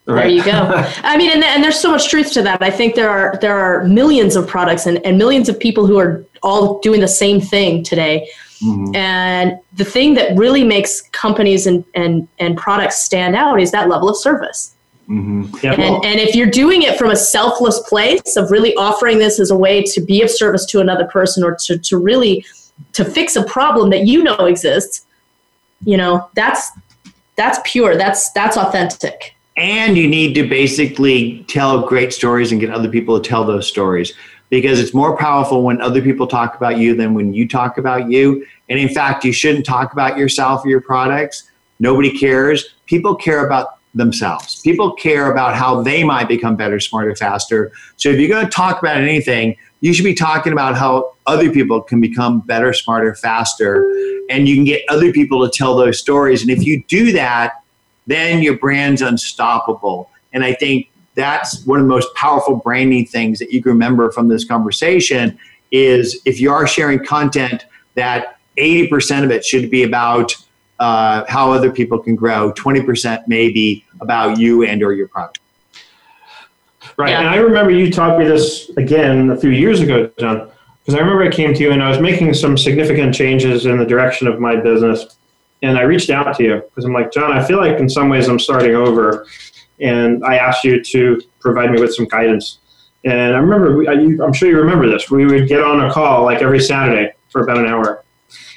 Right. 0.06 0.22
There 0.22 0.28
you 0.28 0.44
go. 0.44 0.52
I 1.04 1.16
mean, 1.16 1.30
and, 1.30 1.44
and 1.44 1.62
there's 1.62 1.78
so 1.78 1.92
much 1.92 2.08
truth 2.08 2.32
to 2.32 2.42
that. 2.42 2.60
I 2.60 2.70
think 2.70 2.96
there 2.96 3.08
are 3.08 3.38
there 3.40 3.56
are 3.56 3.84
millions 3.84 4.34
of 4.34 4.48
products 4.48 4.86
and, 4.86 4.98
and 5.06 5.16
millions 5.16 5.48
of 5.48 5.60
people 5.60 5.86
who 5.86 6.00
are 6.00 6.24
all 6.42 6.80
doing 6.80 7.00
the 7.00 7.06
same 7.06 7.40
thing 7.40 7.84
today. 7.84 8.28
Mm-hmm. 8.60 8.96
And 8.96 9.60
the 9.74 9.84
thing 9.84 10.14
that 10.14 10.36
really 10.36 10.64
makes 10.64 11.00
companies 11.12 11.68
and, 11.68 11.84
and, 11.94 12.26
and 12.40 12.56
products 12.56 13.04
stand 13.04 13.36
out 13.36 13.60
is 13.60 13.70
that 13.70 13.88
level 13.88 14.08
of 14.08 14.16
service. 14.16 14.73
Mm-hmm. 15.08 15.54
Yeah. 15.62 15.72
And, 15.74 16.04
and 16.04 16.20
if 16.20 16.34
you're 16.34 16.50
doing 16.50 16.82
it 16.82 16.98
from 16.98 17.10
a 17.10 17.16
selfless 17.16 17.80
place 17.80 18.36
of 18.36 18.50
really 18.50 18.74
offering 18.76 19.18
this 19.18 19.38
as 19.38 19.50
a 19.50 19.56
way 19.56 19.82
to 19.82 20.00
be 20.00 20.22
of 20.22 20.30
service 20.30 20.64
to 20.66 20.80
another 20.80 21.06
person 21.06 21.44
or 21.44 21.54
to, 21.64 21.78
to 21.78 21.98
really 21.98 22.44
to 22.92 23.04
fix 23.04 23.36
a 23.36 23.44
problem 23.44 23.90
that 23.90 24.06
you 24.06 24.22
know 24.22 24.36
exists, 24.46 25.06
you 25.84 25.96
know, 25.96 26.28
that's 26.34 26.70
that's 27.36 27.58
pure. 27.64 27.96
That's 27.96 28.30
that's 28.32 28.56
authentic. 28.56 29.34
And 29.56 29.96
you 29.96 30.08
need 30.08 30.34
to 30.34 30.48
basically 30.48 31.44
tell 31.44 31.86
great 31.86 32.12
stories 32.12 32.50
and 32.50 32.60
get 32.60 32.70
other 32.70 32.88
people 32.88 33.20
to 33.20 33.28
tell 33.28 33.44
those 33.44 33.68
stories 33.68 34.12
because 34.50 34.80
it's 34.80 34.94
more 34.94 35.16
powerful 35.16 35.62
when 35.62 35.80
other 35.80 36.02
people 36.02 36.26
talk 36.26 36.56
about 36.56 36.78
you 36.78 36.94
than 36.94 37.14
when 37.14 37.32
you 37.32 37.46
talk 37.46 37.78
about 37.78 38.10
you. 38.10 38.46
And 38.68 38.78
in 38.78 38.88
fact, 38.88 39.24
you 39.24 39.32
shouldn't 39.32 39.66
talk 39.66 39.92
about 39.92 40.16
yourself 40.16 40.64
or 40.64 40.68
your 40.68 40.80
products. 40.80 41.50
Nobody 41.78 42.16
cares. 42.16 42.74
People 42.86 43.14
care 43.14 43.46
about 43.46 43.73
themselves. 43.94 44.60
People 44.62 44.92
care 44.92 45.30
about 45.30 45.54
how 45.54 45.82
they 45.82 46.02
might 46.04 46.28
become 46.28 46.56
better, 46.56 46.80
smarter, 46.80 47.14
faster. 47.14 47.72
So 47.96 48.08
if 48.08 48.18
you're 48.18 48.28
going 48.28 48.44
to 48.44 48.50
talk 48.50 48.80
about 48.80 48.96
anything, 48.96 49.56
you 49.80 49.92
should 49.92 50.04
be 50.04 50.14
talking 50.14 50.52
about 50.52 50.76
how 50.76 51.12
other 51.26 51.50
people 51.50 51.80
can 51.80 52.00
become 52.00 52.40
better, 52.40 52.72
smarter, 52.72 53.14
faster, 53.14 53.84
and 54.30 54.48
you 54.48 54.56
can 54.56 54.64
get 54.64 54.82
other 54.88 55.12
people 55.12 55.48
to 55.48 55.56
tell 55.56 55.76
those 55.76 55.98
stories. 55.98 56.42
And 56.42 56.50
if 56.50 56.64
you 56.64 56.82
do 56.84 57.12
that, 57.12 57.62
then 58.06 58.42
your 58.42 58.58
brand's 58.58 59.02
unstoppable. 59.02 60.10
And 60.32 60.44
I 60.44 60.54
think 60.54 60.90
that's 61.14 61.64
one 61.64 61.78
of 61.78 61.84
the 61.84 61.88
most 61.88 62.12
powerful 62.14 62.56
branding 62.56 63.06
things 63.06 63.38
that 63.38 63.52
you 63.52 63.62
can 63.62 63.72
remember 63.72 64.10
from 64.10 64.28
this 64.28 64.44
conversation 64.44 65.38
is 65.70 66.20
if 66.24 66.40
you 66.40 66.50
are 66.50 66.66
sharing 66.66 67.04
content 67.04 67.66
that 67.94 68.38
80% 68.58 69.24
of 69.24 69.30
it 69.30 69.44
should 69.44 69.70
be 69.70 69.82
about 69.82 70.34
uh, 70.78 71.24
how 71.28 71.52
other 71.52 71.70
people 71.70 71.98
can 71.98 72.16
grow 72.16 72.52
20% 72.52 73.24
maybe 73.26 73.84
about 74.00 74.38
you 74.38 74.64
and 74.64 74.82
or 74.82 74.92
your 74.92 75.08
product. 75.08 75.38
Right 76.96 77.10
yeah. 77.10 77.20
and 77.20 77.28
i 77.28 77.36
remember 77.36 77.72
you 77.72 77.90
taught 77.90 78.18
me 78.18 78.24
this 78.24 78.70
again 78.76 79.30
a 79.30 79.36
few 79.36 79.50
years 79.50 79.80
ago 79.80 80.08
jon 80.18 80.48
because 80.78 80.94
i 80.94 80.98
remember 80.98 81.24
i 81.24 81.30
came 81.30 81.52
to 81.52 81.60
you 81.60 81.72
and 81.72 81.82
i 81.82 81.88
was 81.88 81.98
making 81.98 82.34
some 82.34 82.56
significant 82.56 83.14
changes 83.14 83.66
in 83.66 83.78
the 83.78 83.84
direction 83.84 84.28
of 84.28 84.38
my 84.38 84.54
business 84.54 85.16
and 85.62 85.76
i 85.76 85.82
reached 85.82 86.10
out 86.10 86.36
to 86.36 86.44
you 86.44 86.62
because 86.68 86.84
i'm 86.84 86.92
like 86.92 87.10
jon 87.10 87.32
i 87.32 87.42
feel 87.42 87.56
like 87.56 87.80
in 87.80 87.88
some 87.88 88.08
ways 88.08 88.28
i'm 88.28 88.38
starting 88.38 88.76
over 88.76 89.26
and 89.80 90.22
i 90.24 90.36
asked 90.36 90.62
you 90.62 90.84
to 90.84 91.20
provide 91.40 91.70
me 91.70 91.80
with 91.80 91.92
some 91.92 92.06
guidance. 92.06 92.58
And 93.04 93.34
i 93.34 93.38
remember 93.38 93.82
i'm 94.22 94.32
sure 94.32 94.48
you 94.48 94.58
remember 94.58 94.88
this 94.88 95.10
we 95.10 95.26
would 95.26 95.48
get 95.48 95.62
on 95.62 95.84
a 95.84 95.92
call 95.92 96.24
like 96.24 96.42
every 96.42 96.60
saturday 96.60 97.12
for 97.28 97.42
about 97.42 97.58
an 97.58 97.66
hour 97.66 98.03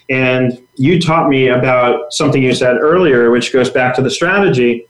and 0.09 0.61
you 0.75 1.01
taught 1.01 1.29
me 1.29 1.49
about 1.49 2.13
something 2.13 2.41
you 2.41 2.53
said 2.53 2.77
earlier, 2.77 3.31
which 3.31 3.51
goes 3.51 3.69
back 3.69 3.95
to 3.95 4.01
the 4.01 4.09
strategy 4.09 4.87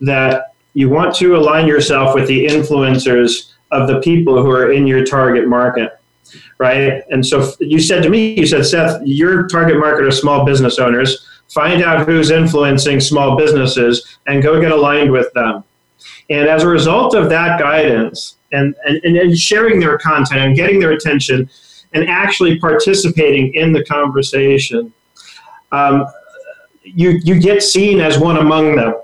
that 0.00 0.54
you 0.74 0.88
want 0.88 1.14
to 1.16 1.36
align 1.36 1.66
yourself 1.66 2.14
with 2.14 2.28
the 2.28 2.46
influencers 2.46 3.52
of 3.70 3.88
the 3.88 4.00
people 4.00 4.42
who 4.42 4.50
are 4.50 4.72
in 4.72 4.86
your 4.86 5.04
target 5.04 5.48
market, 5.48 5.98
right? 6.58 7.02
And 7.10 7.24
so 7.24 7.52
you 7.60 7.80
said 7.80 8.02
to 8.02 8.10
me, 8.10 8.38
you 8.38 8.46
said, 8.46 8.66
Seth, 8.66 9.00
your 9.04 9.46
target 9.48 9.78
market 9.78 10.04
are 10.04 10.10
small 10.10 10.44
business 10.44 10.78
owners. 10.78 11.26
Find 11.48 11.82
out 11.82 12.06
who's 12.06 12.30
influencing 12.30 13.00
small 13.00 13.36
businesses 13.36 14.18
and 14.26 14.42
go 14.42 14.60
get 14.60 14.70
aligned 14.70 15.10
with 15.10 15.32
them. 15.32 15.64
And 16.30 16.46
as 16.46 16.62
a 16.62 16.68
result 16.68 17.14
of 17.14 17.30
that 17.30 17.58
guidance 17.58 18.36
and, 18.52 18.74
and, 18.84 19.02
and 19.16 19.36
sharing 19.36 19.80
their 19.80 19.96
content 19.98 20.40
and 20.40 20.56
getting 20.56 20.78
their 20.78 20.92
attention 20.92 21.48
and 21.92 22.08
actually 22.08 22.58
participating 22.58 23.54
in 23.54 23.72
the 23.72 23.84
conversation, 23.84 24.92
um, 25.72 26.06
you, 26.82 27.20
you 27.24 27.40
get 27.40 27.62
seen 27.62 28.00
as 28.00 28.18
one 28.18 28.38
among 28.38 28.76
them. 28.76 28.94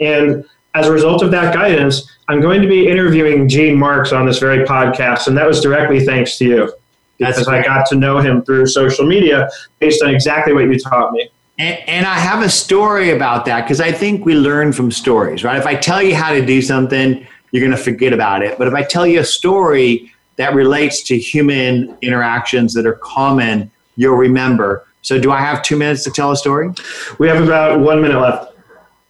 And 0.00 0.44
as 0.74 0.86
a 0.86 0.92
result 0.92 1.22
of 1.22 1.30
that 1.32 1.54
guidance, 1.54 2.10
I'm 2.28 2.40
going 2.40 2.62
to 2.62 2.68
be 2.68 2.88
interviewing 2.88 3.48
Gene 3.48 3.76
Marks 3.76 4.12
on 4.12 4.26
this 4.26 4.38
very 4.38 4.64
podcast, 4.64 5.26
and 5.26 5.36
that 5.36 5.46
was 5.46 5.60
directly 5.60 6.04
thanks 6.04 6.38
to 6.38 6.44
you 6.44 6.72
because 7.18 7.46
I 7.46 7.62
got 7.62 7.86
to 7.88 7.96
know 7.96 8.18
him 8.18 8.42
through 8.42 8.66
social 8.66 9.06
media 9.06 9.48
based 9.78 10.02
on 10.02 10.10
exactly 10.10 10.52
what 10.52 10.64
you 10.64 10.78
taught 10.78 11.12
me. 11.12 11.28
And, 11.58 11.78
and 11.88 12.06
I 12.06 12.14
have 12.14 12.42
a 12.42 12.48
story 12.48 13.10
about 13.10 13.44
that 13.44 13.62
because 13.62 13.80
I 13.80 13.92
think 13.92 14.24
we 14.24 14.34
learn 14.34 14.72
from 14.72 14.90
stories, 14.90 15.44
right? 15.44 15.58
If 15.58 15.66
I 15.66 15.74
tell 15.74 16.02
you 16.02 16.14
how 16.14 16.32
to 16.32 16.44
do 16.44 16.62
something, 16.62 17.26
you're 17.50 17.60
going 17.60 17.76
to 17.76 17.82
forget 17.82 18.12
about 18.12 18.42
it. 18.42 18.58
But 18.58 18.66
if 18.66 18.74
I 18.74 18.82
tell 18.82 19.06
you 19.06 19.20
a 19.20 19.24
story 19.24 20.11
that 20.36 20.54
relates 20.54 21.02
to 21.04 21.18
human 21.18 21.96
interactions 22.02 22.74
that 22.74 22.86
are 22.86 22.94
common, 22.94 23.70
you'll 23.96 24.16
remember. 24.16 24.86
So, 25.02 25.20
do 25.20 25.32
I 25.32 25.40
have 25.40 25.62
two 25.62 25.76
minutes 25.76 26.04
to 26.04 26.10
tell 26.10 26.30
a 26.30 26.36
story? 26.36 26.70
We 27.18 27.28
have 27.28 27.42
about 27.42 27.80
one 27.80 28.00
minute 28.00 28.20
left. 28.20 28.52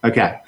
Okay. 0.04 0.40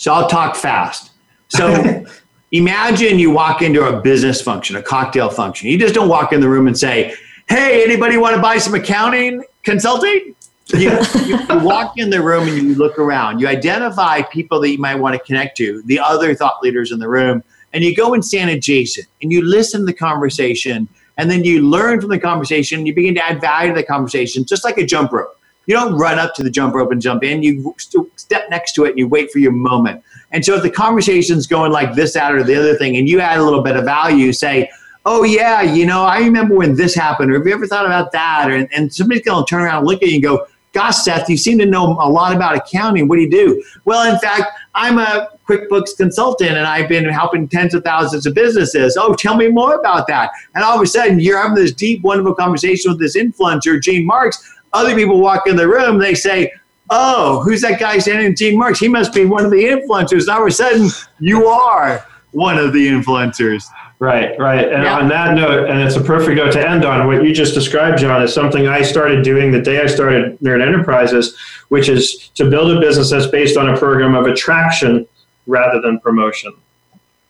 So 0.00 0.14
I'll 0.14 0.28
talk 0.28 0.56
fast. 0.56 1.10
So 1.48 2.04
imagine 2.52 3.18
you 3.18 3.30
walk 3.30 3.60
into 3.60 3.86
a 3.86 4.00
business 4.00 4.40
function, 4.40 4.76
a 4.76 4.82
cocktail 4.82 5.28
function. 5.28 5.68
You 5.68 5.78
just 5.78 5.94
don't 5.94 6.08
walk 6.08 6.32
in 6.32 6.40
the 6.40 6.48
room 6.48 6.66
and 6.66 6.78
say, 6.78 7.14
Hey, 7.50 7.84
anybody 7.84 8.16
want 8.16 8.34
to 8.34 8.40
buy 8.40 8.56
some 8.56 8.74
accounting 8.74 9.44
consulting? 9.62 10.34
You, 10.72 10.98
you, 11.26 11.38
you, 11.50 11.58
walk 11.58 11.98
in 11.98 12.08
the 12.08 12.22
room 12.22 12.48
and 12.48 12.56
you 12.56 12.76
look 12.76 12.98
around. 12.98 13.40
You 13.40 13.48
identify 13.48 14.22
people 14.22 14.58
that 14.60 14.70
you 14.70 14.78
might 14.78 14.94
want 14.94 15.16
to 15.16 15.18
connect 15.26 15.56
to, 15.58 15.82
the 15.82 15.98
other 15.98 16.34
thought 16.34 16.62
leaders 16.62 16.92
in 16.92 17.00
the 17.00 17.08
room, 17.08 17.42
and 17.72 17.84
you 17.84 17.94
go 17.94 18.14
and 18.14 18.24
stand 18.24 18.50
adjacent 18.50 19.06
and 19.22 19.30
you 19.32 19.44
listen 19.44 19.80
to 19.80 19.86
the 19.86 19.92
conversation. 19.92 20.88
And 21.16 21.30
then 21.30 21.44
you 21.44 21.60
learn 21.60 22.00
from 22.00 22.08
the 22.08 22.18
conversation. 22.18 22.86
You 22.86 22.94
begin 22.94 23.14
to 23.16 23.24
add 23.24 23.40
value 23.40 23.74
to 23.74 23.80
the 23.80 23.86
conversation, 23.86 24.44
just 24.44 24.64
like 24.64 24.78
a 24.78 24.86
jump 24.86 25.12
rope. 25.12 25.38
You 25.66 25.74
don't 25.74 25.94
run 25.94 26.18
up 26.18 26.34
to 26.36 26.42
the 26.42 26.50
jump 26.50 26.74
rope 26.74 26.90
and 26.92 27.00
jump 27.00 27.22
in. 27.22 27.42
You 27.42 27.74
step 28.16 28.48
next 28.48 28.72
to 28.74 28.84
it 28.84 28.90
and 28.90 28.98
you 28.98 29.06
wait 29.06 29.30
for 29.30 29.38
your 29.38 29.52
moment. 29.52 30.02
And 30.32 30.44
so 30.44 30.54
if 30.56 30.62
the 30.62 30.70
conversation's 30.70 31.46
going 31.46 31.72
like 31.72 31.94
this, 31.94 32.14
that, 32.14 32.34
or 32.34 32.42
the 32.42 32.56
other 32.56 32.74
thing, 32.74 32.96
and 32.96 33.08
you 33.08 33.20
add 33.20 33.38
a 33.38 33.42
little 33.42 33.62
bit 33.62 33.76
of 33.76 33.84
value, 33.84 34.32
say, 34.32 34.70
oh 35.04 35.22
yeah, 35.22 35.60
you 35.60 35.86
know, 35.86 36.04
I 36.04 36.18
remember 36.20 36.56
when 36.56 36.74
this 36.74 36.94
happened, 36.94 37.30
or 37.30 37.38
have 37.38 37.46
you 37.46 37.52
ever 37.52 37.66
thought 37.66 37.86
about 37.86 38.12
that? 38.12 38.50
Or, 38.50 38.66
and 38.74 38.92
somebody's 38.92 39.24
going 39.24 39.44
to 39.44 39.48
turn 39.48 39.62
around 39.62 39.78
and 39.78 39.86
look 39.86 40.02
at 40.02 40.08
you 40.08 40.14
and 40.14 40.22
go, 40.22 40.46
gosh, 40.72 40.96
Seth, 40.96 41.28
you 41.28 41.36
seem 41.36 41.58
to 41.58 41.66
know 41.66 41.98
a 42.00 42.08
lot 42.08 42.34
about 42.34 42.56
accounting. 42.56 43.08
What 43.08 43.16
do 43.16 43.22
you 43.22 43.30
do? 43.30 43.62
Well, 43.84 44.10
in 44.12 44.18
fact, 44.20 44.52
I'm 44.74 44.98
a 44.98 45.28
QuickBooks 45.50 45.96
consultant 45.96 46.50
and 46.50 46.66
I've 46.66 46.88
been 46.88 47.04
helping 47.06 47.48
tens 47.48 47.74
of 47.74 47.82
thousands 47.82 48.26
of 48.26 48.34
businesses. 48.34 48.96
Oh, 48.96 49.14
tell 49.14 49.36
me 49.36 49.48
more 49.48 49.74
about 49.74 50.06
that. 50.06 50.30
And 50.54 50.62
all 50.62 50.76
of 50.76 50.82
a 50.82 50.86
sudden, 50.86 51.18
you're 51.18 51.40
having 51.40 51.56
this 51.56 51.72
deep, 51.72 52.02
wonderful 52.02 52.34
conversation 52.34 52.92
with 52.92 53.00
this 53.00 53.16
influencer, 53.16 53.82
Gene 53.82 54.06
Marks, 54.06 54.38
other 54.72 54.94
people 54.94 55.20
walk 55.20 55.48
in 55.48 55.56
the 55.56 55.66
room, 55.66 55.98
they 55.98 56.14
say, 56.14 56.52
Oh, 56.92 57.40
who's 57.42 57.60
that 57.60 57.78
guy 57.78 57.98
standing 57.98 58.26
in 58.26 58.36
Gene 58.36 58.58
Marks? 58.58 58.80
He 58.80 58.88
must 58.88 59.12
be 59.14 59.24
one 59.24 59.44
of 59.44 59.50
the 59.52 59.64
influencers. 59.64 60.22
And 60.22 60.30
all 60.30 60.42
of 60.42 60.48
a 60.48 60.50
sudden, 60.50 60.88
you 61.20 61.46
are 61.46 62.04
one 62.32 62.58
of 62.58 62.72
the 62.72 62.88
influencers. 62.88 63.64
Right, 64.00 64.36
right. 64.38 64.66
And 64.72 64.82
yeah. 64.82 64.96
on 64.96 65.08
that 65.08 65.34
note, 65.34 65.68
and 65.68 65.78
it's 65.80 65.94
a 65.94 66.00
perfect 66.00 66.36
note 66.36 66.52
to 66.54 66.68
end 66.68 66.84
on, 66.84 67.06
what 67.06 67.22
you 67.22 67.34
just 67.34 67.54
described, 67.54 67.98
Jon, 67.98 68.22
is 68.22 68.32
something 68.32 68.66
I 68.66 68.82
started 68.82 69.22
doing 69.22 69.52
the 69.52 69.60
day 69.60 69.80
I 69.80 69.86
started 69.86 70.38
Nerd 70.40 70.66
Enterprises, 70.66 71.36
which 71.68 71.88
is 71.88 72.30
to 72.34 72.48
build 72.48 72.76
a 72.76 72.80
business 72.80 73.10
that's 73.10 73.26
based 73.26 73.56
on 73.56 73.68
a 73.68 73.76
program 73.76 74.14
of 74.14 74.26
attraction 74.26 75.06
rather 75.50 75.80
than 75.80 75.98
promotion. 75.98 76.54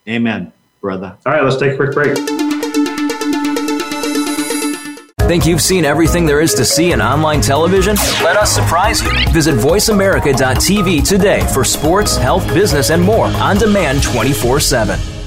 Amen, 0.07 0.53
brother. 0.81 1.16
All 1.27 1.33
right, 1.33 1.43
let's 1.43 1.57
take 1.57 1.73
a 1.73 1.77
quick 1.77 1.93
break. 1.93 2.16
Think 5.27 5.47
you've 5.47 5.62
seen 5.62 5.85
everything 5.85 6.27
there 6.27 6.41
is 6.41 6.55
to 6.55 6.64
see 6.64 6.91
in 6.91 7.01
online 7.01 7.41
television? 7.41 7.95
Let 8.25 8.37
us 8.37 8.53
surprise 8.53 9.01
you. 9.01 9.11
Visit 9.31 9.55
VoiceAmerica.tv 9.55 11.09
today 11.09 11.47
for 11.55 11.62
sports, 11.62 12.16
health, 12.16 12.47
business, 12.53 12.91
and 12.91 13.01
more 13.01 13.27
on 13.27 13.57
demand 13.57 14.03
24 14.03 14.59
7. 14.59 15.20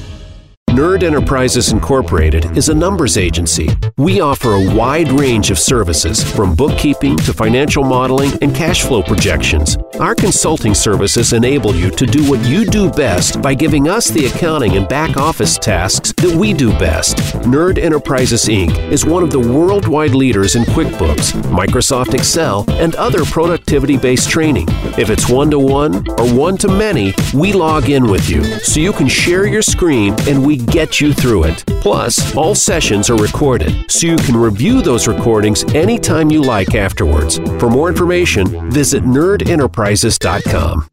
Nerd 0.74 1.04
Enterprises 1.04 1.72
Incorporated 1.72 2.58
is 2.58 2.70
a 2.70 2.74
numbers 2.74 3.16
agency. 3.16 3.70
We 3.98 4.22
offer 4.22 4.54
a 4.54 4.76
wide 4.76 5.12
range 5.12 5.52
of 5.52 5.60
services 5.60 6.24
from 6.24 6.56
bookkeeping 6.56 7.16
to 7.18 7.32
financial 7.32 7.84
modeling 7.84 8.32
and 8.42 8.56
cash 8.56 8.82
flow 8.82 9.04
projections. 9.04 9.78
Our 10.00 10.16
consulting 10.16 10.74
services 10.74 11.32
enable 11.32 11.76
you 11.76 11.92
to 11.92 12.08
do 12.08 12.28
what 12.28 12.44
you 12.48 12.66
do 12.66 12.90
best 12.90 13.40
by 13.40 13.54
giving 13.54 13.88
us 13.88 14.10
the 14.10 14.26
accounting 14.26 14.76
and 14.76 14.90
back 14.90 15.16
office 15.16 15.60
tasks 15.60 16.12
that 16.14 16.36
we 16.36 16.54
do 16.54 16.72
best. 16.80 17.18
Nerd 17.46 17.78
Enterprises 17.78 18.46
Inc. 18.46 18.76
is 18.92 19.06
one 19.06 19.22
of 19.22 19.30
the 19.30 19.40
worldwide 19.40 20.16
leaders 20.16 20.56
in 20.56 20.64
QuickBooks, 20.64 21.34
Microsoft 21.54 22.16
Excel, 22.16 22.66
and 22.70 22.96
other 22.96 23.24
productivity 23.26 23.96
based 23.96 24.32
training. 24.32 24.66
If 24.98 25.12
it's 25.12 25.30
one 25.30 25.52
to 25.52 25.60
one 25.60 26.10
or 26.20 26.34
one 26.34 26.58
to 26.58 26.68
many, 26.68 27.14
we 27.32 27.54
log 27.54 27.92
in 27.92 28.10
with 28.10 28.28
you 28.28 28.44
so 28.62 28.80
you 28.80 28.92
can 28.92 29.08
share 29.08 29.46
your 29.46 29.62
screen 29.62 30.16
and 30.28 30.44
we 30.44 30.63
get 30.64 31.02
you 31.02 31.14
through 31.14 31.44
it. 31.46 31.66
Plus, 31.82 32.36
all 32.36 32.56
sessions 32.56 33.10
are 33.10 33.18
recorded, 33.18 33.92
so 33.92 34.08
you 34.08 34.16
can 34.18 34.38
review 34.38 34.82
those 34.82 35.08
recordings 35.08 35.64
anytime 35.76 36.32
you 36.32 36.42
like 36.42 36.76
afterwards. 36.76 37.38
For 37.60 37.70
more 37.70 37.90
information, 37.90 38.72
visit 38.72 39.04
nerdenterprises.com. 39.04 40.93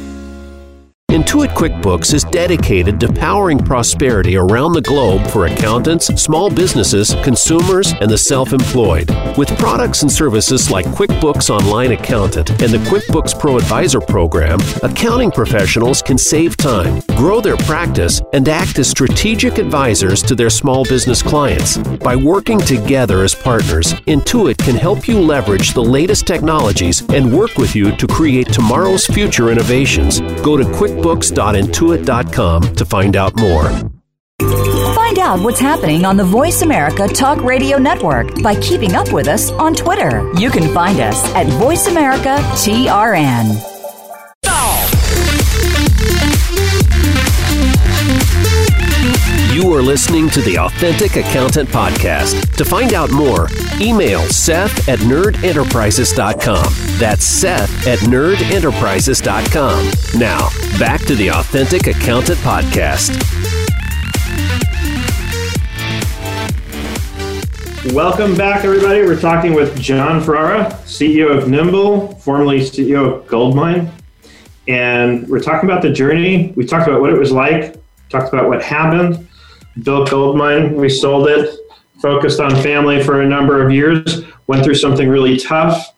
Intuit 1.11 1.49
QuickBooks 1.49 2.13
is 2.13 2.23
dedicated 2.23 2.97
to 3.01 3.11
powering 3.11 3.59
prosperity 3.59 4.37
around 4.37 4.71
the 4.71 4.81
globe 4.81 5.27
for 5.27 5.47
accountants, 5.47 6.05
small 6.05 6.49
businesses, 6.49 7.13
consumers, 7.21 7.91
and 7.99 8.09
the 8.09 8.17
self 8.17 8.53
employed. 8.53 9.09
With 9.37 9.49
products 9.59 10.03
and 10.03 10.11
services 10.11 10.71
like 10.71 10.85
QuickBooks 10.85 11.49
Online 11.49 11.91
Accountant 11.91 12.51
and 12.61 12.71
the 12.71 12.77
QuickBooks 12.89 13.37
Pro 13.37 13.57
Advisor 13.57 13.99
program, 13.99 14.61
accounting 14.83 15.31
professionals 15.31 16.01
can 16.01 16.17
save 16.17 16.55
time, 16.55 17.01
grow 17.17 17.41
their 17.41 17.57
practice, 17.57 18.21
and 18.31 18.47
act 18.47 18.79
as 18.79 18.89
strategic 18.89 19.57
advisors 19.57 20.23
to 20.23 20.33
their 20.33 20.49
small 20.49 20.85
business 20.85 21.21
clients. 21.21 21.77
By 21.97 22.15
working 22.15 22.61
together 22.61 23.25
as 23.25 23.35
partners, 23.35 23.95
Intuit 24.07 24.59
can 24.59 24.75
help 24.75 25.09
you 25.09 25.19
leverage 25.19 25.73
the 25.73 25.83
latest 25.83 26.25
technologies 26.25 27.01
and 27.09 27.37
work 27.37 27.57
with 27.57 27.75
you 27.75 27.93
to 27.97 28.07
create 28.07 28.47
tomorrow's 28.47 29.05
future 29.05 29.49
innovations. 29.49 30.21
Go 30.41 30.55
to 30.55 30.63
QuickBooks 30.63 31.00
QuickBooks.intuit.com 31.01 32.75
to 32.75 32.85
find 32.85 33.15
out 33.15 33.35
more. 33.37 33.69
Find 34.95 35.19
out 35.19 35.39
what's 35.41 35.59
happening 35.59 36.05
on 36.05 36.17
the 36.17 36.23
Voice 36.23 36.61
America 36.61 37.07
Talk 37.07 37.41
Radio 37.43 37.77
Network 37.77 38.41
by 38.41 38.55
keeping 38.61 38.95
up 38.95 39.11
with 39.11 39.27
us 39.27 39.51
on 39.51 39.73
Twitter. 39.73 40.31
You 40.37 40.49
can 40.49 40.73
find 40.73 40.99
us 40.99 41.23
at 41.35 41.47
Voice 41.47 41.87
America 41.87 42.37
TRN. 42.53 43.70
Listening 49.81 50.29
to 50.29 50.41
the 50.43 50.59
Authentic 50.59 51.15
Accountant 51.15 51.67
Podcast. 51.67 52.55
To 52.55 52.63
find 52.63 52.93
out 52.93 53.11
more, 53.11 53.47
email 53.79 54.21
Seth 54.27 54.87
at 54.87 54.99
nerdenterprises.com. 54.99 56.73
That's 56.99 57.25
Seth 57.25 57.87
at 57.87 57.97
nerdenterprises.com. 57.99 60.19
Now, 60.19 60.49
back 60.77 61.01
to 61.07 61.15
the 61.15 61.31
Authentic 61.31 61.87
Accountant 61.87 62.37
Podcast. 62.41 63.09
Welcome 67.91 68.35
back, 68.35 68.63
everybody. 68.63 69.01
We're 69.01 69.19
talking 69.19 69.55
with 69.55 69.81
Jon 69.81 70.21
Ferrara, 70.21 70.65
CEO 70.85 71.35
of 71.35 71.49
Nimble, 71.49 72.09
formerly 72.19 72.59
CEO 72.59 73.15
of 73.15 73.25
Goldmine. 73.27 73.91
And 74.67 75.27
we're 75.27 75.41
talking 75.41 75.67
about 75.67 75.81
the 75.81 75.89
journey. 75.89 76.53
We 76.55 76.67
talked 76.67 76.87
about 76.87 77.01
what 77.01 77.09
it 77.09 77.17
was 77.17 77.31
like, 77.31 77.77
talked 78.09 78.31
about 78.31 78.47
what 78.47 78.61
happened, 78.61 79.27
built 79.83 80.09
Goldmine, 80.09 80.75
we 80.75 80.89
sold 80.89 81.27
it, 81.27 81.57
focused 82.01 82.39
on 82.39 82.51
family 82.61 83.03
for 83.03 83.21
a 83.21 83.27
number 83.27 83.65
of 83.65 83.71
years, 83.71 84.23
went 84.47 84.63
through 84.63 84.75
something 84.75 85.07
really 85.07 85.37
tough, 85.37 85.93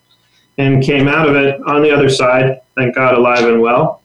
and 0.57 0.83
came 0.83 1.07
out 1.07 1.27
of 1.27 1.35
it 1.35 1.59
on 1.65 1.81
the 1.81 1.91
other 1.91 2.09
side, 2.09 2.61
thank 2.75 2.95
God, 2.95 3.15
alive 3.15 3.45
and 3.45 3.61
well. 3.61 4.01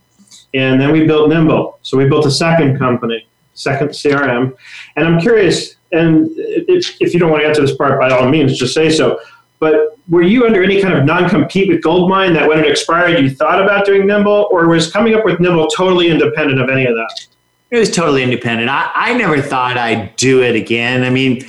And 0.55 0.81
then 0.81 0.93
we 0.93 1.07
built 1.07 1.29
Nimble. 1.29 1.79
So 1.83 1.99
we 1.99 2.09
built 2.09 2.25
a 2.25 2.31
second 2.31 2.79
company, 2.79 3.27
second 3.55 3.91
CRM. 3.91 4.57
And 4.97 5.07
I'm 5.07 5.21
curious, 5.21 5.77
and 5.93 6.31
if, 6.35 6.97
if 7.01 7.13
you 7.13 7.21
don't 7.21 7.31
want 7.31 7.43
to 7.43 7.49
answer 7.49 7.61
this 7.61 7.77
part, 7.77 8.01
by 8.01 8.11
all 8.11 8.29
means, 8.29 8.59
just 8.59 8.75
say 8.75 8.89
so. 8.89 9.21
But 9.59 9.99
were 10.09 10.23
you 10.23 10.47
under 10.47 10.63
any 10.63 10.81
kind 10.81 10.95
of 10.95 11.05
non-compete 11.05 11.69
with 11.69 11.83
Goldmine 11.83 12.33
that 12.35 12.49
when 12.49 12.59
it 12.61 12.67
expired, 12.67 13.19
you 13.19 13.29
thought 13.29 13.61
about 13.61 13.85
doing 13.85 14.07
Nimble, 14.07 14.49
or 14.51 14.69
was 14.69 14.91
coming 14.91 15.15
up 15.15 15.25
with 15.25 15.41
Nimble 15.41 15.67
totally 15.69 16.09
independent 16.09 16.61
of 16.61 16.71
any 16.71 16.87
of 16.87 16.95
that? 16.95 17.27
It 17.71 17.79
was 17.79 17.91
totally 17.91 18.23
independent. 18.23 18.71
I, 18.71 18.91
I 18.95 19.15
never 19.15 19.43
thought 19.43 19.77
I'd 19.77 20.17
do 20.17 20.43
it 20.43 20.57
again. 20.57 21.05
I 21.05 21.11
mean, 21.11 21.45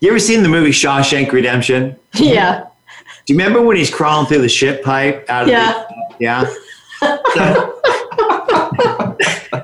you 0.00 0.10
ever 0.10 0.18
seen 0.18 0.42
the 0.42 0.48
movie 0.48 0.70
Shawshank 0.70 1.32
Redemption? 1.32 1.96
Yeah. 2.14 2.66
Do 3.26 3.32
you 3.32 3.38
remember 3.38 3.62
when 3.62 3.76
he's 3.76 3.92
crawling 3.92 4.26
through 4.26 4.42
the 4.42 4.48
shit 4.48 4.84
pipe 4.84 5.24
out 5.30 5.44
of 5.44 5.48
Yeah. 5.48 5.84
the 5.88 6.16
yeah? 6.20 6.44
So, 7.00 7.80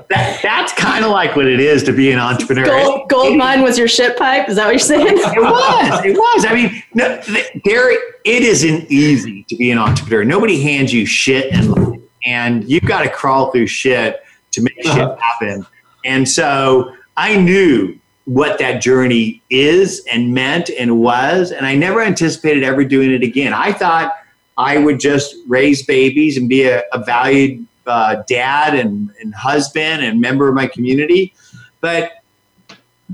that, 0.09 0.39
that's 0.41 0.73
kind 0.73 1.05
of 1.05 1.11
like 1.11 1.35
what 1.35 1.47
it 1.47 1.59
is 1.59 1.83
to 1.83 1.93
be 1.93 2.11
an 2.11 2.19
entrepreneur. 2.19 2.65
Gold, 2.65 3.09
gold 3.09 3.37
mine 3.37 3.61
was 3.61 3.77
your 3.77 3.87
shit 3.87 4.17
pipe. 4.17 4.49
Is 4.49 4.55
that 4.55 4.65
what 4.65 4.71
you're 4.71 4.79
saying? 4.79 5.07
It 5.07 5.41
was. 5.41 6.05
It 6.05 6.15
was. 6.17 6.45
I 6.45 6.53
mean, 6.53 6.83
no, 6.93 7.21
there. 7.65 7.91
It 8.23 8.43
isn't 8.43 8.91
easy 8.91 9.43
to 9.49 9.55
be 9.55 9.71
an 9.71 9.77
entrepreneur. 9.77 10.23
Nobody 10.23 10.61
hands 10.61 10.93
you 10.93 11.05
shit, 11.05 11.51
and 11.53 12.01
and 12.25 12.69
you've 12.69 12.83
got 12.83 13.03
to 13.03 13.09
crawl 13.09 13.51
through 13.51 13.67
shit 13.67 14.23
to 14.51 14.61
make 14.61 14.83
shit 14.83 15.01
uh-huh. 15.01 15.17
happen. 15.19 15.65
And 16.05 16.27
so 16.27 16.95
I 17.17 17.37
knew 17.37 17.97
what 18.25 18.59
that 18.59 18.81
journey 18.81 19.41
is 19.49 20.05
and 20.11 20.33
meant 20.33 20.69
and 20.69 20.99
was, 20.99 21.51
and 21.51 21.65
I 21.65 21.75
never 21.75 22.01
anticipated 22.01 22.63
ever 22.63 22.83
doing 22.83 23.11
it 23.11 23.23
again. 23.23 23.53
I 23.53 23.73
thought 23.73 24.13
I 24.57 24.77
would 24.77 24.99
just 24.99 25.35
raise 25.47 25.83
babies 25.83 26.37
and 26.37 26.47
be 26.47 26.63
a, 26.63 26.83
a 26.93 27.03
valued 27.03 27.65
uh, 27.87 28.23
dad 28.27 28.75
and, 28.75 29.11
and 29.19 29.33
husband 29.33 30.03
and 30.03 30.21
member 30.21 30.47
of 30.47 30.55
my 30.55 30.67
community, 30.67 31.33
but 31.81 32.21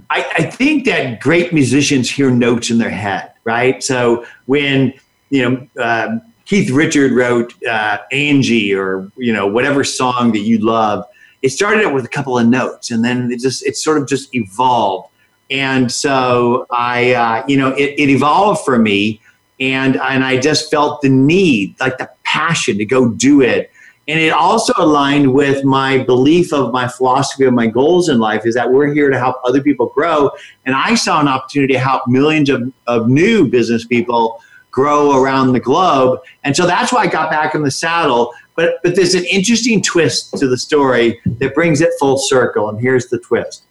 I, 0.10 0.30
I 0.38 0.44
think 0.44 0.86
that 0.86 1.20
great 1.20 1.54
musicians 1.54 2.10
hear 2.10 2.30
notes 2.30 2.70
in 2.70 2.78
their 2.78 2.90
head, 2.90 3.34
right? 3.44 3.82
So 3.84 4.26
when 4.46 4.94
you 5.30 5.50
know 5.50 5.84
um, 5.84 6.22
Keith 6.46 6.70
Richard 6.70 7.12
wrote 7.12 7.54
uh, 7.66 8.00
Angie 8.12 8.74
or 8.74 9.12
you 9.18 9.34
know 9.34 9.48
whatever 9.48 9.84
song 9.84 10.32
that 10.34 10.40
you 10.40 10.60
love, 10.60 11.06
it 11.42 11.50
started 11.50 11.86
out 11.86 11.94
with 11.94 12.06
a 12.06 12.10
couple 12.10 12.38
of 12.38 12.48
notes, 12.48 12.92
and 12.92 13.04
then 13.04 13.32
it 13.32 13.40
just 13.40 13.66
it 13.66 13.78
sort 13.78 13.98
of 13.98 14.08
just 14.08 14.34
evolved. 14.34 15.10
And 15.50 15.92
so 15.92 16.66
I, 16.72 17.14
uh, 17.14 17.46
you 17.48 17.58
know, 17.58 17.70
it, 17.70 17.94
it 17.98 18.10
evolved 18.10 18.66
for 18.66 18.78
me, 18.78 19.22
and 19.60 19.96
and 19.98 20.24
I 20.24 20.38
just 20.38 20.70
felt 20.70 21.02
the 21.02 21.10
need, 21.10 21.80
like 21.80 21.98
the 21.98 22.10
passion 22.24 22.78
to 22.78 22.86
go 22.86 23.10
do 23.10 23.42
it. 23.42 23.72
And 24.10 24.20
it 24.22 24.32
also 24.32 24.72
aligned 24.78 25.34
with 25.34 25.66
my 25.66 25.98
belief 25.98 26.54
of 26.54 26.72
my 26.72 26.88
philosophy 26.88 27.44
of 27.44 27.54
my 27.54 27.68
goals 27.68 28.08
in 28.08 28.20
life 28.20 28.46
is 28.46 28.56
that 28.56 28.72
we're 28.72 28.94
here 28.94 29.10
to 29.10 29.20
help 29.20 29.36
other 29.44 29.62
people 29.62 29.88
grow. 29.88 30.32
And 30.66 30.74
I 30.74 30.96
saw 30.96 31.20
an 31.20 31.28
opportunity 31.28 31.74
to 31.74 31.80
help 31.80 32.08
millions 32.08 32.50
of, 32.50 32.72
of 32.88 33.10
new 33.10 33.50
business 33.50 33.86
people 33.86 34.42
grow 34.72 35.22
around 35.22 35.52
the 35.52 35.60
globe. 35.60 36.20
And 36.46 36.56
so 36.56 36.66
that's 36.66 36.94
why 36.94 37.02
I 37.02 37.08
got 37.08 37.30
back 37.30 37.54
in 37.54 37.64
the 37.64 37.72
saddle. 37.72 38.34
But, 38.58 38.80
but 38.84 38.96
there's 38.96 39.14
an 39.14 39.24
interesting 39.26 39.84
twist 39.84 40.34
to 40.40 40.48
the 40.48 40.58
story 40.58 41.22
that 41.26 41.54
brings 41.54 41.80
it 41.80 41.92
full 42.00 42.18
circle. 42.18 42.68
And 42.70 42.80
here's 42.80 43.08
the 43.08 43.20
twist. 43.20 43.64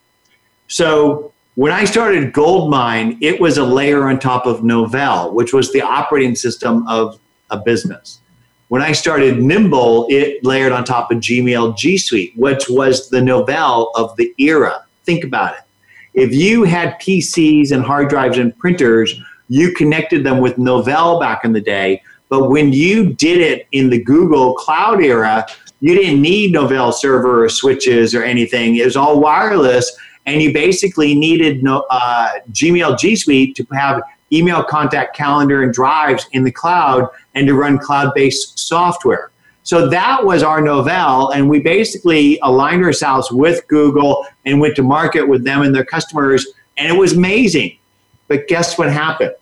So 0.68 1.32
when 1.56 1.72
I 1.72 1.84
started 1.84 2.32
Goldmine, 2.32 3.18
it 3.20 3.40
was 3.40 3.58
a 3.58 3.64
layer 3.64 4.08
on 4.08 4.20
top 4.20 4.46
of 4.46 4.60
Novell, 4.60 5.32
which 5.32 5.52
was 5.52 5.72
the 5.72 5.82
operating 5.82 6.36
system 6.36 6.86
of 6.86 7.18
a 7.50 7.58
business. 7.58 8.20
When 8.68 8.80
I 8.80 8.92
started 8.92 9.42
Nimble, 9.42 10.06
it 10.08 10.44
layered 10.44 10.72
on 10.72 10.84
top 10.84 11.10
of 11.10 11.18
Gmail 11.18 11.76
G 11.76 11.98
Suite, 11.98 12.32
which 12.36 12.68
was 12.68 13.10
the 13.10 13.20
Novell 13.20 13.90
of 13.96 14.16
the 14.16 14.32
era. 14.38 14.84
Think 15.04 15.24
about 15.24 15.54
it. 15.54 15.62
If 16.14 16.32
you 16.32 16.62
had 16.62 17.00
PCs 17.00 17.72
and 17.72 17.82
hard 17.82 18.08
drives 18.08 18.38
and 18.38 18.56
printers, 18.56 19.20
you 19.48 19.72
connected 19.72 20.24
them 20.24 20.38
with 20.38 20.56
Novell 20.56 21.20
back 21.20 21.44
in 21.44 21.52
the 21.52 21.60
day. 21.60 22.02
But 22.28 22.50
when 22.50 22.72
you 22.72 23.12
did 23.12 23.40
it 23.40 23.66
in 23.72 23.90
the 23.90 24.02
Google 24.02 24.54
Cloud 24.54 25.02
era, 25.02 25.46
you 25.80 25.94
didn't 25.94 26.20
need 26.20 26.54
Novell 26.54 26.92
server 26.92 27.44
or 27.44 27.48
switches 27.48 28.14
or 28.14 28.22
anything. 28.22 28.76
It 28.76 28.84
was 28.84 28.96
all 28.96 29.20
wireless, 29.20 29.96
and 30.24 30.42
you 30.42 30.52
basically 30.52 31.14
needed 31.14 31.62
no, 31.62 31.84
uh, 31.90 32.30
Gmail 32.50 32.98
G 32.98 33.14
Suite 33.14 33.54
to 33.56 33.66
have 33.72 34.02
email 34.32 34.64
contact 34.64 35.16
calendar 35.16 35.62
and 35.62 35.72
drives 35.72 36.26
in 36.32 36.42
the 36.42 36.50
cloud 36.50 37.08
and 37.34 37.46
to 37.46 37.54
run 37.54 37.78
cloud-based 37.78 38.58
software. 38.58 39.30
So 39.62 39.88
that 39.88 40.24
was 40.24 40.42
our 40.42 40.60
Novell, 40.60 41.34
and 41.34 41.48
we 41.48 41.60
basically 41.60 42.38
aligned 42.42 42.84
ourselves 42.84 43.30
with 43.30 43.66
Google 43.68 44.26
and 44.44 44.60
went 44.60 44.76
to 44.76 44.82
market 44.82 45.28
with 45.28 45.44
them 45.44 45.62
and 45.62 45.74
their 45.74 45.84
customers, 45.84 46.46
and 46.76 46.88
it 46.88 46.98
was 46.98 47.12
amazing. 47.12 47.78
But 48.28 48.48
guess 48.48 48.78
what 48.78 48.90
happened? 48.92 49.32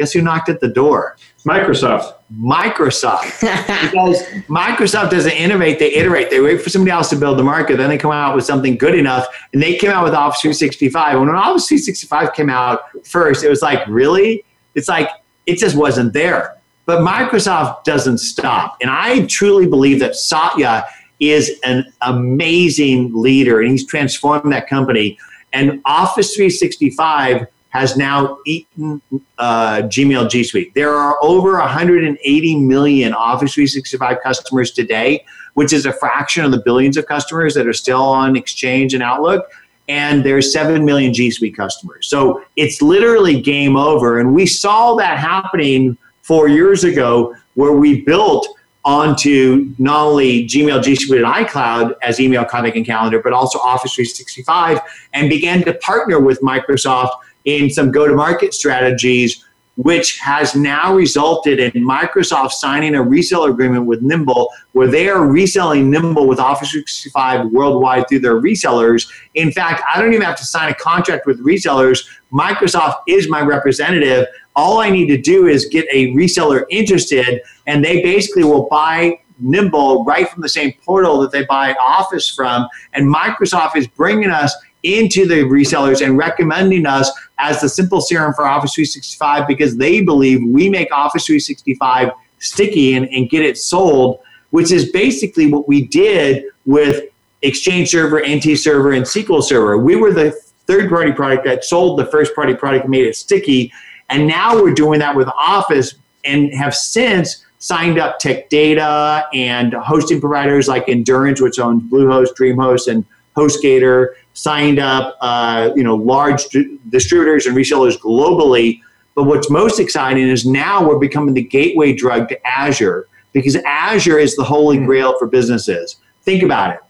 Guess 0.00 0.12
who 0.12 0.22
knocked 0.22 0.48
at 0.48 0.60
the 0.60 0.68
door? 0.68 1.18
Microsoft. 1.46 2.14
Microsoft. 2.34 3.38
because 3.90 4.22
Microsoft 4.48 5.10
doesn't 5.10 5.32
innovate, 5.32 5.78
they 5.78 5.92
iterate. 5.92 6.30
They 6.30 6.40
wait 6.40 6.62
for 6.62 6.70
somebody 6.70 6.90
else 6.90 7.10
to 7.10 7.16
build 7.16 7.38
the 7.38 7.42
market, 7.42 7.76
then 7.76 7.90
they 7.90 7.98
come 7.98 8.10
out 8.10 8.34
with 8.34 8.46
something 8.46 8.78
good 8.78 8.94
enough. 8.94 9.26
And 9.52 9.62
they 9.62 9.76
came 9.76 9.90
out 9.90 10.02
with 10.04 10.14
Office 10.14 10.40
365. 10.40 11.18
And 11.18 11.26
when 11.26 11.36
Office 11.36 11.68
365 11.68 12.32
came 12.32 12.48
out 12.48 12.80
first, 13.06 13.44
it 13.44 13.50
was 13.50 13.60
like, 13.60 13.86
really? 13.88 14.42
It's 14.74 14.88
like, 14.88 15.10
it 15.44 15.58
just 15.58 15.76
wasn't 15.76 16.14
there. 16.14 16.56
But 16.86 17.00
Microsoft 17.00 17.84
doesn't 17.84 18.18
stop. 18.20 18.78
And 18.80 18.90
I 18.90 19.26
truly 19.26 19.66
believe 19.66 20.00
that 20.00 20.16
Satya 20.16 20.86
is 21.18 21.60
an 21.62 21.92
amazing 22.00 23.12
leader 23.12 23.60
and 23.60 23.72
he's 23.72 23.84
transformed 23.84 24.50
that 24.54 24.66
company. 24.66 25.18
And 25.52 25.82
Office 25.84 26.34
365 26.34 27.46
has 27.70 27.96
now 27.96 28.38
eaten 28.46 29.00
uh, 29.38 29.82
Gmail 29.82 30.28
G 30.28 30.44
Suite. 30.44 30.74
There 30.74 30.94
are 30.94 31.16
over 31.22 31.52
180 31.52 32.56
million 32.56 33.14
Office 33.14 33.54
365 33.54 34.18
customers 34.22 34.72
today, 34.72 35.24
which 35.54 35.72
is 35.72 35.86
a 35.86 35.92
fraction 35.92 36.44
of 36.44 36.50
the 36.50 36.62
billions 36.64 36.96
of 36.96 37.06
customers 37.06 37.54
that 37.54 37.66
are 37.66 37.72
still 37.72 38.02
on 38.02 38.36
Exchange 38.36 38.92
and 38.94 39.02
Outlook. 39.02 39.50
And 39.88 40.24
there's 40.24 40.52
7 40.52 40.84
million 40.84 41.14
G 41.14 41.30
Suite 41.30 41.56
customers. 41.56 42.08
So 42.08 42.42
it's 42.56 42.82
literally 42.82 43.40
game 43.40 43.76
over. 43.76 44.20
And 44.20 44.34
we 44.34 44.46
saw 44.46 44.94
that 44.96 45.18
happening 45.18 45.96
four 46.22 46.48
years 46.48 46.84
ago 46.84 47.34
where 47.54 47.72
we 47.72 48.02
built 48.02 48.48
onto 48.84 49.72
not 49.78 50.06
only 50.06 50.46
Gmail, 50.46 50.82
G 50.82 50.94
Suite, 50.96 51.22
and 51.22 51.32
iCloud 51.32 51.94
as 52.02 52.18
email, 52.18 52.44
contact, 52.44 52.76
and 52.76 52.86
calendar, 52.86 53.20
but 53.22 53.32
also 53.32 53.58
Office 53.58 53.94
365 53.94 54.80
and 55.12 55.28
began 55.28 55.62
to 55.64 55.74
partner 55.74 56.18
with 56.18 56.40
Microsoft 56.40 57.10
in 57.44 57.70
some 57.70 57.90
go 57.90 58.06
to 58.06 58.14
market 58.14 58.54
strategies, 58.54 59.44
which 59.76 60.18
has 60.18 60.54
now 60.54 60.94
resulted 60.94 61.58
in 61.58 61.70
Microsoft 61.82 62.52
signing 62.52 62.94
a 62.94 62.98
reseller 62.98 63.50
agreement 63.50 63.86
with 63.86 64.02
Nimble, 64.02 64.48
where 64.72 64.88
they 64.88 65.08
are 65.08 65.26
reselling 65.26 65.90
Nimble 65.90 66.26
with 66.26 66.38
Office 66.38 66.70
365 66.72 67.46
worldwide 67.50 68.06
through 68.08 68.18
their 68.18 68.40
resellers. 68.40 69.10
In 69.34 69.50
fact, 69.50 69.82
I 69.92 70.00
don't 70.00 70.12
even 70.12 70.26
have 70.26 70.36
to 70.36 70.44
sign 70.44 70.70
a 70.70 70.74
contract 70.74 71.26
with 71.26 71.42
resellers. 71.42 72.06
Microsoft 72.30 72.96
is 73.08 73.30
my 73.30 73.40
representative. 73.40 74.26
All 74.54 74.80
I 74.80 74.90
need 74.90 75.06
to 75.06 75.16
do 75.16 75.46
is 75.46 75.64
get 75.66 75.86
a 75.90 76.08
reseller 76.08 76.64
interested, 76.68 77.40
and 77.66 77.82
they 77.82 78.02
basically 78.02 78.44
will 78.44 78.68
buy 78.68 79.18
Nimble 79.38 80.04
right 80.04 80.28
from 80.28 80.42
the 80.42 80.48
same 80.48 80.74
portal 80.84 81.20
that 81.20 81.32
they 81.32 81.44
buy 81.46 81.74
Office 81.80 82.28
from. 82.28 82.68
And 82.92 83.12
Microsoft 83.12 83.76
is 83.76 83.86
bringing 83.86 84.30
us 84.30 84.54
into 84.82 85.26
the 85.26 85.42
resellers 85.44 86.04
and 86.04 86.16
recommending 86.16 86.86
us 86.86 87.10
as 87.40 87.60
the 87.60 87.68
simple 87.68 88.00
CRM 88.00 88.34
for 88.34 88.46
Office 88.46 88.74
365 88.74 89.48
because 89.48 89.76
they 89.76 90.02
believe 90.02 90.40
we 90.46 90.68
make 90.68 90.92
Office 90.92 91.26
365 91.26 92.10
sticky 92.38 92.94
and, 92.94 93.08
and 93.08 93.30
get 93.30 93.42
it 93.42 93.56
sold, 93.58 94.20
which 94.50 94.70
is 94.70 94.90
basically 94.90 95.50
what 95.50 95.66
we 95.66 95.86
did 95.86 96.44
with 96.66 97.04
Exchange 97.42 97.90
Server, 97.90 98.20
NT 98.20 98.58
Server, 98.58 98.92
and 98.92 99.04
SQL 99.04 99.42
Server. 99.42 99.78
We 99.78 99.96
were 99.96 100.12
the 100.12 100.32
third 100.66 100.90
party 100.90 101.12
product 101.12 101.44
that 101.44 101.64
sold 101.64 101.98
the 101.98 102.06
first 102.06 102.34
party 102.34 102.54
product 102.54 102.84
and 102.84 102.90
made 102.90 103.06
it 103.06 103.16
sticky. 103.16 103.72
And 104.10 104.26
now 104.26 104.54
we're 104.54 104.74
doing 104.74 105.00
that 105.00 105.16
with 105.16 105.28
Office 105.28 105.94
and 106.24 106.52
have 106.54 106.74
since 106.74 107.44
signed 107.58 107.98
up 107.98 108.18
Tech 108.18 108.48
Data 108.48 109.26
and 109.32 109.72
hosting 109.72 110.20
providers 110.20 110.68
like 110.68 110.88
Endurance, 110.88 111.40
which 111.40 111.58
owns 111.58 111.82
Bluehost, 111.90 112.34
DreamHost, 112.38 112.88
and 112.88 113.04
HostGator, 113.36 114.14
signed 114.34 114.78
up 114.78 115.16
uh, 115.20 115.70
you 115.74 115.82
know 115.82 115.96
large 115.96 116.46
distributors 116.88 117.46
and 117.46 117.56
resellers 117.56 117.98
globally. 117.98 118.80
But 119.14 119.24
what's 119.24 119.50
most 119.50 119.80
exciting 119.80 120.28
is 120.28 120.46
now 120.46 120.86
we're 120.86 120.98
becoming 120.98 121.34
the 121.34 121.42
gateway 121.42 121.92
drug 121.92 122.28
to 122.28 122.46
Azure 122.46 123.08
because 123.32 123.56
Azure 123.56 124.18
is 124.18 124.36
the 124.36 124.44
holy 124.44 124.78
hmm. 124.78 124.86
grail 124.86 125.18
for 125.18 125.26
businesses. 125.26 125.96
Think 126.22 126.42
about 126.42 126.74
it. 126.74 126.80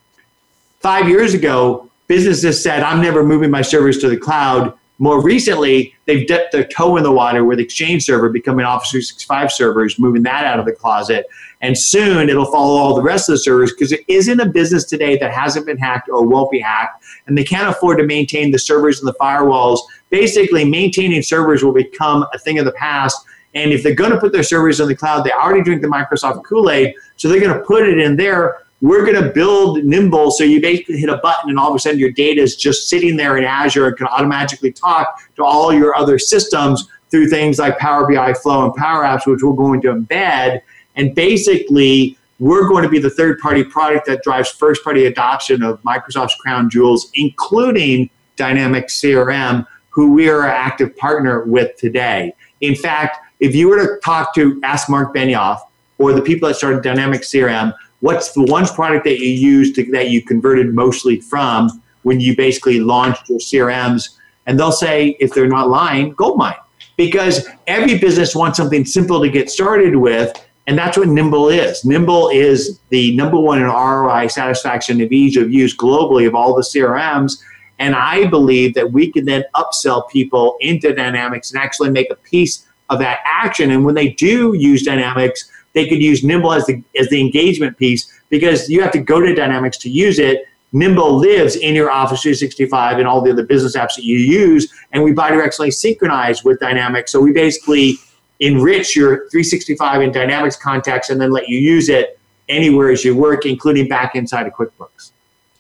Five 0.81 1.09
years 1.09 1.35
ago, 1.35 1.91
businesses 2.07 2.63
said, 2.63 2.83
I'm 2.83 3.03
never 3.03 3.23
moving 3.23 3.51
my 3.51 3.63
servers 3.63 3.99
to 3.99 4.09
the 4.09 4.17
cloud. 4.17 4.75
More 5.03 5.23
recently, 5.23 5.95
they've 6.05 6.27
dipped 6.27 6.53
their 6.53 6.65
toe 6.65 6.99
in 6.99 7.03
the 7.03 7.11
water 7.11 7.43
with 7.43 7.59
Exchange 7.59 8.05
Server 8.05 8.29
becoming 8.29 8.67
Office 8.67 8.91
365 8.91 9.51
servers, 9.51 9.99
moving 9.99 10.23
that 10.25 10.45
out 10.45 10.59
of 10.59 10.67
the 10.67 10.73
closet. 10.73 11.27
And 11.63 11.77
soon 11.77 12.29
it'll 12.29 12.53
follow 12.53 12.77
all 12.77 12.95
the 12.95 13.01
rest 13.01 13.31
of 13.31 13.33
the 13.33 13.39
servers 13.39 13.73
because 13.73 13.93
it 13.93 14.05
isn't 14.09 14.41
a 14.41 14.45
business 14.45 14.85
today 14.85 15.17
that 15.17 15.33
hasn't 15.33 15.65
been 15.65 15.79
hacked 15.79 16.11
or 16.11 16.27
won't 16.27 16.51
be 16.51 16.61
hacked. 16.61 17.03
And 17.27 17.37
they 17.37 17.45
can't 17.45 17.67
afford 17.67 17.97
to 17.97 18.05
maintain 18.05 18.51
the 18.51 18.59
servers 18.59 19.01
and 19.01 19.09
the 19.09 19.15
firewalls. 19.15 19.81
Basically, 20.11 20.67
maintaining 20.67 21.23
servers 21.23 21.65
will 21.65 21.73
become 21.73 22.27
a 22.35 22.39
thing 22.39 22.59
of 22.59 22.67
the 22.67 22.73
past. 22.73 23.25
And 23.55 23.73
if 23.73 23.83
they're 23.83 23.95
going 23.95 24.13
to 24.13 24.21
put 24.21 24.33
their 24.33 24.43
servers 24.43 24.81
in 24.81 24.89
the 24.89 24.95
cloud, 24.95 25.25
they 25.25 25.33
already 25.33 25.63
drink 25.63 25.81
the 25.81 25.89
Microsoft 25.89 26.45
Kool 26.45 26.69
Aid. 26.69 26.95
So 27.17 27.29
they're 27.29 27.41
going 27.41 27.59
to 27.59 27.65
put 27.65 27.89
it 27.89 27.99
in 27.99 28.17
there 28.17 28.59
we're 28.81 29.05
going 29.05 29.23
to 29.23 29.31
build 29.31 29.85
Nimble 29.85 30.31
so 30.31 30.45
you 30.45 30.61
basically 30.61 30.99
hit 30.99 31.09
a 31.11 31.19
button 31.19 31.51
and 31.51 31.59
all 31.59 31.69
of 31.69 31.77
a 31.77 31.79
sudden 31.79 31.99
your 31.99 32.11
data 32.11 32.41
is 32.41 32.57
just 32.57 32.89
sitting 32.89 33.17
there 33.17 33.37
in 33.37 33.45
Azure 33.45 33.89
and 33.89 33.97
can 33.97 34.07
automatically 34.07 34.73
talk 34.73 35.21
to 35.37 35.45
all 35.45 35.73
your 35.73 35.95
other 35.95 36.19
systems 36.19 36.89
through 37.11 37.29
things 37.29 37.59
like 37.59 37.79
Power 37.79 38.07
BI 38.07 38.35
Flow 38.35 38.65
and 38.65 38.75
Power 38.75 39.03
Apps, 39.03 39.27
which 39.27 39.43
we're 39.43 39.53
going 39.53 39.81
to 39.83 39.89
embed. 39.89 40.61
And 40.97 41.15
basically, 41.15 42.17
we're 42.39 42.69
going 42.69 42.85
to 42.85 42.89
be 42.89 42.99
the 42.99 43.11
third 43.11 43.39
party 43.39 43.65
product 43.65 44.07
that 44.07 44.23
drives 44.23 44.49
first 44.51 44.83
party 44.83 45.05
adoption 45.05 45.63
of 45.63 45.83
Microsoft's 45.83 46.35
crown 46.37 46.71
jewels, 46.71 47.11
including 47.15 48.09
Dynamics 48.37 48.99
CRM, 49.01 49.67
who 49.91 50.13
we 50.13 50.29
are 50.31 50.45
an 50.45 50.51
active 50.51 50.97
partner 50.97 51.45
with 51.45 51.77
today. 51.77 52.33
In 52.61 52.75
fact, 52.75 53.19
if 53.41 53.55
you 53.55 53.69
were 53.69 53.77
to 53.77 54.01
talk 54.01 54.35
to 54.37 54.59
ask 54.63 54.89
Marc 54.89 55.15
Benioff 55.15 55.61
or 55.99 56.13
the 56.13 56.23
people 56.23 56.49
that 56.49 56.55
started 56.55 56.83
Dynamics 56.83 57.31
CRM, 57.31 57.75
what's 58.01 58.33
the 58.33 58.43
one 58.45 58.67
product 58.67 59.05
that 59.05 59.19
you 59.19 59.29
used 59.29 59.75
to, 59.77 59.91
that 59.93 60.11
you 60.11 60.23
converted 60.23 60.75
mostly 60.75 61.21
from 61.21 61.83
when 62.03 62.21
you 62.21 62.37
basically 62.37 62.81
launched 62.81 63.29
your 63.29 63.39
CRMs? 63.39 64.17
And 64.47 64.59
they'll 64.59 64.73
say, 64.73 65.17
if 65.21 65.33
they're 65.33 65.47
not 65.47 65.69
lying, 65.69 66.13
Goldmine. 66.15 66.57
Because 66.97 67.49
every 67.67 67.99
business 67.99 68.35
wants 68.35 68.57
something 68.57 68.85
simple 68.85 69.23
to 69.23 69.31
get 69.31 69.51
started 69.51 69.97
with, 69.97 70.33
and 70.67 70.79
that's 70.79 70.97
what 70.97 71.09
Nimble 71.09 71.49
is. 71.49 71.85
Nimble 71.85 72.29
is 72.29 72.79
the 72.91 73.17
number 73.17 73.39
one 73.39 73.59
in 73.59 73.65
ROI, 73.65 74.29
satisfaction, 74.29 75.01
and 75.01 75.13
ease 75.13 75.37
of 75.37 75.53
use 75.53 75.77
globally 75.77 76.27
of 76.27 76.35
all 76.35 76.55
the 76.55 76.63
CRMs. 76.63 77.41
And 77.79 77.95
I 77.95 78.27
believe 78.27 78.75
that 78.75 78.93
we 78.93 79.11
can 79.11 79.25
then 79.25 79.45
upsell 79.55 80.09
people 80.11 80.57
into 80.61 80.95
Dynamics 80.95 81.51
and 81.51 81.61
actually 81.61 81.91
make 81.91 82.11
a 82.11 82.15
piece 82.15 82.67
of 82.91 82.99
that 82.99 83.21
action. 83.25 83.71
And 83.71 83.85
when 83.85 83.95
they 83.95 84.11
do 84.11 84.55
use 84.55 84.85
Dynamics, 84.85 85.51
they 85.73 85.89
could 85.89 86.03
use 86.03 86.25
Nimble 86.25 86.53
as 86.53 86.67
the 86.67 86.83
as 86.99 87.09
the 87.09 87.21
engagement 87.21 87.77
piece 87.77 88.13
because 88.29 88.69
you 88.69 88.83
have 88.83 88.93
to 88.93 88.99
go 88.99 89.21
to 89.21 89.35
Dynamics 89.35 89.79
to 89.79 89.91
use 89.91 90.19
it. 90.19 90.47
Nimble 90.73 91.17
lives 91.17 91.57
in 91.57 91.75
your 91.75 91.91
Office 91.91 92.23
365 92.23 92.99
and 92.99 93.09
all 93.09 93.21
the 93.21 93.33
other 93.33 93.45
business 93.45 93.77
apps 93.77 93.97
that 93.97 94.05
you 94.05 94.19
use, 94.19 94.73
and 94.93 95.03
we 95.03 95.13
bidirectionally 95.13 95.73
synchronize 95.73 96.45
with 96.45 96.61
Dynamics. 96.61 97.11
So 97.11 97.21
we 97.21 97.33
basically 97.33 97.97
enrich 98.39 98.95
your 98.95 99.29
365 99.31 100.01
and 100.01 100.15
Dynamics 100.15 100.57
context 100.57 101.11
and 101.11 101.21
then 101.21 101.31
let 101.31 101.49
you 101.49 101.59
use 101.59 101.89
it 101.89 102.19
anywhere 102.49 102.91
as 102.91 103.05
you 103.05 103.17
work, 103.17 103.47
including 103.47 103.89
back 103.89 104.15
inside 104.15 104.47
of 104.47 104.53
QuickBooks. 104.53 105.11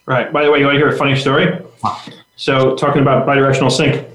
Right. 0.06 0.32
By 0.32 0.44
the 0.44 0.50
way, 0.50 0.58
you 0.58 0.64
want 0.64 0.74
to 0.74 0.78
hear 0.78 0.88
a 0.88 0.96
funny 0.96 1.16
story? 1.16 1.58
So, 2.36 2.74
talking 2.76 3.02
about 3.02 3.26
bidirectional 3.26 3.70
sync, 3.70 4.06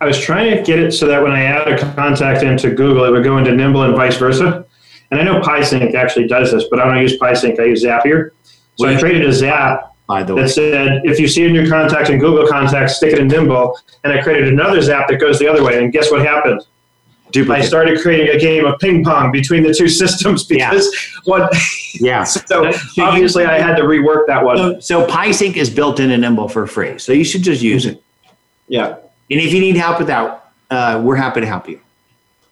I 0.00 0.06
was 0.06 0.18
trying 0.18 0.56
to 0.56 0.62
get 0.62 0.78
it 0.78 0.92
so 0.92 1.06
that 1.06 1.22
when 1.22 1.32
I 1.32 1.42
add 1.42 1.68
a 1.68 1.94
contact 1.94 2.42
into 2.42 2.70
Google, 2.70 3.04
it 3.04 3.10
would 3.10 3.24
go 3.24 3.38
into 3.38 3.52
Nimble 3.52 3.82
and 3.82 3.94
vice 3.94 4.16
versa. 4.16 4.66
And 5.10 5.20
I 5.20 5.24
know 5.24 5.40
PieSync 5.40 5.94
actually 5.94 6.26
does 6.26 6.52
this, 6.52 6.64
but 6.70 6.80
I 6.80 6.84
don't 6.84 7.00
use 7.00 7.18
PieSync. 7.18 7.58
I 7.58 7.64
use 7.64 7.84
Zapier. 7.84 8.30
So 8.76 8.86
I 8.86 8.98
created 8.98 9.26
a 9.26 9.32
Zap 9.32 9.94
By 10.06 10.22
the 10.22 10.34
way. 10.34 10.42
that 10.42 10.48
said, 10.50 11.02
if 11.04 11.18
you 11.18 11.26
see 11.26 11.44
in 11.44 11.54
your 11.54 11.68
contacts 11.68 12.10
in 12.10 12.18
Google 12.18 12.46
Contacts, 12.46 12.96
stick 12.96 13.14
it 13.14 13.18
in 13.18 13.28
Nimble. 13.28 13.78
And 14.04 14.12
I 14.12 14.22
created 14.22 14.48
another 14.48 14.80
Zap 14.80 15.08
that 15.08 15.16
goes 15.16 15.38
the 15.38 15.48
other 15.48 15.64
way. 15.64 15.82
And 15.82 15.92
guess 15.92 16.10
what 16.10 16.24
happened? 16.24 16.64
Duplicate. 17.32 17.64
I 17.64 17.66
started 17.66 18.00
creating 18.00 18.34
a 18.34 18.38
game 18.38 18.64
of 18.64 18.78
ping 18.78 19.04
pong 19.04 19.32
between 19.32 19.62
the 19.62 19.74
two 19.74 19.88
systems 20.02 20.44
because 20.44 20.86
yeah. 20.86 21.20
what? 21.24 21.56
Yeah. 21.94 22.24
so 22.24 22.70
obviously, 22.98 23.44
I 23.44 23.58
had 23.58 23.76
to 23.76 23.82
rework 23.82 24.26
that 24.28 24.44
one. 24.44 24.80
So, 24.80 24.80
so 24.80 25.06
PieSync 25.06 25.56
is 25.56 25.68
built 25.68 26.00
into 26.00 26.16
Nimble 26.16 26.48
for 26.48 26.66
free, 26.66 26.98
so 26.98 27.12
you 27.12 27.24
should 27.24 27.42
just 27.42 27.60
use 27.60 27.84
it. 27.86 28.02
Yeah. 28.68 28.96
And 29.30 29.40
if 29.40 29.52
you 29.52 29.60
need 29.60 29.76
help 29.76 29.98
with 29.98 30.08
that, 30.08 30.52
uh, 30.70 31.02
we're 31.04 31.16
happy 31.16 31.40
to 31.40 31.46
help 31.46 31.68
you. 31.68 31.80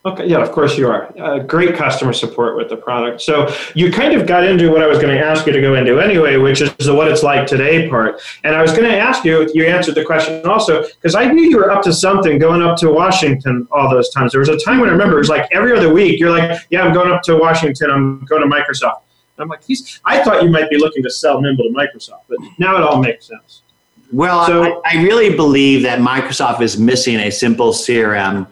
Okay, 0.07 0.29
yeah, 0.29 0.39
of 0.39 0.53
course 0.53 0.79
you 0.79 0.89
are. 0.89 1.13
Uh, 1.19 1.41
great 1.41 1.75
customer 1.75 2.13
support 2.13 2.57
with 2.57 2.69
the 2.69 2.77
product. 2.77 3.21
So 3.21 3.53
you 3.75 3.91
kind 3.91 4.15
of 4.15 4.25
got 4.25 4.45
into 4.45 4.71
what 4.71 4.81
I 4.81 4.87
was 4.87 4.99
going 4.99 5.13
to 5.13 5.21
ask 5.21 5.45
you 5.47 5.53
to 5.53 5.61
go 5.61 5.75
into 5.75 5.99
anyway, 5.99 6.37
which 6.37 6.61
is 6.61 6.73
the 6.77 6.95
what 6.95 7.09
it's 7.09 7.25
like 7.25 7.45
today 7.45 7.89
part. 7.89 8.21
And 8.45 8.55
I 8.55 8.63
was 8.63 8.71
going 8.71 8.85
to 8.85 8.97
ask 8.97 9.25
you, 9.25 9.51
you 9.53 9.67
answered 9.67 9.97
the 9.97 10.05
question 10.05 10.47
also, 10.47 10.87
because 10.87 11.17
I 11.17 11.25
knew 11.25 11.43
you 11.43 11.57
were 11.57 11.73
up 11.73 11.83
to 11.83 11.93
something 11.93 12.39
going 12.39 12.63
up 12.63 12.77
to 12.79 12.91
Washington 12.93 13.67
all 13.73 13.91
those 13.91 14.09
times. 14.11 14.31
There 14.31 14.39
was 14.39 14.49
a 14.49 14.59
time 14.59 14.79
when 14.79 14.91
I 14.91 14.93
remember 14.93 15.17
it 15.17 15.19
was 15.19 15.29
like 15.29 15.49
every 15.51 15.77
other 15.77 15.93
week, 15.93 16.21
you're 16.21 16.31
like, 16.31 16.61
yeah, 16.71 16.83
I'm 16.83 16.95
going 16.95 17.11
up 17.11 17.23
to 17.23 17.37
Washington, 17.37 17.91
I'm 17.91 18.25
going 18.27 18.43
to 18.43 18.49
Microsoft. 18.49 19.01
And 19.37 19.43
I'm 19.43 19.49
like, 19.49 19.65
he's, 19.65 20.01
I 20.05 20.23
thought 20.23 20.45
you 20.45 20.51
might 20.51 20.71
be 20.71 20.79
looking 20.79 21.03
to 21.03 21.11
sell 21.11 21.41
Nimble 21.41 21.65
to 21.65 21.71
Microsoft, 21.71 22.23
but 22.29 22.39
now 22.61 22.77
it 22.77 22.83
all 22.83 23.03
makes 23.03 23.27
sense. 23.27 23.63
Well, 24.13 24.47
so, 24.47 24.83
I, 24.85 24.99
I 24.99 25.03
really 25.03 25.35
believe 25.35 25.83
that 25.83 25.99
Microsoft 25.99 26.61
is 26.61 26.79
missing 26.79 27.17
a 27.17 27.31
simple 27.31 27.73
CRM 27.73 28.47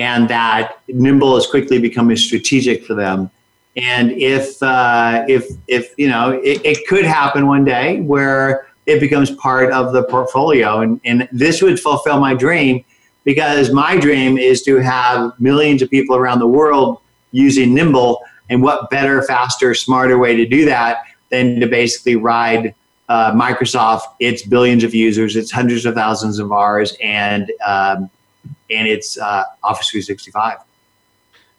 and 0.00 0.28
that 0.28 0.80
Nimble 0.88 1.36
is 1.36 1.46
quickly 1.46 1.78
becoming 1.78 2.16
strategic 2.16 2.86
for 2.86 2.94
them. 2.94 3.30
And 3.76 4.12
if 4.12 4.60
uh, 4.62 5.24
if 5.28 5.46
if 5.68 5.94
you 5.98 6.08
know, 6.08 6.40
it, 6.42 6.64
it, 6.64 6.88
could 6.88 7.04
happen 7.04 7.46
one 7.46 7.64
day 7.64 8.00
where 8.00 8.66
it 8.86 8.98
becomes 8.98 9.30
part 9.32 9.70
of 9.72 9.92
the 9.92 10.02
portfolio, 10.02 10.80
and 10.80 11.00
and 11.04 11.28
this 11.30 11.62
would 11.62 11.78
fulfill 11.78 12.18
my 12.18 12.34
dream 12.34 12.82
because 13.24 13.72
my 13.72 13.96
dream 13.96 14.38
is 14.38 14.62
to 14.62 14.76
have 14.76 15.38
millions 15.38 15.82
of 15.82 15.90
people 15.90 16.16
around 16.16 16.38
the 16.38 16.48
world 16.48 17.00
using 17.30 17.74
Nimble. 17.74 18.22
And 18.48 18.62
what 18.62 18.90
better, 18.90 19.22
faster, 19.22 19.74
smarter 19.74 20.18
way 20.18 20.34
to 20.34 20.44
do 20.44 20.64
that 20.64 21.04
than 21.28 21.60
to 21.60 21.68
basically 21.68 22.16
ride 22.16 22.74
uh, 23.08 23.32
Microsoft, 23.32 24.02
its 24.18 24.42
billions 24.42 24.82
of 24.82 24.92
users, 24.92 25.36
its 25.36 25.52
hundreds 25.52 25.86
of 25.86 25.94
thousands 25.94 26.40
of 26.40 26.50
ours, 26.50 26.96
and 27.00 27.52
um, 27.64 28.10
and 28.70 28.88
it's 28.88 29.18
uh, 29.18 29.44
Office 29.62 29.90
365. 29.90 30.58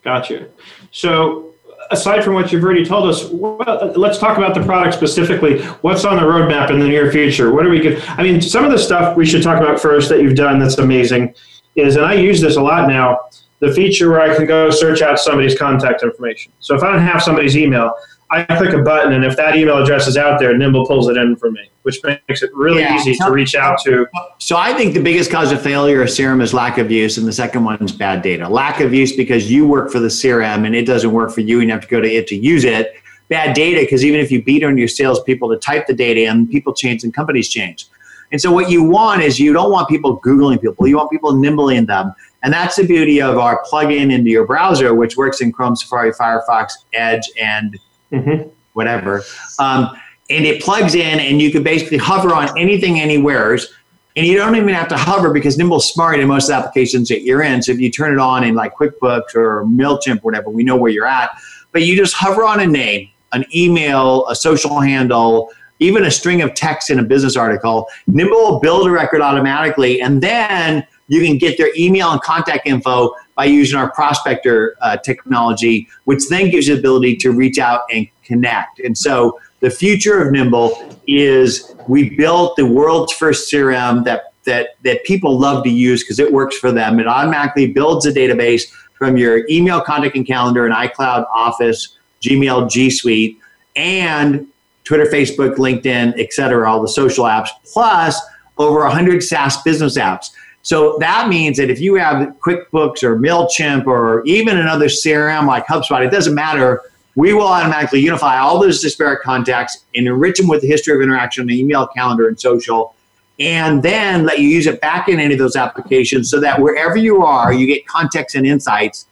Gotcha. 0.03 0.47
So, 0.91 1.53
aside 1.91 2.23
from 2.23 2.33
what 2.33 2.51
you've 2.51 2.63
already 2.63 2.85
told 2.85 3.09
us, 3.09 3.25
well, 3.25 3.93
let's 3.95 4.17
talk 4.17 4.37
about 4.37 4.55
the 4.55 4.63
product 4.63 4.95
specifically. 4.95 5.61
What's 5.81 6.05
on 6.05 6.15
the 6.17 6.23
roadmap 6.23 6.69
in 6.69 6.79
the 6.79 6.87
near 6.87 7.11
future? 7.11 7.53
What 7.53 7.65
are 7.65 7.69
we 7.69 7.79
good? 7.79 8.01
I 8.07 8.23
mean, 8.23 8.41
some 8.41 8.63
of 8.63 8.71
the 8.71 8.77
stuff 8.77 9.15
we 9.15 9.25
should 9.25 9.43
talk 9.43 9.61
about 9.61 9.79
first 9.79 10.09
that 10.09 10.21
you've 10.21 10.35
done 10.35 10.59
that's 10.59 10.77
amazing 10.77 11.35
is, 11.75 11.95
and 11.95 12.05
I 12.05 12.13
use 12.13 12.41
this 12.41 12.55
a 12.55 12.61
lot 12.61 12.87
now, 12.87 13.19
the 13.59 13.71
feature 13.73 14.09
where 14.09 14.21
I 14.21 14.35
can 14.35 14.47
go 14.47 14.71
search 14.71 15.01
out 15.01 15.19
somebody's 15.19 15.57
contact 15.57 16.01
information. 16.01 16.51
So 16.59 16.75
if 16.75 16.81
I 16.81 16.91
don't 16.91 17.01
have 17.01 17.21
somebody's 17.21 17.55
email, 17.55 17.93
I 18.31 18.43
click 18.45 18.73
a 18.73 18.81
button, 18.81 19.11
and 19.11 19.25
if 19.25 19.35
that 19.35 19.57
email 19.57 19.83
address 19.83 20.07
is 20.07 20.15
out 20.15 20.39
there, 20.39 20.57
Nimble 20.57 20.85
pulls 20.85 21.09
it 21.09 21.17
in 21.17 21.35
for 21.35 21.51
me, 21.51 21.69
which 21.81 22.01
makes 22.03 22.41
it 22.41 22.49
really 22.53 22.79
yeah. 22.79 22.95
easy 22.95 23.13
to 23.15 23.29
reach 23.29 23.55
out 23.55 23.77
to. 23.83 24.07
So 24.37 24.55
I 24.55 24.73
think 24.73 24.93
the 24.93 25.01
biggest 25.01 25.29
cause 25.29 25.51
of 25.51 25.61
failure 25.61 26.01
of 26.01 26.07
CRM 26.07 26.41
is 26.41 26.53
lack 26.53 26.77
of 26.77 26.89
use, 26.89 27.17
and 27.17 27.27
the 27.27 27.33
second 27.33 27.65
one 27.65 27.83
is 27.83 27.91
bad 27.91 28.21
data. 28.21 28.47
Lack 28.47 28.79
of 28.79 28.93
use 28.93 29.13
because 29.13 29.51
you 29.51 29.67
work 29.67 29.91
for 29.91 29.99
the 29.99 30.07
CRM 30.07 30.65
and 30.65 30.73
it 30.73 30.85
doesn't 30.85 31.11
work 31.11 31.31
for 31.31 31.41
you, 31.41 31.59
and 31.59 31.67
you 31.67 31.73
have 31.73 31.81
to 31.81 31.89
go 31.89 31.99
to 31.99 32.09
it 32.09 32.25
to 32.27 32.35
use 32.37 32.63
it. 32.63 32.93
Bad 33.27 33.53
data 33.53 33.81
because 33.81 34.05
even 34.05 34.21
if 34.21 34.31
you 34.31 34.41
beat 34.41 34.63
on 34.63 34.77
your 34.77 34.87
salespeople 34.87 35.49
to 35.49 35.57
type 35.57 35.87
the 35.87 35.93
data 35.93 36.23
in, 36.23 36.47
people 36.47 36.73
change 36.73 37.03
and 37.03 37.13
companies 37.13 37.49
change. 37.49 37.87
And 38.31 38.39
so 38.39 38.49
what 38.51 38.69
you 38.69 38.81
want 38.81 39.21
is 39.21 39.39
you 39.39 39.51
don't 39.51 39.71
want 39.71 39.89
people 39.89 40.21
Googling 40.21 40.61
people. 40.61 40.87
You 40.87 40.97
want 40.97 41.11
people 41.11 41.35
nimbling 41.35 41.85
them. 41.85 42.13
And 42.43 42.53
that's 42.53 42.77
the 42.77 42.85
beauty 42.85 43.21
of 43.21 43.37
our 43.37 43.61
plugin 43.69 44.11
into 44.11 44.29
your 44.29 44.47
browser, 44.47 44.95
which 44.95 45.17
works 45.17 45.41
in 45.41 45.51
Chrome, 45.51 45.75
Safari, 45.75 46.11
Firefox, 46.11 46.71
Edge, 46.93 47.29
and 47.39 47.77
mm-hmm. 48.11 48.49
whatever. 48.73 49.23
Um, 49.59 49.97
and 50.29 50.45
it 50.45 50.61
plugs 50.61 50.95
in, 50.95 51.19
and 51.19 51.41
you 51.41 51.51
can 51.51 51.63
basically 51.63 51.97
hover 51.97 52.33
on 52.33 52.57
anything, 52.57 52.99
anywheres. 52.99 53.73
And 54.15 54.25
you 54.25 54.37
don't 54.37 54.55
even 54.55 54.69
have 54.69 54.87
to 54.89 54.97
hover 54.97 55.31
because 55.31 55.57
Nimble's 55.57 55.91
smart 55.91 56.19
in 56.19 56.27
most 56.27 56.49
applications 56.49 57.07
that 57.09 57.21
you're 57.21 57.43
in. 57.43 57.61
So 57.63 57.71
if 57.71 57.79
you 57.79 57.89
turn 57.89 58.13
it 58.13 58.19
on 58.19 58.43
in 58.43 58.55
like 58.55 58.75
QuickBooks 58.75 59.35
or 59.35 59.63
MailChimp, 59.65 60.21
whatever, 60.21 60.49
we 60.49 60.63
know 60.63 60.75
where 60.75 60.91
you're 60.91 61.07
at. 61.07 61.31
But 61.71 61.83
you 61.83 61.95
just 61.95 62.13
hover 62.13 62.43
on 62.43 62.59
a 62.59 62.67
name, 62.67 63.09
an 63.31 63.45
email, 63.55 64.27
a 64.27 64.35
social 64.35 64.79
handle, 64.79 65.49
even 65.79 66.05
a 66.05 66.11
string 66.11 66.41
of 66.41 66.53
text 66.53 66.89
in 66.89 66.99
a 66.99 67.03
business 67.03 67.35
article, 67.35 67.87
Nimble 68.07 68.37
will 68.37 68.59
build 68.59 68.87
a 68.87 68.91
record 68.91 69.21
automatically, 69.21 70.01
and 70.01 70.21
then 70.21 70.85
you 71.07 71.25
can 71.25 71.37
get 71.37 71.57
their 71.57 71.71
email 71.75 72.11
and 72.11 72.21
contact 72.21 72.67
info 72.67 73.13
by 73.41 73.45
using 73.45 73.75
our 73.75 73.91
prospector 73.93 74.75
uh, 74.81 74.97
technology, 74.97 75.87
which 76.03 76.27
then 76.29 76.51
gives 76.51 76.67
you 76.67 76.75
the 76.75 76.79
ability 76.79 77.15
to 77.15 77.31
reach 77.31 77.57
out 77.57 77.81
and 77.91 78.07
connect. 78.23 78.79
And 78.81 78.95
so 78.95 79.39
the 79.61 79.71
future 79.71 80.21
of 80.21 80.31
Nimble 80.31 80.95
is 81.07 81.73
we 81.87 82.15
built 82.15 82.55
the 82.55 82.67
world's 82.67 83.11
first 83.13 83.51
CRM 83.51 84.05
that 84.05 84.33
that 84.43 84.75
that 84.83 85.03
people 85.05 85.39
love 85.39 85.63
to 85.63 85.71
use 85.71 86.03
because 86.03 86.19
it 86.19 86.31
works 86.31 86.55
for 86.55 86.71
them. 86.71 86.99
It 86.99 87.07
automatically 87.07 87.65
builds 87.65 88.05
a 88.05 88.13
database 88.13 88.71
from 88.93 89.17
your 89.17 89.43
email, 89.49 89.81
contact, 89.81 90.15
and 90.15 90.27
calendar, 90.27 90.67
and 90.67 90.75
iCloud, 90.75 91.25
Office, 91.33 91.97
Gmail, 92.21 92.69
G 92.69 92.91
Suite, 92.91 93.39
and 93.75 94.45
Twitter, 94.83 95.05
Facebook, 95.05 95.55
LinkedIn, 95.55 96.19
etc. 96.19 96.69
All 96.69 96.79
the 96.79 96.87
social 96.87 97.25
apps, 97.25 97.49
plus 97.73 98.21
over 98.59 98.81
100 98.81 99.23
SaaS 99.23 99.59
business 99.63 99.97
apps. 99.97 100.29
So 100.63 100.97
that 100.99 101.27
means 101.27 101.57
that 101.57 101.69
if 101.69 101.79
you 101.79 101.95
have 101.95 102.35
QuickBooks 102.39 103.03
or 103.03 103.17
MailChimp 103.17 103.87
or 103.87 104.23
even 104.25 104.57
another 104.57 104.85
CRM 104.85 105.47
like 105.47 105.65
HubSpot, 105.65 106.05
it 106.05 106.11
doesn't 106.11 106.35
matter. 106.35 106.81
We 107.15 107.33
will 107.33 107.47
automatically 107.47 107.99
unify 107.99 108.37
all 108.37 108.59
those 108.59 108.81
disparate 108.81 109.21
contacts 109.21 109.85
and 109.95 110.07
enrich 110.07 110.37
them 110.37 110.47
with 110.47 110.61
the 110.61 110.67
history 110.67 110.95
of 110.95 111.01
interaction, 111.01 111.47
the 111.47 111.59
email, 111.59 111.87
calendar, 111.87 112.27
and 112.27 112.39
social, 112.39 112.95
and 113.39 113.81
then 113.81 114.23
let 114.23 114.39
you 114.39 114.47
use 114.47 114.67
it 114.67 114.79
back 114.81 115.09
in 115.09 115.19
any 115.19 115.33
of 115.33 115.39
those 115.39 115.55
applications 115.55 116.29
so 116.29 116.39
that 116.39 116.61
wherever 116.61 116.95
you 116.95 117.23
are, 117.23 117.51
you 117.51 117.65
get 117.65 117.85
context 117.87 118.35
and 118.35 118.45
insights 118.45 119.07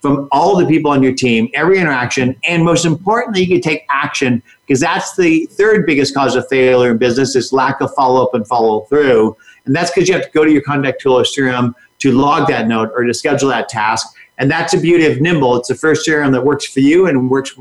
from 0.00 0.28
all 0.32 0.56
the 0.56 0.66
people 0.66 0.90
on 0.90 1.02
your 1.02 1.14
team, 1.14 1.48
every 1.54 1.78
interaction, 1.78 2.36
and 2.44 2.62
most 2.62 2.84
importantly, 2.84 3.42
you 3.42 3.48
can 3.48 3.60
take 3.60 3.86
action 3.88 4.42
because 4.66 4.80
that's 4.80 5.16
the 5.16 5.46
third 5.52 5.86
biggest 5.86 6.14
cause 6.14 6.36
of 6.36 6.46
failure 6.48 6.90
in 6.90 6.98
business 6.98 7.34
is 7.36 7.52
lack 7.52 7.80
of 7.80 7.90
follow 7.94 8.22
up 8.22 8.34
and 8.34 8.46
follow 8.46 8.80
through. 8.82 9.36
And 9.66 9.74
that's 9.74 9.90
because 9.90 10.08
you 10.08 10.14
have 10.14 10.24
to 10.24 10.30
go 10.30 10.44
to 10.44 10.50
your 10.50 10.62
contact 10.62 11.00
tool 11.00 11.18
or 11.18 11.22
CRM 11.22 11.74
to 12.00 12.12
log 12.12 12.48
that 12.48 12.66
note 12.66 12.90
or 12.94 13.04
to 13.04 13.14
schedule 13.14 13.48
that 13.48 13.68
task. 13.68 14.06
And 14.38 14.50
that's 14.50 14.72
the 14.72 14.80
beauty 14.80 15.06
of 15.06 15.20
Nimble. 15.20 15.56
It's 15.56 15.68
the 15.68 15.74
first 15.74 16.06
CRM 16.06 16.32
that 16.32 16.44
works 16.44 16.66
for 16.66 16.80
you 16.80 17.06
and 17.06 17.30
works 17.30 17.54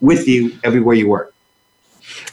with 0.00 0.26
you 0.26 0.58
everywhere 0.64 0.94
you 0.94 1.08
work. 1.08 1.34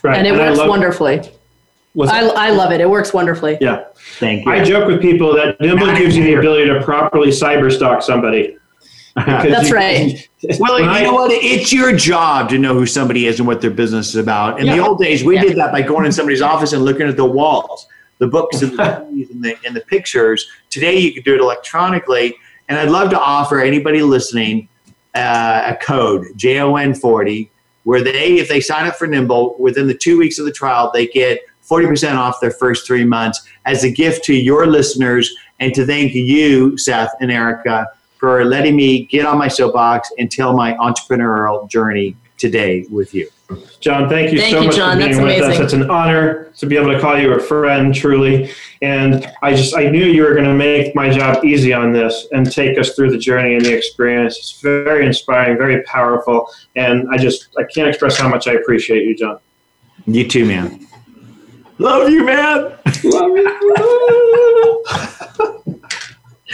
Right. 0.01 0.17
And 0.17 0.27
it 0.27 0.31
and 0.31 0.39
works 0.39 0.57
love, 0.57 0.69
wonderful. 0.69 1.07
I, 1.07 2.21
I 2.21 2.49
love 2.51 2.71
it. 2.71 2.81
It 2.81 2.89
works 2.89 3.13
wonderfully. 3.13 3.57
Yeah. 3.61 3.85
Thank 4.19 4.45
you. 4.45 4.51
I 4.51 4.63
joke 4.63 4.87
with 4.87 5.01
people 5.01 5.35
that 5.35 5.59
Nimble 5.59 5.93
gives 5.95 6.15
you 6.15 6.23
the 6.23 6.35
ability 6.35 6.67
to 6.67 6.81
properly 6.83 7.29
cyber 7.29 7.71
stalk 7.71 8.01
somebody. 8.01 8.57
That's 9.15 9.69
you, 9.69 9.75
right. 9.75 10.29
Well, 10.59 10.79
you 10.79 10.85
I, 10.85 11.01
know 11.01 11.13
what? 11.13 11.31
It's 11.31 11.73
your 11.73 11.95
job 11.95 12.49
to 12.49 12.59
know 12.59 12.75
who 12.75 12.85
somebody 12.85 13.25
is 13.25 13.39
and 13.39 13.47
what 13.47 13.61
their 13.61 13.71
business 13.71 14.09
is 14.09 14.15
about. 14.17 14.59
In 14.59 14.67
yeah. 14.67 14.75
the 14.75 14.85
old 14.85 14.99
days, 14.99 15.23
we 15.23 15.35
yeah. 15.35 15.41
did 15.41 15.57
that 15.57 15.71
by 15.71 15.81
going 15.81 16.05
in 16.05 16.11
somebody's 16.11 16.41
office 16.41 16.71
and 16.71 16.85
looking 16.85 17.07
at 17.07 17.17
the 17.17 17.25
walls 17.25 17.87
the 18.19 18.27
books 18.27 18.61
and 18.61 18.77
the, 18.77 18.97
and 19.07 19.43
the, 19.43 19.57
and 19.65 19.75
the 19.75 19.81
pictures. 19.81 20.47
Today, 20.69 20.97
you 20.97 21.13
can 21.13 21.23
do 21.23 21.35
it 21.35 21.41
electronically. 21.41 22.35
And 22.67 22.77
I'd 22.77 22.89
love 22.89 23.09
to 23.11 23.19
offer 23.19 23.59
anybody 23.59 24.01
listening 24.01 24.67
uh, 25.13 25.73
a 25.73 25.75
code, 25.83 26.27
JON40, 26.35 27.49
where 27.83 28.03
they, 28.03 28.37
if 28.37 28.49
they 28.49 28.59
sign 28.59 28.87
up 28.87 28.95
for 28.95 29.07
Nimble 29.07 29.55
within 29.59 29.87
the 29.87 29.93
two 29.93 30.17
weeks 30.17 30.39
of 30.39 30.45
the 30.45 30.51
trial, 30.51 30.91
they 30.93 31.07
get 31.07 31.39
40% 31.63 32.15
off 32.15 32.39
their 32.41 32.51
first 32.51 32.85
three 32.85 33.05
months 33.05 33.47
as 33.65 33.83
a 33.83 33.91
gift 33.91 34.23
to 34.25 34.33
your 34.33 34.67
listeners 34.67 35.33
and 35.59 35.73
to 35.73 35.85
thank 35.85 36.13
you, 36.13 36.77
Seth 36.77 37.13
and 37.21 37.31
Erica, 37.31 37.87
for 38.17 38.43
letting 38.43 38.75
me 38.75 39.05
get 39.05 39.25
on 39.25 39.37
my 39.37 39.47
soapbox 39.47 40.11
and 40.17 40.31
tell 40.31 40.53
my 40.53 40.73
entrepreneurial 40.75 41.69
journey 41.69 42.15
today 42.37 42.85
with 42.89 43.13
you. 43.13 43.29
Jon, 43.79 44.09
thank 44.09 44.31
you 44.31 44.39
thank 44.39 44.51
so 44.51 44.61
you, 44.61 44.67
much 44.67 44.75
Jon. 44.75 44.93
for 44.93 44.97
being 44.97 45.11
That's 45.11 45.21
with 45.21 45.33
amazing. 45.37 45.51
us. 45.51 45.59
It's 45.59 45.73
an 45.73 45.89
honor 45.89 46.51
to 46.57 46.65
be 46.65 46.75
able 46.75 46.91
to 46.91 46.99
call 46.99 47.19
you 47.19 47.33
a 47.33 47.39
friend, 47.39 47.93
truly. 47.93 48.49
And 48.81 49.31
I 49.43 49.53
just 49.53 49.75
I 49.75 49.87
knew 49.89 50.05
you 50.05 50.23
were 50.23 50.33
going 50.33 50.45
to 50.45 50.53
make 50.53 50.95
my 50.95 51.09
job 51.09 51.45
easy 51.45 51.71
on 51.71 51.91
this 51.91 52.27
and 52.31 52.51
take 52.51 52.79
us 52.79 52.95
through 52.95 53.11
the 53.11 53.17
journey 53.19 53.53
and 53.53 53.63
the 53.63 53.75
experience. 53.75 54.37
It's 54.37 54.59
very 54.61 55.05
inspiring, 55.05 55.57
very 55.57 55.83
powerful, 55.83 56.49
and 56.75 57.07
I 57.11 57.17
just 57.17 57.49
I 57.59 57.63
can't 57.63 57.87
express 57.87 58.17
how 58.17 58.27
much 58.27 58.47
I 58.47 58.53
appreciate 58.53 59.03
you, 59.05 59.15
Jon. 59.15 59.39
You 60.07 60.27
too, 60.27 60.45
man. 60.45 60.87
Love 61.77 62.09
you, 62.09 62.25
man. 62.25 62.73
Love 63.03 63.37
you. 63.37 63.47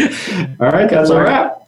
all 0.59 0.69
right, 0.71 0.89
that's 0.89 1.09
a 1.09 1.21
wrap. 1.21 1.60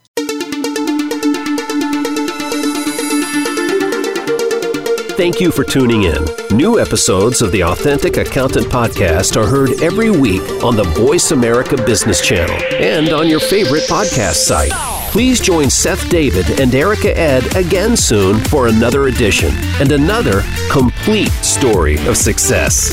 Thank 5.16 5.40
you 5.40 5.52
for 5.52 5.64
tuning 5.64 6.04
in. 6.04 6.26
New 6.50 6.80
episodes 6.80 7.44
of 7.44 7.52
the 7.52 7.64
Authentic 7.64 8.18
Accountant 8.18 8.66
Podcast 8.66 9.38
are 9.38 9.46
heard 9.46 9.80
every 9.82 10.10
week 10.10 10.42
on 10.64 10.76
the 10.76 10.84
Voice 10.84 11.30
America 11.30 11.78
Business 11.78 12.20
Channel 12.20 12.56
and 12.82 13.10
on 13.10 13.28
your 13.28 13.40
favorite 13.40 13.84
podcast 13.84 14.36
site. 14.36 14.72
Please 15.12 15.40
join 15.40 15.70
Seth 15.70 16.10
David 16.10 16.60
and 16.60 16.74
Erica 16.74 17.16
Ed 17.16 17.56
again 17.56 17.96
soon 17.96 18.40
for 18.40 18.68
another 18.68 19.08
edition 19.08 19.52
and 19.80 19.92
another 19.92 20.42
complete 20.72 21.32
story 21.44 21.96
of 22.08 22.18
success. 22.18 22.92